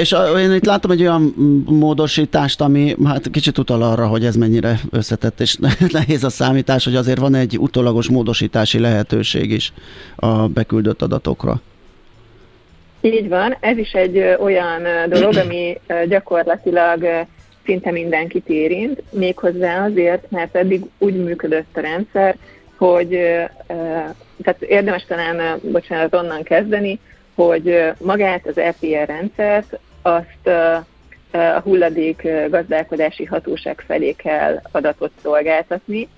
És 0.00 0.14
én 0.38 0.52
itt 0.52 0.64
láttam 0.64 0.90
egy 0.90 1.00
olyan 1.00 1.34
módosítást, 1.66 2.60
ami 2.60 2.96
hát 3.04 3.30
kicsit 3.30 3.58
utal 3.58 3.82
arra, 3.82 4.06
hogy 4.06 4.24
ez 4.24 4.36
mennyire 4.36 4.80
összetett 4.90 5.40
és 5.40 5.56
nehéz 5.92 6.24
a 6.24 6.30
számítás, 6.30 6.84
hogy 6.84 6.96
azért 6.96 7.18
van 7.18 7.34
egy 7.34 7.58
utolagos 7.58 8.08
módosítási 8.08 8.78
lehetőség 8.78 9.50
is 9.50 9.72
a 10.16 10.48
beküldött 10.48 11.02
adatokra. 11.02 11.60
Így 13.00 13.28
van, 13.28 13.56
ez 13.60 13.76
is 13.78 13.92
egy 13.92 14.18
olyan 14.40 14.82
dolog, 15.08 15.36
ami 15.36 15.80
gyakorlatilag 16.08 17.26
szinte 17.64 17.90
mindenkit 17.90 18.48
érint, 18.48 19.02
méghozzá 19.10 19.84
azért, 19.84 20.30
mert 20.30 20.56
eddig 20.56 20.84
úgy 20.98 21.14
működött 21.24 21.76
a 21.76 21.80
rendszer, 21.80 22.36
hogy 22.76 23.08
tehát 24.42 24.62
érdemes 24.68 25.04
talán, 25.08 25.60
bocsánat, 25.62 26.14
onnan 26.14 26.42
kezdeni, 26.42 27.00
hogy 27.36 27.92
magát 27.98 28.46
az 28.46 28.58
EPR 28.58 29.06
rendszert 29.06 29.78
azt 30.02 30.48
a 31.32 31.60
hulladék 31.60 32.28
gazdálkodási 32.50 33.24
hatóság 33.24 33.82
felé 33.86 34.12
kell 34.12 34.60
adatot 34.72 35.10
szolgáltatni, 35.22 36.08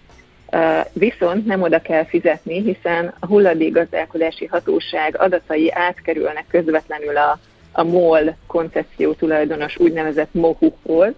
viszont 0.92 1.46
nem 1.46 1.62
oda 1.62 1.80
kell 1.80 2.04
fizetni, 2.04 2.62
hiszen 2.62 3.14
a 3.20 3.26
hulladék 3.26 3.72
gazdálkodási 3.72 4.46
hatóság 4.46 5.16
adatai 5.20 5.72
átkerülnek 5.72 6.44
közvetlenül 6.48 7.16
a, 7.16 7.38
a 7.72 7.82
MOL 7.82 8.36
koncesszió 8.46 9.12
tulajdonos 9.12 9.78
úgynevezett 9.78 10.34
MOHU-hoz, 10.34 11.14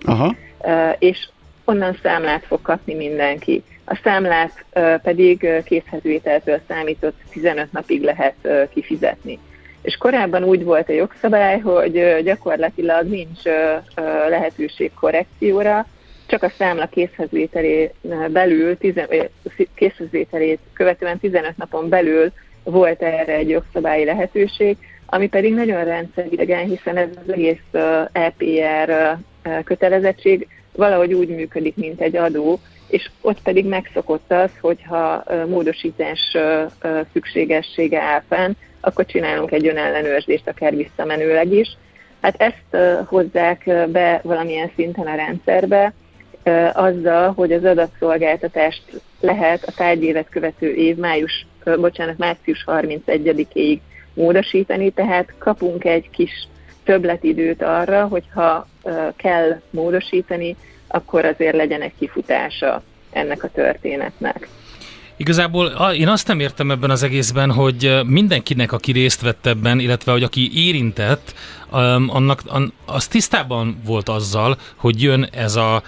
és 0.99 1.29
onnan 1.65 1.99
számlát 2.03 2.45
fog 2.45 2.63
kapni 2.63 2.95
mindenki. 2.95 3.63
A 3.85 4.01
számlát 4.03 4.65
pedig 5.03 5.63
készhetőételtől 5.65 6.61
számított 6.69 7.17
15 7.31 7.73
napig 7.73 8.03
lehet 8.03 8.69
kifizetni. 8.73 9.39
És 9.83 9.97
korábban 9.97 10.45
úgy 10.45 10.65
volt 10.65 10.89
a 10.89 10.93
jogszabály, 10.93 11.59
hogy 11.59 12.21
gyakorlatilag 12.25 13.07
nincs 13.07 13.43
lehetőség 14.29 14.91
korrekcióra, 15.01 15.87
csak 16.27 16.43
a 16.43 16.53
számla 16.59 16.87
készhezvételé 16.87 17.93
belül, 18.29 18.77
készhezvételét 19.75 20.59
követően 20.73 21.19
15 21.19 21.57
napon 21.57 21.89
belül 21.89 22.33
volt 22.65 23.03
erre 23.03 23.35
egy 23.35 23.49
jogszabályi 23.49 24.05
lehetőség, 24.05 24.77
ami 25.07 25.29
pedig 25.29 25.55
nagyon 25.55 25.85
rendszeridegen, 25.85 26.65
hiszen 26.65 26.97
ez 26.97 27.09
az 27.25 27.33
egész 27.33 27.59
EPR 28.13 29.17
kötelezettség 29.65 30.49
valahogy 30.73 31.13
úgy 31.13 31.29
működik, 31.29 31.77
mint 31.77 32.01
egy 32.01 32.17
adó, 32.17 32.61
és 32.87 33.11
ott 33.21 33.43
pedig 33.43 33.67
megszokott 33.67 34.33
az, 34.33 34.51
hogyha 34.61 35.25
módosítás 35.47 36.37
szükségessége 37.13 38.01
áll 38.01 38.23
fenn, 38.29 38.53
akkor 38.81 39.07
csinálunk 39.07 39.53
egy 39.53 39.67
önellenőrzést, 39.67 40.49
akár 40.49 40.77
visszamenőleg 40.77 41.53
is. 41.53 41.77
Hát 42.21 42.43
ezt 42.43 43.05
hozzák 43.07 43.71
be 43.91 44.21
valamilyen 44.23 44.71
szinten 44.77 45.07
a 45.07 45.15
rendszerbe, 45.15 45.93
azzal, 46.73 47.33
hogy 47.33 47.53
az 47.53 47.65
adatszolgáltatást 47.65 48.83
lehet 49.21 49.65
a 49.65 49.73
tárgyévet 49.73 50.29
követő 50.29 50.75
év 50.75 50.97
május, 50.97 51.47
bocsánat, 51.65 52.19
március 52.19 52.65
31-ig 52.67 53.79
módosítani, 54.15 54.91
tehát 54.91 55.33
kapunk 55.39 55.85
egy 55.85 56.11
kis 56.11 56.49
többletidőt 56.85 57.63
arra, 57.63 58.07
hogyha 58.07 58.69
kell 59.17 59.61
módosítani, 59.71 60.57
akkor 60.87 61.25
azért 61.25 61.57
legyen 61.57 61.81
egy 61.81 61.95
kifutása 61.99 62.83
ennek 63.13 63.43
a 63.45 63.49
történetnek. 63.49 64.49
Igazából 65.21 65.67
én 65.93 66.09
azt 66.09 66.27
nem 66.27 66.41
értem 66.41 66.71
ebben 66.71 66.91
az 66.91 67.03
egészben, 67.03 67.53
hogy 67.53 68.01
mindenkinek, 68.07 68.73
aki 68.73 68.93
részt 68.93 69.21
vett 69.21 69.47
ebben, 69.47 69.79
illetve 69.79 70.13
hogy 70.13 70.23
aki 70.23 70.51
érintett, 70.67 71.35
annak 72.07 72.43
az 72.85 73.07
tisztában 73.07 73.81
volt 73.85 74.09
azzal, 74.09 74.59
hogy 74.77 75.03
jön 75.03 75.29
ez 75.33 75.57
a 75.57 75.83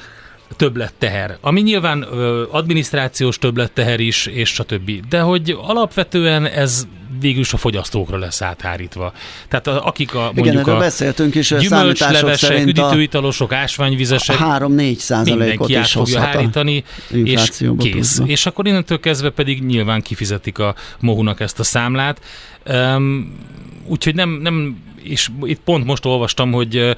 többletteher, 0.56 1.38
ami 1.40 1.60
nyilván 1.60 2.06
ö, 2.12 2.44
adminisztrációs 2.50 3.38
többletteher 3.38 4.00
is, 4.00 4.26
és 4.26 4.48
stb. 4.48 4.90
De 5.08 5.20
hogy 5.20 5.56
alapvetően 5.60 6.46
ez 6.46 6.86
végül 7.20 7.40
is 7.40 7.52
a 7.52 7.56
fogyasztókra 7.56 8.18
lesz 8.18 8.42
áthárítva. 8.42 9.12
Tehát 9.48 9.66
a, 9.66 9.86
akik 9.86 10.14
a, 10.14 10.30
mondjuk 10.34 10.46
Igen, 10.46 10.74
a 10.74 10.78
beszéltünk 10.78 11.34
is, 11.34 11.54
gyümölcslevesek, 11.58 12.66
üdítőitalosok, 12.66 13.52
ásványvizesek, 13.52 14.36
3-4 14.40 14.96
százalékot 14.96 15.68
is 15.68 15.92
fogja 15.92 16.20
hárítani, 16.20 16.84
és 17.08 17.50
kész. 17.78 17.90
Pluszba. 17.90 18.26
És 18.26 18.46
akkor 18.46 18.66
innentől 18.66 19.00
kezdve 19.00 19.30
pedig 19.30 19.64
nyilván 19.64 20.02
kifizetik 20.02 20.58
a 20.58 20.74
Mohunak 21.00 21.40
ezt 21.40 21.58
a 21.58 21.64
számlát. 21.64 22.20
Um, 22.66 23.38
úgyhogy 23.86 24.14
nem, 24.14 24.30
nem 24.30 24.76
és 25.02 25.28
itt 25.42 25.60
pont 25.60 25.84
most 25.84 26.04
olvastam, 26.04 26.52
hogy 26.52 26.94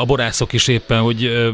a 0.00 0.04
borászok 0.06 0.52
is 0.52 0.68
éppen, 0.68 1.00
hogy 1.00 1.50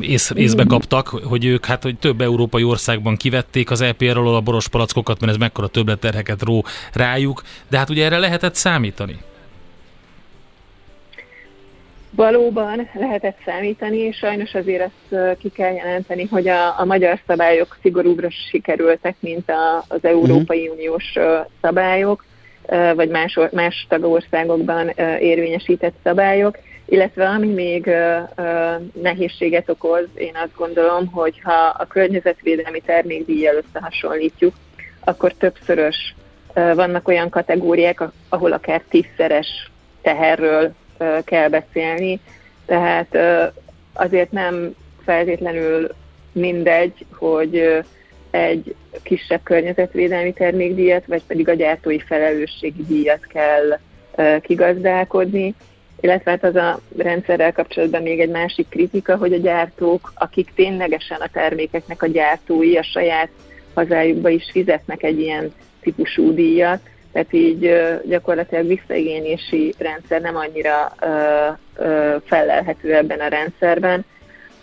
ész, 0.00 0.32
észbe 0.34 0.64
kaptak, 0.64 1.08
hogy 1.08 1.44
ők 1.44 1.66
hát 1.66 1.82
hogy 1.82 1.98
több 1.98 2.20
európai 2.20 2.62
országban 2.62 3.16
kivették 3.16 3.70
az 3.70 3.80
EPR-ről 3.80 4.34
a 4.34 4.40
boros 4.40 4.68
palackokat, 4.68 5.20
mert 5.20 5.32
ez 5.32 5.38
mekkora 5.38 5.66
többletterheket 5.66 6.42
ró 6.42 6.64
rájuk, 6.92 7.42
de 7.68 7.78
hát 7.78 7.90
ugye 7.90 8.04
erre 8.04 8.18
lehetett 8.18 8.54
számítani. 8.54 9.16
Valóban 12.10 12.88
lehetett 12.94 13.36
számítani, 13.44 13.98
és 13.98 14.16
sajnos 14.16 14.54
azért 14.54 14.84
azt 14.84 15.38
ki 15.38 15.48
kell 15.48 15.72
jelenteni, 15.72 16.24
hogy 16.30 16.48
a, 16.48 16.80
a 16.80 16.84
magyar 16.84 17.20
szabályok 17.26 17.78
szigorúbbra 17.82 18.28
sikerültek, 18.50 19.16
mint 19.20 19.50
a, 19.50 19.84
az 19.88 20.04
Európai 20.04 20.60
uh-huh. 20.60 20.74
Uniós 20.74 21.12
szabályok 21.60 22.24
vagy 22.94 23.08
más, 23.08 23.38
más 23.52 23.86
tagországokban 23.88 24.88
érvényesített 25.20 25.94
szabályok, 26.02 26.58
illetve 26.84 27.28
ami 27.28 27.46
még 27.46 27.90
nehézséget 29.02 29.68
okoz, 29.68 30.06
én 30.14 30.34
azt 30.34 30.56
gondolom, 30.56 31.06
hogy 31.06 31.40
ha 31.42 31.74
a 31.78 31.86
környezetvédelmi 31.86 32.80
termékdíjjal 32.80 33.54
összehasonlítjuk, 33.54 34.54
akkor 35.00 35.32
többszörös 35.32 36.14
vannak 36.54 37.08
olyan 37.08 37.28
kategóriák, 37.28 38.00
ahol 38.28 38.52
akár 38.52 38.82
tízszeres 38.88 39.70
teherről 40.02 40.72
kell 41.24 41.48
beszélni, 41.48 42.20
tehát 42.66 43.18
azért 43.92 44.30
nem 44.30 44.74
feltétlenül 45.04 45.88
mindegy, 46.32 47.06
hogy 47.14 47.84
egy 48.30 48.74
kisebb 49.02 49.40
környezetvédelmi 49.42 50.32
termékdíjat, 50.32 51.06
vagy 51.06 51.22
pedig 51.26 51.48
a 51.48 51.54
gyártói 51.54 51.98
felelősségi 51.98 52.84
díjat 52.88 53.26
kell 53.26 53.78
kigazdálkodni. 54.40 55.54
Illetve 56.00 56.30
hát 56.30 56.44
az 56.44 56.56
a 56.56 56.80
rendszerrel 56.96 57.52
kapcsolatban 57.52 58.02
még 58.02 58.20
egy 58.20 58.30
másik 58.30 58.68
kritika, 58.68 59.16
hogy 59.16 59.32
a 59.32 59.38
gyártók, 59.38 60.12
akik 60.14 60.52
ténylegesen 60.54 61.20
a 61.20 61.28
termékeknek 61.32 62.02
a 62.02 62.06
gyártói 62.06 62.76
a 62.76 62.82
saját 62.82 63.28
hazájukba 63.74 64.28
is 64.28 64.48
fizetnek 64.52 65.02
egy 65.02 65.20
ilyen 65.20 65.52
típusú 65.80 66.34
díjat, 66.34 66.80
tehát 67.12 67.32
így 67.32 67.72
gyakorlatilag 68.04 68.66
visszaigényési 68.66 69.74
rendszer 69.78 70.20
nem 70.20 70.36
annyira 70.36 70.94
felelhető 72.24 72.94
ebben 72.94 73.20
a 73.20 73.28
rendszerben. 73.28 74.04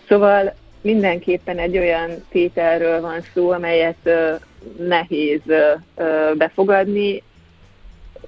Szóval 0.07 0.53
mindenképpen 0.85 1.57
egy 1.57 1.77
olyan 1.77 2.09
tételről 2.29 3.01
van 3.01 3.21
szó, 3.33 3.51
amelyet 3.51 4.09
nehéz 4.77 5.41
befogadni, 6.37 7.23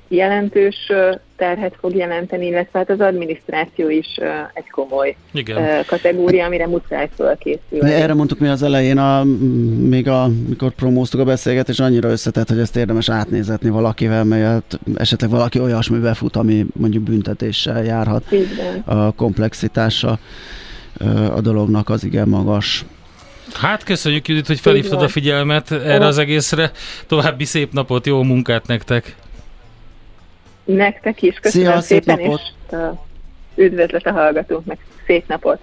jelentős 0.07 0.91
terhet 1.35 1.75
fog 1.79 1.95
jelenteni, 1.95 2.45
illetve 2.45 2.79
hát 2.79 2.89
az 2.89 2.99
adminisztráció 2.99 3.89
is 3.89 4.19
egy 4.53 4.69
komoly 4.69 5.15
Igen. 5.33 5.83
kategória, 5.85 6.45
amire 6.45 6.67
muszáj 6.67 7.09
fölkészülni. 7.15 7.93
Erre 7.93 8.13
mondtuk 8.13 8.39
mi 8.39 8.47
az 8.47 8.63
elején, 8.63 8.97
a, 8.97 9.23
még 9.79 10.07
a, 10.07 10.29
mikor 10.47 10.71
promóztuk 10.71 11.19
a 11.19 11.23
beszélgetést, 11.23 11.79
annyira 11.79 12.09
összetett, 12.09 12.49
hogy 12.49 12.59
ezt 12.59 12.75
érdemes 12.75 13.09
átnézetni 13.09 13.69
valakivel, 13.69 14.23
mert 14.23 14.79
esetleg 14.95 15.29
valaki 15.29 15.59
olyasmi 15.59 15.97
befut, 15.97 16.35
ami 16.35 16.65
mondjuk 16.73 17.03
büntetéssel 17.03 17.83
járhat. 17.83 18.31
Igen. 18.31 18.81
A 18.85 19.11
komplexitása 19.11 20.19
a 21.35 21.41
dolognak 21.41 21.89
az 21.89 22.03
igen 22.03 22.27
magas. 22.27 22.85
Hát 23.53 23.83
köszönjük 23.83 24.27
Judit, 24.27 24.47
hogy 24.47 24.59
felhívtad 24.59 25.01
a 25.01 25.07
figyelmet 25.07 25.71
erre 25.71 26.05
az 26.05 26.17
egészre. 26.17 26.71
További 27.07 27.45
szép 27.45 27.73
napot, 27.73 28.05
jó 28.05 28.23
munkát 28.23 28.67
nektek! 28.67 29.15
Nektek 30.65 31.21
is, 31.21 31.35
köszönöm 31.41 31.67
Szia, 31.67 31.81
szép 31.81 32.03
szépen, 32.03 32.23
napot. 32.23 32.41
és 33.55 33.63
üdvözlet 33.63 34.05
a 34.05 34.11
hallgatóknak, 34.11 34.77
szép 35.05 35.27
napot! 35.27 35.59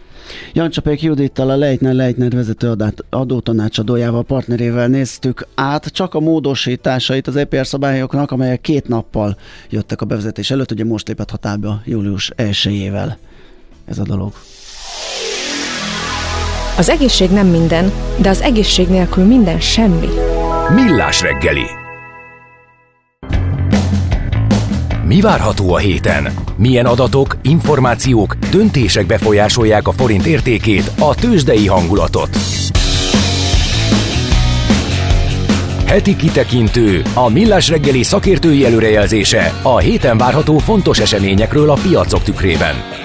Jancsapék 0.52 1.02
Judittal, 1.02 1.50
a 1.50 1.56
Leitner 1.56 1.94
Leitner 1.94 2.30
vezető 2.30 2.74
adótanácsadójával, 3.10 4.24
partnerével 4.24 4.88
néztük 4.88 5.46
át 5.54 5.86
csak 5.86 6.14
a 6.14 6.20
módosításait 6.20 7.26
az 7.26 7.36
EPR 7.36 7.66
szabályoknak, 7.66 8.30
amelyek 8.30 8.60
két 8.60 8.88
nappal 8.88 9.36
jöttek 9.70 10.00
a 10.00 10.04
bevezetés 10.04 10.50
előtt, 10.50 10.70
ugye 10.70 10.84
most 10.84 11.08
lépett 11.08 11.30
hatályba 11.30 11.80
július 11.84 12.32
1-ével 12.36 13.12
ez 13.84 13.98
a 13.98 14.02
dolog. 14.02 14.32
Az 16.76 16.88
egészség 16.88 17.30
nem 17.30 17.46
minden, 17.46 17.92
de 18.16 18.28
az 18.28 18.40
egészség 18.40 18.88
nélkül 18.88 19.24
minden 19.24 19.60
semmi. 19.60 20.08
Millás 20.74 21.20
reggeli. 21.20 21.66
Mi 25.04 25.20
várható 25.20 25.74
a 25.74 25.78
héten? 25.78 26.32
Milyen 26.56 26.86
adatok, 26.86 27.36
információk, 27.42 28.34
döntések 28.50 29.06
befolyásolják 29.06 29.88
a 29.88 29.92
forint 29.92 30.26
értékét, 30.26 30.90
a 30.98 31.14
tőzsdei 31.14 31.66
hangulatot? 31.66 32.36
Heti 35.86 36.16
kitekintő, 36.16 37.02
a 37.14 37.28
Millás 37.28 37.68
reggeli 37.68 38.02
szakértői 38.02 38.64
előrejelzése 38.64 39.52
a 39.62 39.78
héten 39.78 40.18
várható 40.18 40.58
fontos 40.58 40.98
eseményekről 40.98 41.70
a 41.70 41.78
piacok 41.82 42.22
tükrében. 42.22 43.03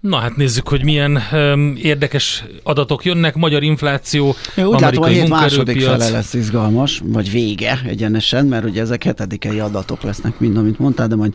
Na 0.00 0.16
hát 0.16 0.36
nézzük, 0.36 0.68
hogy 0.68 0.84
milyen 0.84 1.22
um, 1.32 1.76
érdekes 1.82 2.44
adatok 2.62 3.04
jönnek. 3.04 3.34
Magyar 3.34 3.62
infláció, 3.62 4.34
Én 4.56 4.66
úgy 4.66 4.80
látom, 4.80 5.02
a 5.02 5.06
hét 5.06 5.28
második 5.28 5.80
fele 5.80 6.08
lesz 6.08 6.34
izgalmas, 6.34 7.02
vagy 7.04 7.30
vége 7.30 7.80
egyenesen, 7.86 8.46
mert 8.46 8.64
ugye 8.64 8.80
ezek 8.80 9.02
hetedikei 9.02 9.58
adatok 9.58 10.02
lesznek, 10.02 10.38
mind 10.40 10.56
amit 10.56 10.78
mondtál, 10.78 11.08
de 11.08 11.16
majd 11.16 11.32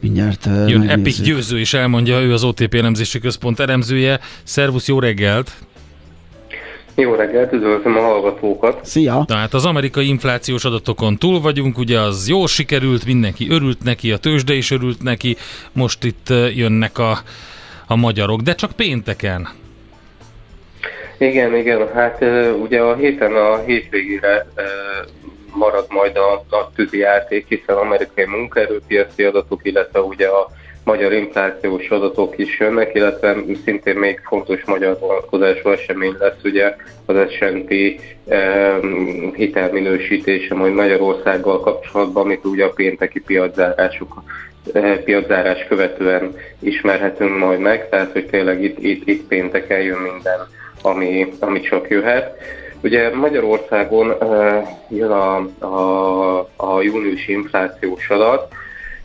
mindjárt 0.00 0.44
Jön 0.44 0.78
megnézzük. 0.78 0.90
Epic 0.90 1.20
Győző 1.20 1.60
is 1.60 1.74
elmondja, 1.74 2.20
ő 2.20 2.32
az 2.32 2.44
OTP 2.44 2.74
elemzési 2.74 3.18
központ 3.18 3.60
elemzője. 3.60 4.20
Szervusz, 4.42 4.88
jó 4.88 4.98
reggelt! 4.98 5.52
Jó 6.94 7.14
reggelt, 7.14 7.52
üdvözlöm 7.52 7.96
a 7.96 8.00
hallgatókat! 8.00 8.80
Szia! 8.82 9.24
Na 9.26 9.36
hát 9.36 9.54
az 9.54 9.64
amerikai 9.64 10.08
inflációs 10.08 10.64
adatokon 10.64 11.16
túl 11.16 11.40
vagyunk, 11.40 11.78
ugye 11.78 12.00
az 12.00 12.28
jó 12.28 12.46
sikerült, 12.46 13.04
mindenki 13.04 13.48
örült 13.50 13.82
neki, 13.82 14.12
a 14.12 14.16
tőzsde 14.16 14.54
is 14.54 14.70
örült 14.70 15.02
neki, 15.02 15.36
most 15.72 16.04
itt 16.04 16.28
jönnek 16.54 16.98
a 16.98 17.22
a 17.86 17.96
magyarok, 17.96 18.40
de 18.40 18.54
csak 18.54 18.72
pénteken. 18.72 19.48
Igen, 21.18 21.54
igen, 21.54 21.92
hát 21.92 22.24
ugye 22.60 22.80
a 22.80 22.94
héten 22.94 23.34
a 23.34 23.58
hétvégére 23.58 24.46
marad 25.54 25.86
majd 25.88 26.16
a 26.16 26.44
nagy 26.50 26.66
tűzi 26.74 26.98
játék, 26.98 27.46
hiszen 27.48 27.76
amerikai 27.76 28.26
munkaerőpiaci 28.26 29.24
adatok, 29.24 29.60
illetve 29.62 30.00
ugye 30.00 30.26
a 30.26 30.48
magyar 30.84 31.12
inflációs 31.12 31.88
adatok 31.88 32.38
is 32.38 32.58
jönnek, 32.58 32.94
illetve 32.94 33.36
szintén 33.64 33.96
még 33.96 34.20
fontos 34.24 34.64
magyar 34.64 34.98
vonatkozású 35.00 35.68
esemény 35.70 36.14
lesz 36.18 36.42
ugye 36.44 36.76
az 37.06 37.16
S&P 37.30 37.72
eh, 38.28 38.76
hitelminősítése 39.34 40.54
majd 40.54 40.72
Magyarországgal 40.72 41.60
kapcsolatban, 41.60 42.24
amit 42.24 42.44
ugye 42.44 42.64
a 42.64 42.70
pénteki 42.70 43.20
piaczárásuk 43.20 44.22
Eh, 44.22 44.55
piaczárás 45.04 45.66
követően 45.68 46.34
ismerhetünk 46.58 47.38
majd 47.38 47.60
meg, 47.60 47.88
tehát 47.88 48.12
hogy 48.12 48.26
tényleg 48.26 48.62
itt, 48.62 48.78
itt, 48.78 49.08
itt 49.08 49.26
pénteken 49.26 49.80
jön 49.80 49.98
minden, 49.98 50.40
ami, 50.82 51.32
ami 51.40 51.60
csak 51.60 51.88
jöhet. 51.88 52.36
Ugye 52.82 53.14
Magyarországon 53.14 54.10
uh, 54.10 54.68
jön 54.88 55.10
a, 55.10 55.36
a, 55.58 56.38
a 56.56 56.82
júniusi 56.82 57.32
inflációs 57.32 58.08
adat, 58.08 58.52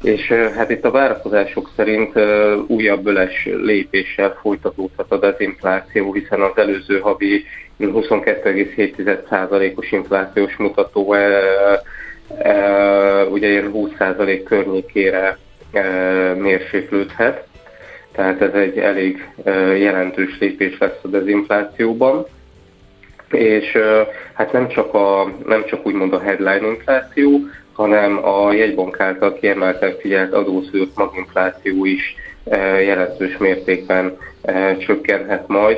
és 0.02 0.30
uh, 0.30 0.54
hát 0.54 0.70
itt 0.70 0.86
a 0.86 0.92
várakozások 0.92 1.70
szerint 1.76 2.20
újabb 2.68 3.08
öles 3.08 3.46
lépéssel 3.46 4.38
folytatódhat 4.42 5.12
a 5.12 5.18
dezinfláció, 5.18 6.14
hiszen 6.14 6.42
az 6.42 6.52
előző 6.56 7.00
havi 7.00 7.44
22,7%-os 7.80 9.92
inflációs 9.92 10.56
mutató 10.56 11.16
ugye 13.30 13.48
ilyen 13.48 13.72
20% 13.74 14.42
környékére 14.46 15.38
mérséklődhet, 16.36 17.48
tehát 18.12 18.42
ez 18.42 18.54
egy 18.54 18.78
elég 18.78 19.28
jelentős 19.78 20.40
lépés 20.40 20.78
lesz 20.78 21.00
a 21.02 21.08
dezinflációban. 21.08 22.26
És 23.32 23.78
hát 24.34 24.52
nem 24.52 24.68
csak, 24.68 24.94
a, 24.94 25.34
nem 25.46 25.66
csak 25.66 25.86
úgymond 25.86 26.14
a 26.14 26.20
headline 26.20 26.68
infláció, 26.68 27.40
hanem 27.74 28.26
a 28.26 28.54
jegybank 28.54 29.00
által 29.00 29.34
kiemelten 29.34 29.96
figyelt 30.00 30.34
adószűrt 30.34 30.96
maginfláció 30.96 31.86
is 31.86 32.16
jelentős 32.86 33.38
mértékben 33.38 34.18
csökkenhet 34.80 35.48
majd. 35.48 35.78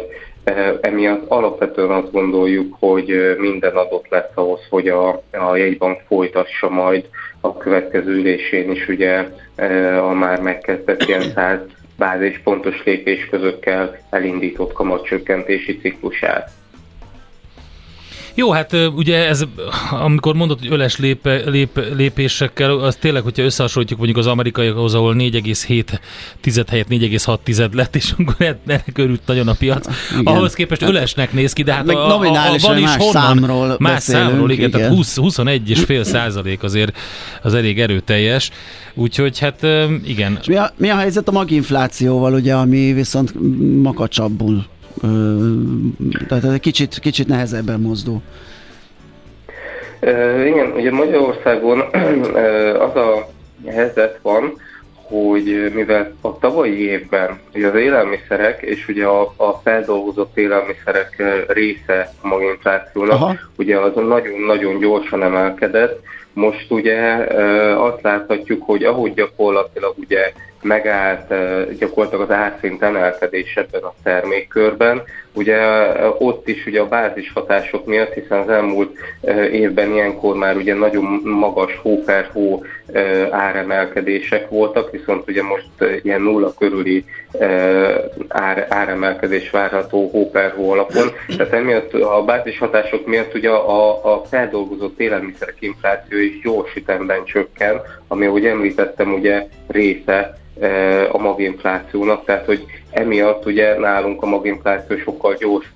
Emiatt 0.82 1.30
alapvetően 1.30 1.90
azt 1.90 2.12
gondoljuk, 2.12 2.76
hogy 2.80 3.36
minden 3.38 3.76
adott 3.76 4.08
lesz 4.10 4.32
ahhoz, 4.34 4.60
hogy 4.70 4.88
a, 4.88 5.24
a 5.32 5.56
jegybank 5.56 6.02
folytassa 6.08 6.70
majd 6.70 7.06
a 7.46 7.58
következő 7.58 8.12
ülésén 8.12 8.72
is 8.72 8.88
ugye 8.88 9.28
a 10.00 10.14
már 10.14 10.42
megkezdett 10.42 11.04
ilyen 11.04 11.22
100 11.22 11.60
bázispontos 11.98 12.84
lépésközökkel 12.84 13.98
elindított 14.10 14.74
kamatcsökkentési 14.74 15.78
ciklusát. 15.78 16.50
Jó, 18.36 18.52
hát 18.52 18.74
ugye 18.96 19.28
ez, 19.28 19.44
amikor 19.92 20.36
mondod, 20.36 20.60
hogy 20.60 20.72
öles 20.72 20.98
lép, 20.98 21.30
lép, 21.46 21.80
lépésekkel, 21.96 22.72
az 22.72 22.96
tényleg, 22.96 23.24
hogyha 23.24 23.44
összehasonlítjuk 23.44 24.00
mondjuk 24.00 24.20
az 24.20 24.28
amerikaiakhoz, 24.28 24.94
ahol 24.94 25.16
4,7 25.18 26.00
tized 26.42 26.70
helyett 26.70 26.88
4,6 26.90 27.74
lett, 27.74 27.96
és 27.96 28.14
akkor 28.18 28.36
ennek 28.40 28.98
örült 28.98 29.22
nagyon 29.26 29.48
a 29.48 29.54
piac. 29.54 29.88
Igen. 30.20 30.34
Ahhoz 30.34 30.54
képest 30.54 30.82
hát, 30.82 30.90
ölesnek 30.90 31.34
néz 31.34 31.54
ki, 31.54 31.64
de 31.64 31.74
hát 31.74 31.90
a, 31.90 32.20
a, 32.20 32.20
a, 32.20 32.58
van 32.62 32.78
is 32.78 32.84
más 32.84 32.96
honnan, 32.98 33.12
számról 33.12 33.76
más 33.80 34.04
számról, 34.04 34.52
igen, 34.52 34.68
igen. 34.68 34.80
tehát 34.80 34.96
20, 34.96 35.18
21,5 35.22 36.04
százalék 36.04 36.64
azért 36.64 36.98
az 37.42 37.54
elég 37.54 37.80
erőteljes. 37.80 38.50
Úgyhogy 38.94 39.40
hát 39.40 39.68
igen. 40.06 40.38
És 40.42 40.48
mi 40.48 40.56
a, 40.56 40.74
mi 40.78 40.90
a 40.90 40.96
helyzet 40.96 41.28
a 41.28 41.32
maginflációval, 41.32 42.34
ugye, 42.34 42.54
ami 42.56 42.94
viszont 42.94 43.34
makacsabbul 43.82 44.66
tehát 46.28 46.44
ez 46.44 46.52
egy 46.54 46.60
kicsit, 46.60 47.00
kicsit 47.00 47.28
nehezebben 47.28 47.80
mozdul. 47.80 48.22
Igen, 50.46 50.72
ugye 50.76 50.92
Magyarországon 50.92 51.80
az 52.80 52.96
a 52.96 53.30
helyzet 53.66 54.20
van, 54.22 54.54
hogy 54.94 55.72
mivel 55.74 56.14
a 56.22 56.38
tavalyi 56.38 56.80
évben 56.80 57.40
ugye 57.54 57.68
az 57.68 57.76
élelmiszerek 57.76 58.62
és 58.62 58.88
ugye 58.88 59.06
a, 59.06 59.34
a 59.36 59.52
feldolgozott 59.64 60.38
élelmiszerek 60.38 61.24
része 61.48 62.14
a 62.22 62.28
maginflációnak, 62.28 63.14
Aha. 63.14 63.36
ugye 63.58 63.80
az 63.80 63.92
nagyon-nagyon 63.96 64.80
gyorsan 64.80 65.24
emelkedett, 65.24 66.02
most 66.34 66.72
ugye 66.72 67.14
azt 67.74 68.02
láthatjuk, 68.02 68.64
hogy 68.66 68.84
ahogy 68.84 69.14
gyakorlatilag 69.14 69.94
ugye 69.98 70.34
megállt 70.64 71.28
gyakorlatilag 71.78 72.30
az 72.30 72.36
árszint 72.36 72.82
emelkedés 72.82 73.56
ebben 73.56 73.84
a 73.84 73.94
termékkörben. 74.04 75.04
Ugye 75.34 75.58
ott 76.18 76.48
is 76.48 76.66
ugye 76.66 76.82
a 76.82 76.88
bázis 76.88 77.32
hatások 77.34 77.86
miatt, 77.86 78.14
hiszen 78.14 78.40
az 78.40 78.50
elmúlt 78.50 78.98
évben 79.52 79.92
ilyenkor 79.92 80.36
már 80.36 80.56
ugye 80.56 80.74
nagyon 80.74 81.04
magas 81.24 81.80
hó 81.82 82.04
per 82.04 82.30
hó 82.34 82.64
áremelkedések 83.30 84.50
voltak, 84.50 84.92
viszont 84.92 85.30
ugye 85.30 85.44
most 85.44 85.70
ilyen 86.02 86.22
nulla 86.22 86.54
körüli 86.60 87.06
ár, 88.28 88.66
áremelkedés 88.70 89.50
várható 89.50 90.10
hó 90.10 90.30
per 90.30 90.52
hó 90.56 90.72
alapon. 90.72 91.12
Tehát 91.38 91.54
emiatt 91.54 91.94
a 91.94 92.24
bázis 92.24 92.58
hatások 92.58 93.08
miatt 93.08 93.34
ugye 93.34 93.50
a, 93.50 94.14
a 94.14 94.24
feldolgozott 94.24 95.00
élelmiszerek 95.00 95.58
infláció 95.60 96.18
is 96.18 96.40
gyors 96.42 96.76
ütemben 96.76 97.24
csökken, 97.26 97.82
ami 98.08 98.26
ahogy 98.26 98.46
említettem 98.46 99.14
ugye 99.14 99.48
része 99.68 100.38
a 101.12 101.18
maginflációnak, 101.18 102.26
tehát 102.26 102.46
hogy 102.46 102.66
emiatt 102.94 103.46
ugye 103.46 103.80
nálunk 103.80 104.22
a 104.22 104.26
maginfláció 104.26 104.98
sokkal 104.98 105.36
gyors 105.40 105.72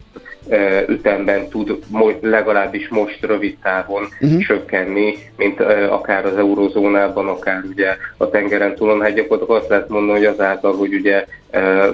ütemben 0.87 1.47
tud 1.49 1.79
legalábbis 2.21 2.87
most 2.87 3.25
rövid 3.25 3.57
távon 3.63 4.07
uh-huh. 4.21 4.41
csökkenni, 4.41 5.17
mint 5.37 5.59
akár 5.89 6.25
az 6.25 6.37
eurozónában, 6.37 7.27
akár 7.27 7.63
ugye 7.71 7.95
a 8.17 8.29
tengeren 8.29 8.75
túlon. 8.75 9.01
Hát 9.01 9.13
gyakorlatilag 9.13 9.61
azt 9.61 9.69
lehet 9.69 9.89
mondani, 9.89 10.17
hogy 10.17 10.27
azáltal, 10.27 10.75
hogy 10.75 10.93
ugye, 10.93 11.25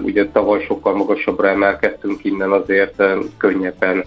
ugye 0.01 0.25
tavaly 0.27 0.63
sokkal 0.63 0.95
magasabbra 0.95 1.47
emelkedtünk 1.47 2.23
innen, 2.23 2.51
azért 2.51 3.03
könnyebben 3.37 4.03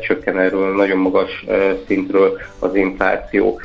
csökken 0.00 0.38
erről 0.38 0.74
nagyon 0.74 0.98
magas 0.98 1.44
szintről 1.86 2.38
az 2.58 2.74
infláció 2.74 3.60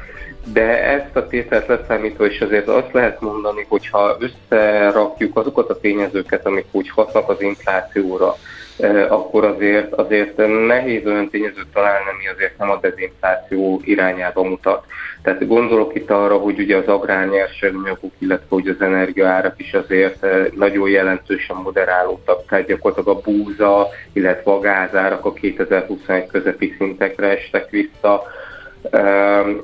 de 0.46 0.84
ezt 0.84 1.16
a 1.16 1.28
tételt 1.28 1.68
leszámítva 1.68 2.26
is 2.26 2.42
azért 2.42 2.68
azt 2.68 2.94
lehet 2.94 3.22
mondani, 3.22 3.66
hogy 3.70 3.88
ha 3.88 4.18
összerakjuk 4.20 5.38
azokat 5.38 5.70
a 5.70 5.80
tényezőket, 5.80 6.46
amik 6.46 6.66
úgy 6.72 6.90
hatnak 6.90 7.30
az 7.30 7.42
inflációra, 7.42 8.36
eh, 8.80 9.12
akkor 9.12 9.46
azért, 9.46 9.94
azért 9.94 10.38
nehéz 10.68 11.06
olyan 11.06 11.30
tényezőt 11.30 11.68
találni, 11.74 12.10
ami 12.14 12.28
azért 12.28 12.58
nem 12.58 12.70
a 12.70 12.80
dezinfláció 12.82 13.82
irányába 13.84 14.44
mutat. 14.44 14.86
Tehát 15.22 15.48
gondolok 15.48 15.96
itt 15.96 16.12
arra, 16.12 16.38
hogy 16.38 16.60
ugye 16.60 16.78
az 16.78 16.88
agrárnyersanyagok, 16.88 18.12
illetve 18.18 18.46
hogy 18.50 18.68
az 18.68 18.82
energiaárak 18.82 19.60
is 19.60 19.74
azért 19.74 20.24
eh, 20.24 20.46
nagyon 20.56 20.90
jelentősen 20.90 21.56
moderálódtak, 21.56 22.46
tehát 22.46 22.68
gyakorlatilag 22.68 23.18
a 23.18 23.22
búza, 23.22 23.88
illetve 24.14 24.52
a 24.52 24.60
gázárak 24.60 25.26
a 25.26 25.34
2021 25.34 26.28
közepi 26.28 26.76
szintekre 26.78 27.28
estek 27.28 27.70
vissza, 27.70 28.24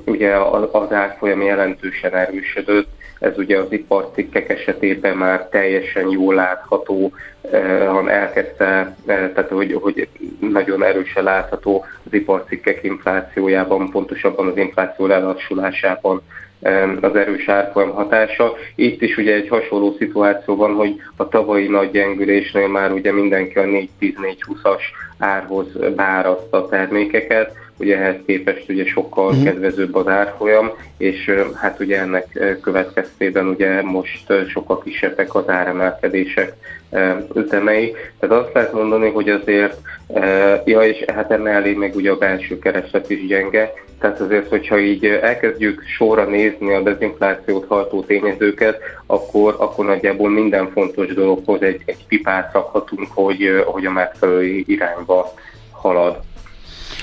Ugye 0.04 0.36
az 0.72 0.92
árfolyam 0.92 1.42
jelentősen 1.42 2.14
erősödött, 2.14 2.88
ez 3.18 3.38
ugye 3.38 3.58
az 3.58 3.72
iparcikkek 3.72 4.48
esetében 4.48 5.16
már 5.16 5.48
teljesen 5.48 6.10
jól 6.10 6.34
látható, 6.34 7.12
hanem 7.86 8.08
elkezdte, 8.08 8.96
tehát 9.06 9.48
hogy, 9.48 9.72
hogy 9.72 10.08
nagyon 10.40 10.84
erősen 10.84 11.24
látható 11.24 11.84
az 12.06 12.12
iparcikkek 12.12 12.82
inflációjában, 12.82 13.90
pontosabban 13.90 14.46
az 14.46 14.56
infláció 14.56 15.06
lelassulásában 15.06 16.22
az 17.00 17.16
erős 17.16 17.48
árfolyam 17.48 17.90
hatása. 17.90 18.52
Itt 18.74 19.02
is 19.02 19.16
ugye 19.16 19.34
egy 19.34 19.48
hasonló 19.48 19.94
szituáció 19.98 20.56
van, 20.56 20.74
hogy 20.74 20.94
a 21.16 21.28
tavalyi 21.28 21.68
nagy 21.68 21.90
gyengülésnél 21.90 22.68
már 22.68 22.92
ugye 22.92 23.12
mindenki 23.12 23.58
a 23.58 23.62
4-10-4-20-as 23.62 24.82
árhoz 25.18 25.66
beárazta 25.96 26.56
a 26.56 26.68
termékeket, 26.68 27.52
ugye 27.78 27.96
ehhez 27.96 28.16
képest 28.26 28.68
ugye 28.68 28.84
sokkal 28.84 29.34
mm. 29.34 29.44
kedvezőbb 29.44 29.94
az 29.94 30.06
árfolyam, 30.08 30.70
és 30.96 31.34
hát 31.54 31.80
ugye 31.80 32.00
ennek 32.00 32.58
következtében 32.62 33.46
ugye 33.46 33.82
most 33.82 34.32
sokkal 34.48 34.82
kisebbek 34.82 35.34
az 35.34 35.48
áremelkedések 35.48 36.56
ütemei. 37.34 37.94
Tehát 38.18 38.44
azt 38.44 38.54
lehet 38.54 38.72
mondani, 38.72 39.10
hogy 39.10 39.28
azért, 39.28 39.80
ja 40.64 40.82
és 40.82 41.04
hát 41.14 41.30
emellé 41.30 41.72
meg 41.72 41.94
ugye 41.94 42.10
a 42.10 42.18
belső 42.18 42.58
kereslet 42.58 43.10
is 43.10 43.26
gyenge, 43.26 43.72
tehát 44.00 44.20
azért, 44.20 44.48
hogyha 44.48 44.78
így 44.78 45.04
elkezdjük 45.04 45.82
sorra 45.96 46.24
nézni 46.24 46.74
a 46.74 46.82
dezinflációt 46.82 47.66
hajtó 47.68 48.02
tényezőket, 48.02 48.80
akkor, 49.06 49.56
akkor 49.58 49.86
nagyjából 49.86 50.30
minden 50.30 50.70
fontos 50.70 51.14
dologhoz 51.14 51.62
egy, 51.62 51.82
egy 51.84 52.06
pipát 52.06 52.52
rakhatunk, 52.52 53.08
hogy, 53.14 53.62
hogy 53.66 53.86
a 53.86 53.90
megfelelő 53.90 54.62
irányba 54.66 55.32
halad. 55.70 56.20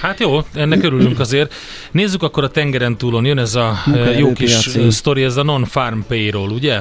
Hát 0.02 0.20
jó, 0.20 0.38
ennek 0.56 0.84
örülünk 0.84 1.20
azért. 1.20 1.54
Nézzük 1.92 2.24
akkor 2.24 2.44
a 2.44 2.50
tengeren 2.50 2.98
túlon, 2.98 3.26
jön 3.26 3.38
ez 3.38 3.56
a 3.56 3.74
jó 4.18 4.34
kis 4.34 4.78
sztori, 4.90 5.24
ez 5.24 5.38
a 5.38 5.44
non-farm 5.44 6.00
payroll, 6.08 6.50
ugye? 6.50 6.80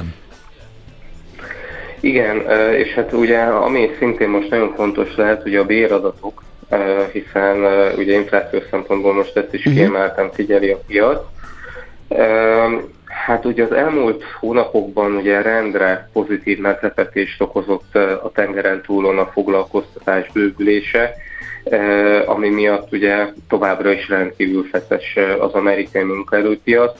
Igen, 1.99 2.37
és 2.73 2.93
hát 2.93 3.13
ugye 3.13 3.39
ami 3.39 3.89
szintén 3.99 4.29
most 4.29 4.49
nagyon 4.49 4.73
fontos 4.75 5.15
lehet, 5.15 5.45
ugye 5.45 5.59
a 5.59 5.65
béradatok, 5.65 6.43
hiszen 7.11 7.57
ugye 7.97 8.13
infláció 8.13 8.59
szempontból 8.69 9.13
most 9.13 9.37
ezt 9.37 9.53
is 9.53 9.63
mhm. 9.63 9.75
kiemeltem, 9.75 10.29
figyeli 10.33 10.71
a 10.71 10.79
piac. 10.87 11.19
Hát 13.05 13.45
ugye 13.45 13.63
az 13.63 13.71
elmúlt 13.71 14.23
hónapokban 14.39 15.15
ugye 15.15 15.41
rendre 15.41 16.09
pozitív 16.13 16.57
meglepetést 16.57 17.41
okozott 17.41 17.95
a 17.95 18.31
tengeren 18.33 18.81
túlon 18.81 19.17
a 19.17 19.25
foglalkoztatás 19.33 20.31
bővülése, 20.33 21.13
ami 22.25 22.49
miatt 22.49 22.91
ugye 22.91 23.27
továbbra 23.49 23.91
is 23.91 24.09
rendkívül 24.09 24.63
feszes 24.63 25.17
az 25.39 25.53
amerikai 25.53 26.03
munkaerőpiac. 26.03 26.99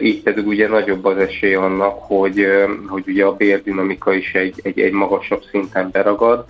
Így 0.00 0.22
pedig 0.22 0.46
ugye 0.46 0.68
nagyobb 0.68 1.04
az 1.04 1.16
esély 1.16 1.54
annak, 1.54 1.98
hogy, 1.98 2.46
hogy 2.86 3.04
ugye 3.06 3.24
a 3.24 3.36
bérdinamika 3.36 4.12
is 4.12 4.34
egy, 4.34 4.60
egy, 4.62 4.80
egy 4.80 4.92
magasabb 4.92 5.42
szinten 5.50 5.88
beragad. 5.92 6.44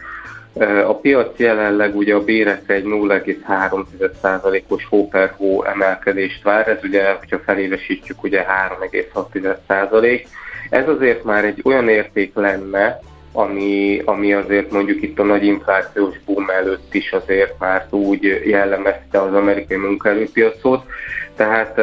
A 0.87 0.95
piac 0.95 1.39
jelenleg 1.39 1.97
ugye 1.97 2.15
a 2.15 2.25
bérek 2.25 2.63
egy 2.67 2.85
0,3%-os 2.85 4.85
hó 4.85 5.09
per 5.09 5.35
hó 5.37 5.65
emelkedést 5.65 6.43
vár, 6.43 6.69
ez 6.69 6.79
ugye, 6.83 7.13
hogyha 7.13 7.39
felévesítjük, 7.39 8.23
ugye 8.23 8.45
3,6%. 8.81 10.27
Ez 10.71 10.89
azért 10.89 11.25
már 11.25 11.45
egy 11.45 11.61
olyan 11.65 11.89
érték 11.89 12.35
lenne, 12.35 13.01
ami, 13.37 14.03
ami 14.05 14.33
azért 14.33 14.71
mondjuk 14.71 15.03
itt 15.03 15.19
a 15.19 15.25
nagy 15.25 15.45
inflációs 15.45 16.15
boom 16.25 16.51
előtt 16.51 16.95
is 16.95 17.13
azért 17.13 17.59
már 17.59 17.87
úgy 17.91 18.43
jellemezte 18.45 19.23
az 19.23 19.35
amerikai 19.35 19.77
munkaerőpiacot. 19.77 20.85
Tehát, 21.37 21.75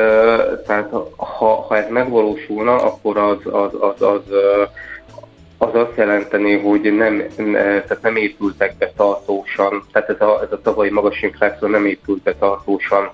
tehát 0.66 0.90
ha, 1.16 1.62
ha 1.68 1.78
ez 1.78 1.90
megvalósulna, 1.90 2.76
akkor 2.76 3.18
az, 3.18 3.38
az, 3.44 3.72
az, 3.80 4.02
az, 4.02 4.22
az 5.58 5.76
azt 5.76 5.98
jelenteni, 5.98 6.58
hogy 6.58 6.94
nem, 6.96 7.24
tehát 7.54 8.02
nem 8.02 8.16
épültek 8.16 8.76
be 8.78 8.92
tartósan, 8.96 9.86
tehát 9.92 10.10
ez 10.10 10.22
a, 10.22 10.42
ez 10.44 10.52
a 10.52 10.62
tavalyi 10.62 10.90
magas 10.90 11.22
infláció 11.22 11.68
nem 11.68 11.86
épült 11.86 12.22
be 12.22 12.36
tartósan 12.36 13.12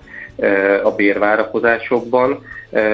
a 0.82 0.90
bérvárakozásokban, 0.90 2.44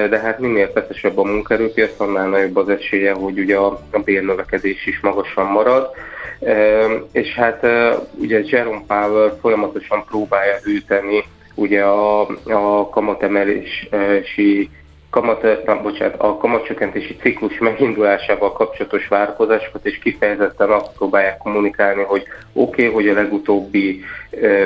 de 0.09 0.19
hát 0.19 0.39
minél 0.39 0.71
feszesebb 0.73 1.17
a 1.17 1.23
munkerőpiac, 1.23 1.99
annál 1.99 2.27
nagyobb 2.27 2.55
az 2.55 2.69
esélye, 2.69 3.13
hogy 3.13 3.39
ugye 3.39 3.57
a, 3.57 3.79
bérnövekedés 4.03 4.85
is 4.85 4.99
magasan 4.99 5.45
marad. 5.45 5.89
És 7.11 7.33
hát 7.33 7.65
ugye 8.19 8.41
Jerome 8.45 8.83
Powell 8.87 9.37
folyamatosan 9.41 10.05
próbálja 10.05 10.57
hűteni 10.63 11.23
ugye 11.57 11.83
a, 11.83 12.21
a 12.43 12.89
kamatemelési 12.89 14.69
kamat, 15.09 15.65
na, 15.65 15.81
bocsánat, 15.81 16.15
a 16.19 16.37
kamatcsökkentési 16.37 17.15
ciklus 17.15 17.57
megindulásával 17.57 18.53
kapcsolatos 18.53 19.07
várakozásokat, 19.07 19.85
és 19.85 19.99
kifejezetten 19.99 20.69
azt 20.69 20.91
próbálják 20.97 21.37
kommunikálni, 21.37 22.03
hogy 22.03 22.23
oké, 22.53 22.87
okay, 22.87 22.93
hogy 22.93 23.07
a 23.09 23.21
legutóbbi 23.21 24.03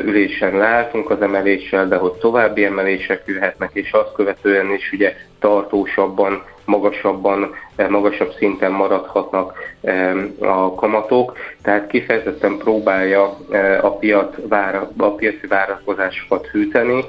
ülésen 0.06 0.58
leálltunk 0.58 1.10
az 1.10 1.22
emeléssel, 1.22 1.88
de 1.88 1.96
hogy 1.96 2.12
további 2.12 2.66
emelések 2.66 3.24
jöhetnek, 3.26 3.70
és 3.74 3.92
azt 3.92 4.14
követően 4.14 4.72
is 4.72 4.92
ugye 4.92 5.16
tartósabban, 5.39 6.44
magasabban, 6.66 7.56
magasabb 7.89 8.34
szinten 8.38 8.72
maradhatnak 8.72 9.54
a 10.39 10.76
kamatok, 10.76 11.38
tehát 11.62 11.88
kifejezetten 11.88 12.58
próbálja 12.58 13.38
a, 13.82 13.98
piac 13.98 14.36
a 14.98 15.16
piaci 15.16 15.48
várakozásokat 15.48 16.48
hűteni, 16.48 17.06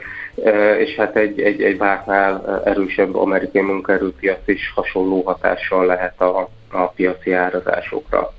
és 0.78 0.94
hát 0.96 1.16
egy, 1.16 1.40
egy, 1.40 1.62
egy 1.62 1.78
vártnál 1.78 2.62
erősebb 2.64 3.16
amerikai 3.16 3.62
munkaerőpiac 3.62 4.48
is 4.48 4.72
hasonló 4.74 5.22
hatással 5.22 5.86
lehet 5.86 6.20
a, 6.20 6.48
a 6.70 6.86
piaci 6.86 7.32
árazásokra. 7.32 8.32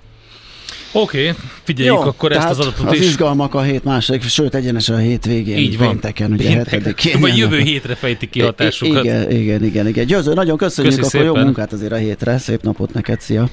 Oké, 0.95 1.29
okay, 1.29 1.41
figyeljük 1.63 1.95
Jó, 1.95 2.01
akkor 2.01 2.31
ezt 2.31 2.49
az 2.49 2.59
adatot 2.59 2.87
az 2.87 2.93
is. 2.93 2.99
Az 2.99 3.05
izgalmak 3.05 3.53
a 3.53 3.61
hét 3.61 3.83
második, 3.83 4.21
sőt 4.21 4.55
egyenesen 4.55 4.95
a 4.95 4.99
hétvégén. 4.99 5.57
Így 5.57 5.77
van. 5.77 5.87
Pénteken, 5.87 6.31
ugye 6.31 6.49
hetedikén. 6.49 7.19
Vagy 7.21 7.37
jövő 7.37 7.59
hétre 7.59 7.95
fejtik 7.95 8.29
ki 8.29 8.41
hatásukat. 8.41 9.03
Igen, 9.03 9.31
igen, 9.31 9.63
igen. 9.63 9.87
igen. 9.87 10.05
Győző, 10.05 10.33
nagyon 10.33 10.57
köszönjük, 10.57 10.93
Köszi 10.93 11.07
akkor 11.07 11.19
szépen. 11.21 11.35
jó 11.35 11.45
munkát 11.45 11.73
azért 11.73 11.91
a 11.91 11.95
hétre. 11.95 12.37
Szép 12.37 12.61
napot 12.61 12.93
neked, 12.93 13.21
szia! 13.21 13.45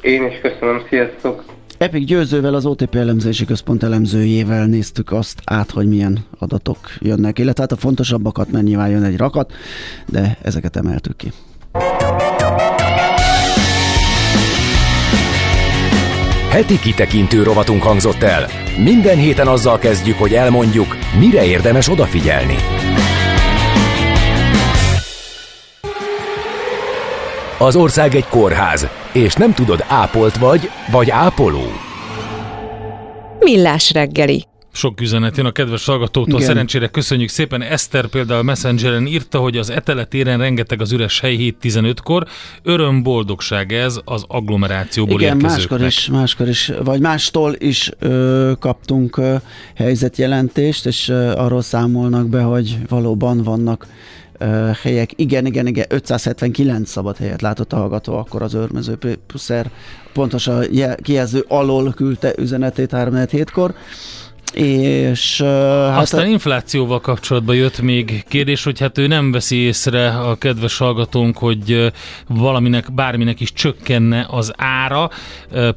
Én 0.00 0.26
is 0.26 0.40
köszönöm, 0.42 0.86
sziasztok! 0.88 1.55
Epic 1.78 2.06
Győzővel, 2.06 2.54
az 2.54 2.66
OTP 2.66 2.94
elemzési 2.94 3.44
központ 3.44 3.82
elemzőjével 3.82 4.66
néztük 4.66 5.12
azt 5.12 5.40
át, 5.44 5.70
hogy 5.70 5.88
milyen 5.88 6.24
adatok 6.38 6.78
jönnek, 6.98 7.38
illetve 7.38 7.62
hát 7.62 7.72
a 7.72 7.76
fontosabbakat, 7.76 8.52
mert 8.52 8.64
nyilván 8.64 8.88
jön 8.88 9.02
egy 9.02 9.16
rakat, 9.16 9.52
de 10.06 10.38
ezeket 10.42 10.76
emeltük 10.76 11.16
ki. 11.16 11.32
Heti 16.50 16.78
kitekintő 16.78 17.42
rovatunk 17.42 17.82
hangzott 17.82 18.22
el. 18.22 18.46
Minden 18.84 19.16
héten 19.16 19.46
azzal 19.46 19.78
kezdjük, 19.78 20.16
hogy 20.16 20.32
elmondjuk, 20.32 20.96
mire 21.18 21.44
érdemes 21.44 21.88
odafigyelni. 21.88 22.56
Az 27.58 27.76
ország 27.76 28.14
egy 28.14 28.26
kórház, 28.26 28.88
és 29.16 29.34
nem 29.34 29.54
tudod, 29.54 29.84
ápolt 29.88 30.36
vagy, 30.36 30.70
vagy 30.90 31.10
ápoló. 31.10 31.64
Millás 33.38 33.92
reggeli. 33.92 34.44
Sok 34.72 35.00
üzenet 35.00 35.36
jön 35.36 35.46
a 35.46 35.50
kedves 35.50 35.84
hallgatótól, 35.84 36.34
Igen. 36.34 36.46
szerencsére 36.46 36.86
köszönjük 36.86 37.28
szépen. 37.28 37.62
Eszter 37.62 38.06
például 38.06 38.42
Messengeren 38.42 39.06
írta, 39.06 39.38
hogy 39.38 39.56
az 39.56 39.70
eteletéren 39.70 40.38
rengeteg 40.38 40.80
az 40.80 40.92
üres 40.92 41.20
hely 41.20 41.36
7-15-kor. 41.62 42.26
Öröm, 42.62 43.02
boldogság 43.02 43.72
ez 43.72 44.00
az 44.04 44.24
agglomerációból 44.28 45.20
Igen, 45.20 45.36
máskor 45.36 45.82
is, 45.82 46.08
máskor 46.08 46.48
is, 46.48 46.72
vagy 46.84 47.00
mástól 47.00 47.54
is 47.58 47.90
ö, 47.98 48.52
kaptunk 48.58 49.16
ö, 49.16 49.34
helyzetjelentést, 49.74 50.86
és 50.86 51.08
ö, 51.08 51.32
arról 51.32 51.62
számolnak 51.62 52.28
be, 52.28 52.42
hogy 52.42 52.78
valóban 52.88 53.42
vannak 53.42 53.86
helyek. 54.82 55.12
Igen, 55.16 55.46
igen, 55.46 55.66
igen, 55.66 55.86
579 55.88 56.90
szabad 56.90 57.16
helyet 57.16 57.42
látott 57.42 57.72
a 57.72 57.76
hallgató, 57.76 58.16
akkor 58.16 58.42
az 58.42 58.54
őrmező 58.54 58.98
puszer 59.26 59.70
pontosan 60.12 60.64
kijelző 61.02 61.44
alól 61.48 61.92
küldte 61.92 62.34
üzenetét 62.38 62.90
3 62.90 63.14
kor 63.52 63.74
és 64.56 65.40
hát 65.42 65.98
Aztán 65.98 66.28
inflációval 66.28 67.00
kapcsolatban 67.00 67.54
jött 67.54 67.80
még 67.80 68.24
kérdés, 68.28 68.64
hogy 68.64 68.80
hát 68.80 68.98
ő 68.98 69.06
nem 69.06 69.32
veszi 69.32 69.56
észre 69.56 70.08
a 70.08 70.34
kedves 70.34 70.78
hallgatónk, 70.78 71.38
hogy 71.38 71.92
valaminek, 72.26 72.92
bárminek 72.92 73.40
is 73.40 73.52
csökkenne 73.52 74.26
az 74.30 74.52
ára. 74.56 75.10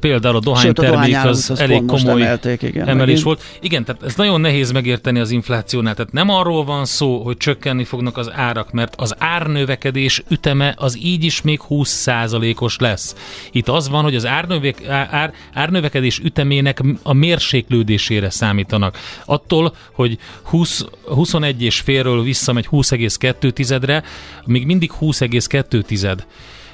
Például 0.00 0.36
a 0.36 0.40
dohánytermék 0.40 1.14
a 1.14 1.28
az 1.28 1.60
elég 1.60 1.84
komoly 1.84 2.22
emelték, 2.22 2.62
igen, 2.62 2.88
emelés 2.88 3.06
megint. 3.06 3.22
volt. 3.22 3.42
Igen, 3.60 3.84
tehát 3.84 4.02
ez 4.02 4.14
nagyon 4.14 4.40
nehéz 4.40 4.72
megérteni 4.72 5.18
az 5.18 5.30
inflációnál. 5.30 5.94
Tehát 5.94 6.12
nem 6.12 6.28
arról 6.28 6.64
van 6.64 6.84
szó, 6.84 7.22
hogy 7.22 7.36
csökkenni 7.36 7.84
fognak 7.84 8.16
az 8.16 8.30
árak, 8.32 8.72
mert 8.72 8.94
az 8.96 9.14
árnövekedés 9.18 10.22
üteme 10.28 10.74
az 10.76 10.98
így 11.02 11.24
is 11.24 11.42
még 11.42 11.60
20%-os 11.68 12.78
lesz. 12.78 13.14
Itt 13.52 13.68
az 13.68 13.88
van, 13.88 14.02
hogy 14.02 14.14
az 14.14 14.26
árnövek, 14.26 14.88
ár, 14.88 15.32
árnövekedés 15.54 16.18
ütemének 16.18 16.82
a 17.02 17.12
mérséklődésére 17.12 18.30
számít 18.30 18.69
számítanak. 18.70 18.98
Attól, 19.24 19.74
hogy 19.92 20.18
20, 20.42 20.84
21 21.04 21.62
és 21.62 21.80
félről 21.80 22.22
visszamegy 22.22 22.68
20,2 22.70 23.50
tizedre, 23.50 24.02
még 24.44 24.66
mindig 24.66 24.92
20,2 25.00 25.82
tized 25.82 26.26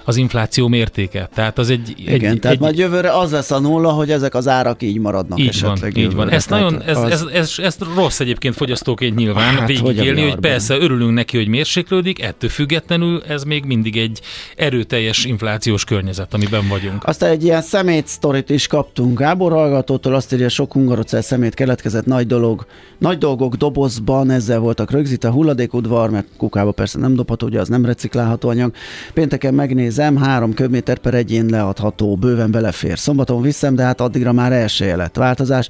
az 0.06 0.16
infláció 0.16 0.68
mértéke. 0.68 1.28
Tehát 1.34 1.58
az 1.58 1.70
egy... 1.70 1.94
Igen, 1.96 2.30
egy, 2.30 2.40
tehát 2.40 2.56
egy, 2.56 2.62
majd 2.62 2.78
jövőre 2.78 3.10
az 3.10 3.30
lesz 3.30 3.50
a 3.50 3.58
nulla, 3.58 3.90
hogy 3.90 4.10
ezek 4.10 4.34
az 4.34 4.48
árak 4.48 4.82
így 4.82 4.98
maradnak 4.98 5.38
így 5.38 5.48
esetleg. 5.48 5.92
van, 5.92 6.02
így 6.02 6.14
van. 6.14 6.30
Ez, 6.30 6.46
nagyon, 6.46 6.82
ez, 6.82 6.96
az... 6.96 7.10
ez, 7.10 7.24
ez, 7.32 7.54
ez, 7.58 7.76
rossz 7.94 8.20
egyébként 8.20 8.54
fogyasztóként 8.54 9.16
nyilván 9.16 9.54
hát, 9.54 9.68
végigélni, 9.68 10.20
hogy, 10.20 10.30
hogy 10.30 10.40
persze 10.40 10.76
örülünk 10.76 11.12
neki, 11.12 11.36
hogy 11.36 11.48
mérséklődik, 11.48 12.22
ettől 12.22 12.50
függetlenül 12.50 13.22
ez 13.28 13.42
még 13.42 13.64
mindig 13.64 13.96
egy 13.96 14.20
erőteljes 14.56 15.24
inflációs 15.24 15.84
környezet, 15.84 16.34
amiben 16.34 16.68
vagyunk. 16.68 17.04
Aztán 17.04 17.30
egy 17.30 17.44
ilyen 17.44 17.62
szemét 17.62 18.06
sztorit 18.06 18.50
is 18.50 18.66
kaptunk 18.66 19.18
Gábor 19.18 19.52
hallgatótól, 19.52 20.14
azt 20.14 20.32
írja, 20.32 20.48
sok 20.48 20.72
hungarocell 20.72 21.20
szemét 21.20 21.54
keletkezett, 21.54 22.06
nagy 22.06 22.26
dolog, 22.26 22.66
nagy 22.98 23.18
dolgok 23.18 23.54
dobozban, 23.54 24.30
ezzel 24.30 24.58
voltak 24.58 24.90
rögzítve, 24.90 25.28
hulladékudvar, 25.28 26.10
mert 26.10 26.26
kukába 26.36 26.72
persze 26.72 26.98
nem 26.98 27.14
dobható, 27.14 27.46
ugye 27.46 27.60
az 27.60 27.68
nem 27.68 27.84
reciklálható 27.84 28.48
anyag. 28.48 28.72
Pénteken 29.14 29.54
megnézem, 29.96 30.28
három 30.28 30.54
köbméter 30.54 30.98
per 30.98 31.14
egyén 31.14 31.46
leadható, 31.46 32.16
bőven 32.16 32.50
belefér. 32.50 32.98
Szombaton 32.98 33.42
viszem, 33.42 33.74
de 33.74 33.82
hát 33.82 34.00
addigra 34.00 34.32
már 34.32 34.52
első 34.52 34.96
lett 34.96 35.16
változás 35.16 35.68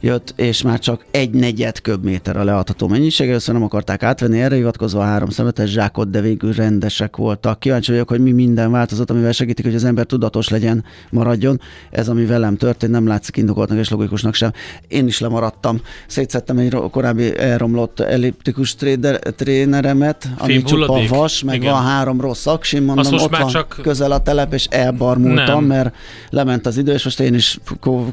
jött, 0.00 0.32
és 0.36 0.62
már 0.62 0.78
csak 0.78 1.04
egy 1.10 1.30
negyed 1.30 1.80
köbméter 1.80 2.36
a 2.36 2.44
leadható 2.44 2.88
mennyiség. 2.88 3.28
Először 3.28 3.54
nem 3.54 3.62
akarták 3.62 4.02
átvenni, 4.02 4.40
erre 4.40 4.54
hivatkozva 4.54 5.00
a 5.00 5.04
három 5.04 5.28
szemetes 5.28 5.70
zsákot, 5.70 6.10
de 6.10 6.20
végül 6.20 6.52
rendesek 6.52 7.16
voltak. 7.16 7.60
Kíváncsi 7.60 7.90
vagyok, 7.90 8.08
hogy 8.08 8.20
mi 8.20 8.32
minden 8.32 8.70
változott, 8.70 9.10
amivel 9.10 9.32
segítik, 9.32 9.64
hogy 9.64 9.74
az 9.74 9.84
ember 9.84 10.04
tudatos 10.04 10.48
legyen, 10.48 10.84
maradjon. 11.10 11.60
Ez, 11.90 12.08
ami 12.08 12.24
velem 12.24 12.56
történt, 12.56 12.92
nem 12.92 13.06
látszik 13.06 13.36
indokoltnak 13.36 13.78
és 13.78 13.90
logikusnak 13.90 14.34
sem. 14.34 14.52
Én 14.88 15.06
is 15.06 15.20
lemaradtam. 15.20 15.80
Szétszettem 16.06 16.58
egy 16.58 16.76
korábbi 16.90 17.38
elromlott 17.38 18.00
elliptikus 18.00 18.74
tréder, 18.74 19.18
tréneremet, 19.18 20.28
ami 20.38 20.62
csupa 20.62 21.00
vas, 21.08 21.42
meg 21.42 21.54
Igen. 21.54 21.72
van 21.72 21.82
három 21.82 22.20
rossz 22.20 22.46
aksim, 22.46 22.84
mondom, 22.84 23.12
ott 23.12 23.36
van 23.36 23.48
csak... 23.48 23.78
közel 23.82 24.12
a 24.12 24.22
telep, 24.22 24.52
és 24.52 24.64
elbarmultam, 24.70 25.66
nem. 25.66 25.76
mert 25.76 25.94
lement 26.30 26.66
az 26.66 26.76
idő, 26.76 26.92
és 26.92 27.04
most 27.04 27.20
én 27.20 27.34
is 27.34 27.58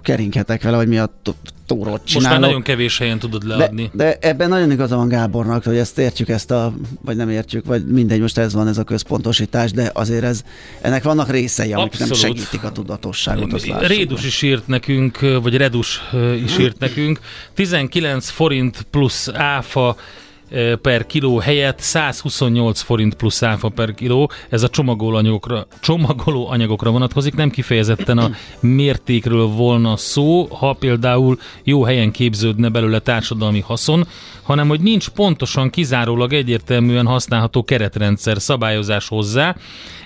keringhetek 0.02 0.64
vele, 0.64 0.78
hogy 0.78 0.88
mi 0.88 0.98
a 0.98 1.10
túrót 1.68 2.02
csinálok. 2.04 2.14
Most 2.14 2.26
már 2.30 2.40
nagyon 2.40 2.62
kevés 2.62 2.98
helyen 2.98 3.20
tudod 3.20 3.48
leadni. 3.48 3.90
De, 3.94 4.04
de 4.04 4.18
ebben 4.28 4.50
nagyon 4.50 4.72
igaza 4.72 4.96
van 4.96 5.08
Gábornak, 5.08 5.64
hogy 5.64 5.78
ezt 5.78 5.98
értjük, 5.98 6.30
ezt 6.30 6.52
a, 6.52 6.74
vagy 7.02 7.16
nem 7.16 7.30
értjük, 7.30 7.66
vagy 7.66 7.86
mindegy, 7.86 8.20
most 8.20 8.38
ez 8.38 8.54
van 8.54 8.68
ez 8.68 8.78
a 8.78 8.84
központosítás, 8.84 9.72
de 9.72 9.92
azért 9.94 10.24
ez, 10.24 10.44
ennek 10.82 11.04
vannak 11.04 11.30
részei, 11.30 11.74
amik 11.74 11.86
Abszolút. 11.86 12.10
nem 12.10 12.20
segítik 12.20 12.64
a 12.64 12.72
tudatosságot. 12.72 13.62
Rédus 13.80 14.26
is 14.26 14.42
írt 14.42 14.68
nekünk, 14.68 15.20
vagy 15.42 15.58
Redus 15.58 16.02
is 16.44 16.58
írt 16.58 16.80
nekünk. 16.80 17.20
19 17.54 18.30
forint 18.30 18.86
plusz 18.92 19.28
áfa 19.34 19.96
per 20.82 21.06
kiló 21.06 21.38
helyett 21.38 21.80
128 21.80 22.82
forint 22.82 23.14
plusz 23.14 23.44
áfa 23.44 23.70
per 23.70 23.94
kiló. 23.94 24.32
Ez 24.50 24.64
a 24.64 24.70
csomagoló 24.70 25.16
anyagokra, 25.16 25.68
csomagoló 25.80 26.48
anyagokra 26.50 26.92
vonatkozik, 26.92 27.36
nem 27.36 27.50
kifejezetten 27.50 28.18
a 28.18 28.30
mértékről 28.60 29.48
volna 29.48 29.98
szó, 29.98 30.46
ha 30.46 30.74
például 30.74 31.40
jó 31.64 31.84
helyen 31.84 32.12
képződne 32.12 32.70
belőle 32.70 33.00
társadalmi 33.00 33.60
haszon, 33.60 34.08
hanem 34.44 34.68
hogy 34.68 34.80
nincs 34.80 35.10
pontosan 35.10 35.70
kizárólag 35.70 36.34
egyértelműen 36.34 37.06
használható 37.06 37.64
keretrendszer 37.64 38.42
szabályozás 38.42 39.08
hozzá, 39.08 39.56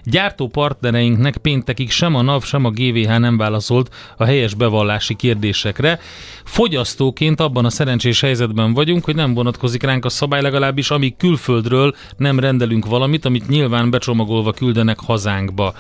Gyártó 0.03 0.47
partnereinknek 0.47 1.37
péntekig 1.37 1.91
sem 1.91 2.15
a 2.15 2.21
NAV, 2.21 2.43
sem 2.43 2.65
a 2.65 2.69
GVH 2.69 3.19
nem 3.19 3.37
válaszolt 3.37 3.95
a 4.17 4.23
helyes 4.23 4.53
bevallási 4.53 5.15
kérdésekre. 5.15 5.99
Fogyasztóként 6.43 7.39
abban 7.39 7.65
a 7.65 7.69
szerencsés 7.69 8.21
helyzetben 8.21 8.73
vagyunk, 8.73 9.05
hogy 9.05 9.15
nem 9.15 9.33
vonatkozik 9.33 9.83
ránk 9.83 10.05
a 10.05 10.09
szabály 10.31 10.51
legalábbis, 10.51 10.89
amíg 10.89 11.15
külföldről 11.17 11.95
nem 12.17 12.39
rendelünk 12.39 12.85
valamit, 12.85 13.25
amit 13.25 13.47
nyilván 13.47 13.89
becsomagolva 13.89 14.51
küldenek 14.51 14.99
hazánkba 14.99 15.73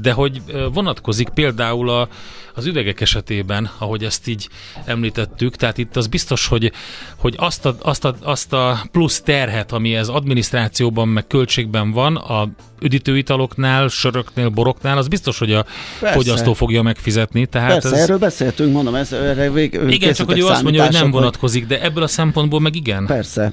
de 0.00 0.12
hogy 0.12 0.42
vonatkozik 0.72 1.28
például 1.28 1.90
a, 1.90 2.08
az 2.54 2.66
üvegek 2.66 3.00
esetében, 3.00 3.70
ahogy 3.78 4.04
ezt 4.04 4.28
így 4.28 4.48
említettük, 4.84 5.56
tehát 5.56 5.78
itt 5.78 5.96
az 5.96 6.06
biztos, 6.06 6.46
hogy, 6.46 6.72
hogy 7.16 7.34
azt, 7.38 7.66
a, 7.66 7.76
azt, 7.82 8.04
a, 8.04 8.14
azt 8.22 8.52
a 8.52 8.84
plusz 8.92 9.20
terhet, 9.20 9.72
ami 9.72 9.94
ez 9.94 10.08
adminisztrációban, 10.08 11.08
meg 11.08 11.26
költségben 11.26 11.90
van, 11.90 12.16
a 12.16 12.48
üdítőitaloknál, 12.80 13.88
söröknél, 13.88 14.48
boroknál, 14.48 14.98
az 14.98 15.08
biztos, 15.08 15.38
hogy 15.38 15.52
a 15.52 15.64
Persze. 16.00 16.16
fogyasztó 16.16 16.52
fogja 16.52 16.82
megfizetni. 16.82 17.46
Tehát 17.46 17.70
Persze, 17.70 17.96
ez... 17.96 18.02
erről 18.02 18.18
beszéltünk, 18.18 18.72
mondom, 18.72 18.94
ez, 18.94 19.12
erre 19.12 19.50
vég, 19.50 19.80
Igen, 19.88 20.12
csak 20.12 20.26
hogy 20.26 20.38
ő 20.38 20.46
azt 20.46 20.62
mondja, 20.62 20.82
hogy 20.82 20.92
nem 20.92 21.10
vonatkozik, 21.10 21.66
de 21.66 21.82
ebből 21.82 22.02
a 22.02 22.06
szempontból 22.06 22.60
meg 22.60 22.74
igen. 22.74 23.06
Persze, 23.06 23.52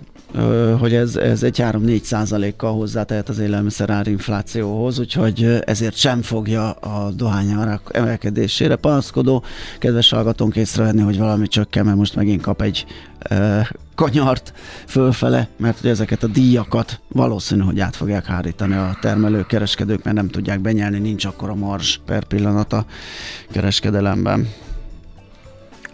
hogy 0.79 0.93
ez, 0.93 1.15
ez 1.15 1.43
egy 1.43 1.61
3-4 1.61 2.01
százalékkal 2.01 2.73
hozzátehet 2.73 3.29
az 3.29 3.39
élelmiszer 3.39 4.07
inflációhoz, 4.07 4.99
úgyhogy 4.99 5.61
ezért 5.65 5.95
sem 5.95 6.21
fogja 6.21 6.71
a 6.71 7.11
dohányárak 7.11 7.89
emelkedésére 7.93 8.75
panaszkodó. 8.75 9.43
Kedves 9.79 10.09
hallgatónk 10.09 10.55
észrevenni, 10.55 11.01
hogy 11.01 11.17
valami 11.17 11.47
csökken, 11.47 11.85
mert 11.85 11.97
most 11.97 12.15
megint 12.15 12.41
kap 12.41 12.61
egy 12.61 12.85
e, 13.19 13.71
kanyart 13.95 14.53
fölfele, 14.85 15.47
mert 15.57 15.79
ugye 15.79 15.89
ezeket 15.89 16.23
a 16.23 16.27
díjakat 16.27 16.99
valószínű, 17.07 17.61
hogy 17.61 17.79
át 17.79 17.95
fogják 17.95 18.25
hárítani 18.25 18.75
a 18.75 18.97
termelők, 19.01 19.47
kereskedők, 19.47 20.03
mert 20.03 20.15
nem 20.15 20.29
tudják 20.29 20.59
benyelni, 20.59 20.99
nincs 20.99 21.25
akkor 21.25 21.49
a 21.49 21.55
marzs 21.55 21.99
per 22.05 22.23
pillanat 22.23 22.73
a 22.73 22.85
kereskedelemben. 23.51 24.47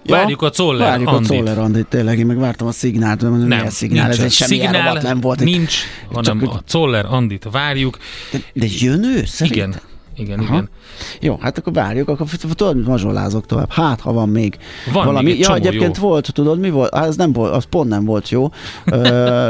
Ja, 0.06 0.16
várjuk 0.16 0.42
a 0.42 0.50
Czoller 0.50 0.88
Várjuk 0.88 1.10
Andit. 1.10 1.30
a 1.30 1.34
Czoller 1.34 1.58
Andit, 1.58 1.88
tényleg, 1.88 2.20
én 2.20 2.26
meg 2.26 2.40
vártam 2.40 2.68
a 2.68 2.72
szignált, 2.72 3.22
mert 3.22 3.34
mondom, 3.34 3.50
nem, 3.50 3.70
szignál, 3.70 4.10
ez 4.10 4.20
egy 4.20 4.32
semmi 4.32 4.60
szignál, 4.60 4.94
nem 5.02 5.20
volt. 5.20 5.40
Nincs, 5.40 5.76
hanem 6.14 6.40
csak, 6.40 6.50
a 6.50 6.62
Czoller 6.66 7.06
Andit 7.06 7.48
várjuk. 7.52 7.98
De, 8.32 8.38
de 8.54 8.66
jön 8.80 9.04
ő 9.04 9.26
szerint? 9.26 9.56
Igen, 9.56 9.76
igen, 10.16 10.40
Aha. 10.40 10.54
igen. 10.54 10.70
Jó, 11.22 11.38
hát 11.42 11.58
akkor 11.58 11.74
várjuk, 11.74 12.10
akkor 12.10 12.28
tudod, 12.30 12.88
mazsolázok 12.88 13.46
tovább. 13.46 13.72
Hát, 13.72 14.02
ha 14.02 14.14
van 14.14 14.30
még 14.30 14.58
van 14.94 15.06
valami. 15.06 15.30
Még 15.30 15.40
ja, 15.40 15.56
egyébként 15.56 15.98
jó. 15.98 16.08
volt, 16.08 16.34
tudod, 16.34 16.60
mi 16.60 16.70
volt? 16.70 16.96
Hát 16.96 17.08
ez 17.08 17.16
nem 17.16 17.32
volt, 17.32 17.54
az 17.54 17.66
pont 17.70 17.90
nem 17.90 18.06
volt 18.06 18.30
jó. 18.30 18.50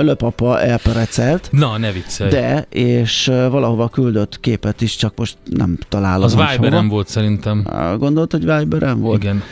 Löpapa 0.01 0.60
elperecelt. 0.72 1.47
Na, 1.51 1.78
ne 1.78 1.91
viccelj. 1.91 2.30
De, 2.30 2.66
és 2.70 3.26
valahova 3.26 3.88
küldött 3.88 4.39
képet 4.39 4.82
is, 4.82 4.95
csak 4.95 5.14
most 5.16 5.38
nem 5.43 5.78
találom. 5.89 6.24
Az 6.24 6.36
Viberen 6.36 6.88
volt 6.88 7.08
szerintem. 7.08 7.68
Gondolt, 7.99 8.32
hogy 8.32 8.45
Viberen 8.45 8.99
volt? 8.99 9.24
Igen. 9.24 9.43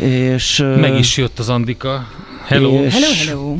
És, 0.00 0.64
Meg 0.76 0.98
is 0.98 1.16
jött 1.16 1.38
az 1.38 1.48
Andika. 1.48 2.06
Hello. 2.46 2.82
És 2.82 2.94
hello, 2.94 3.12
hello. 3.26 3.56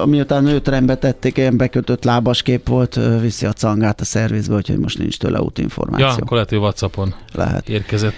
A, 0.00 0.06
miután 0.06 0.46
őt 0.46 0.68
rendbe 0.68 0.96
tették, 0.96 1.36
ilyen 1.36 1.56
bekötött 1.56 2.04
lábas 2.04 2.42
kép 2.42 2.68
volt, 2.68 2.98
viszi 3.20 3.46
a 3.46 3.52
cangát 3.52 4.00
a 4.00 4.04
szervizbe, 4.04 4.54
úgyhogy 4.54 4.78
most 4.78 4.98
nincs 4.98 5.18
tőle 5.18 5.40
útinformáció. 5.40 6.06
Ja, 6.06 6.12
akkor 6.12 6.32
lehet, 6.32 6.48
hogy 6.48 6.58
Whatsappon 6.58 7.14
lehet. 7.32 7.68
érkezett. 7.68 8.14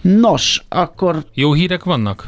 Nos, 0.00 0.64
akkor... 0.68 1.24
Jó 1.34 1.52
hírek 1.52 1.84
vannak? 1.84 2.26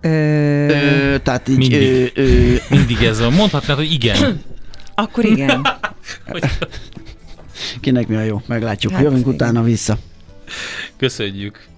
Ö... 0.00 0.08
Ö, 0.08 1.18
tehát 1.18 1.48
így... 1.48 1.56
Mindig, 1.56 2.12
ö, 2.14 2.20
ö... 2.22 2.54
Mindig 2.68 3.02
ez 3.02 3.20
a... 3.20 3.30
Mondhatnád, 3.30 3.76
hogy 3.76 3.92
igen. 3.92 4.42
akkor 4.94 5.24
igen. 5.24 5.66
Kinek 7.80 8.08
mi 8.08 8.16
a 8.16 8.22
jó? 8.22 8.42
Meglátjuk. 8.46 8.92
Hát, 8.92 9.02
Jövünk 9.02 9.20
igen. 9.20 9.34
utána 9.34 9.62
vissza. 9.62 9.98
Köszönjük. 10.96 11.70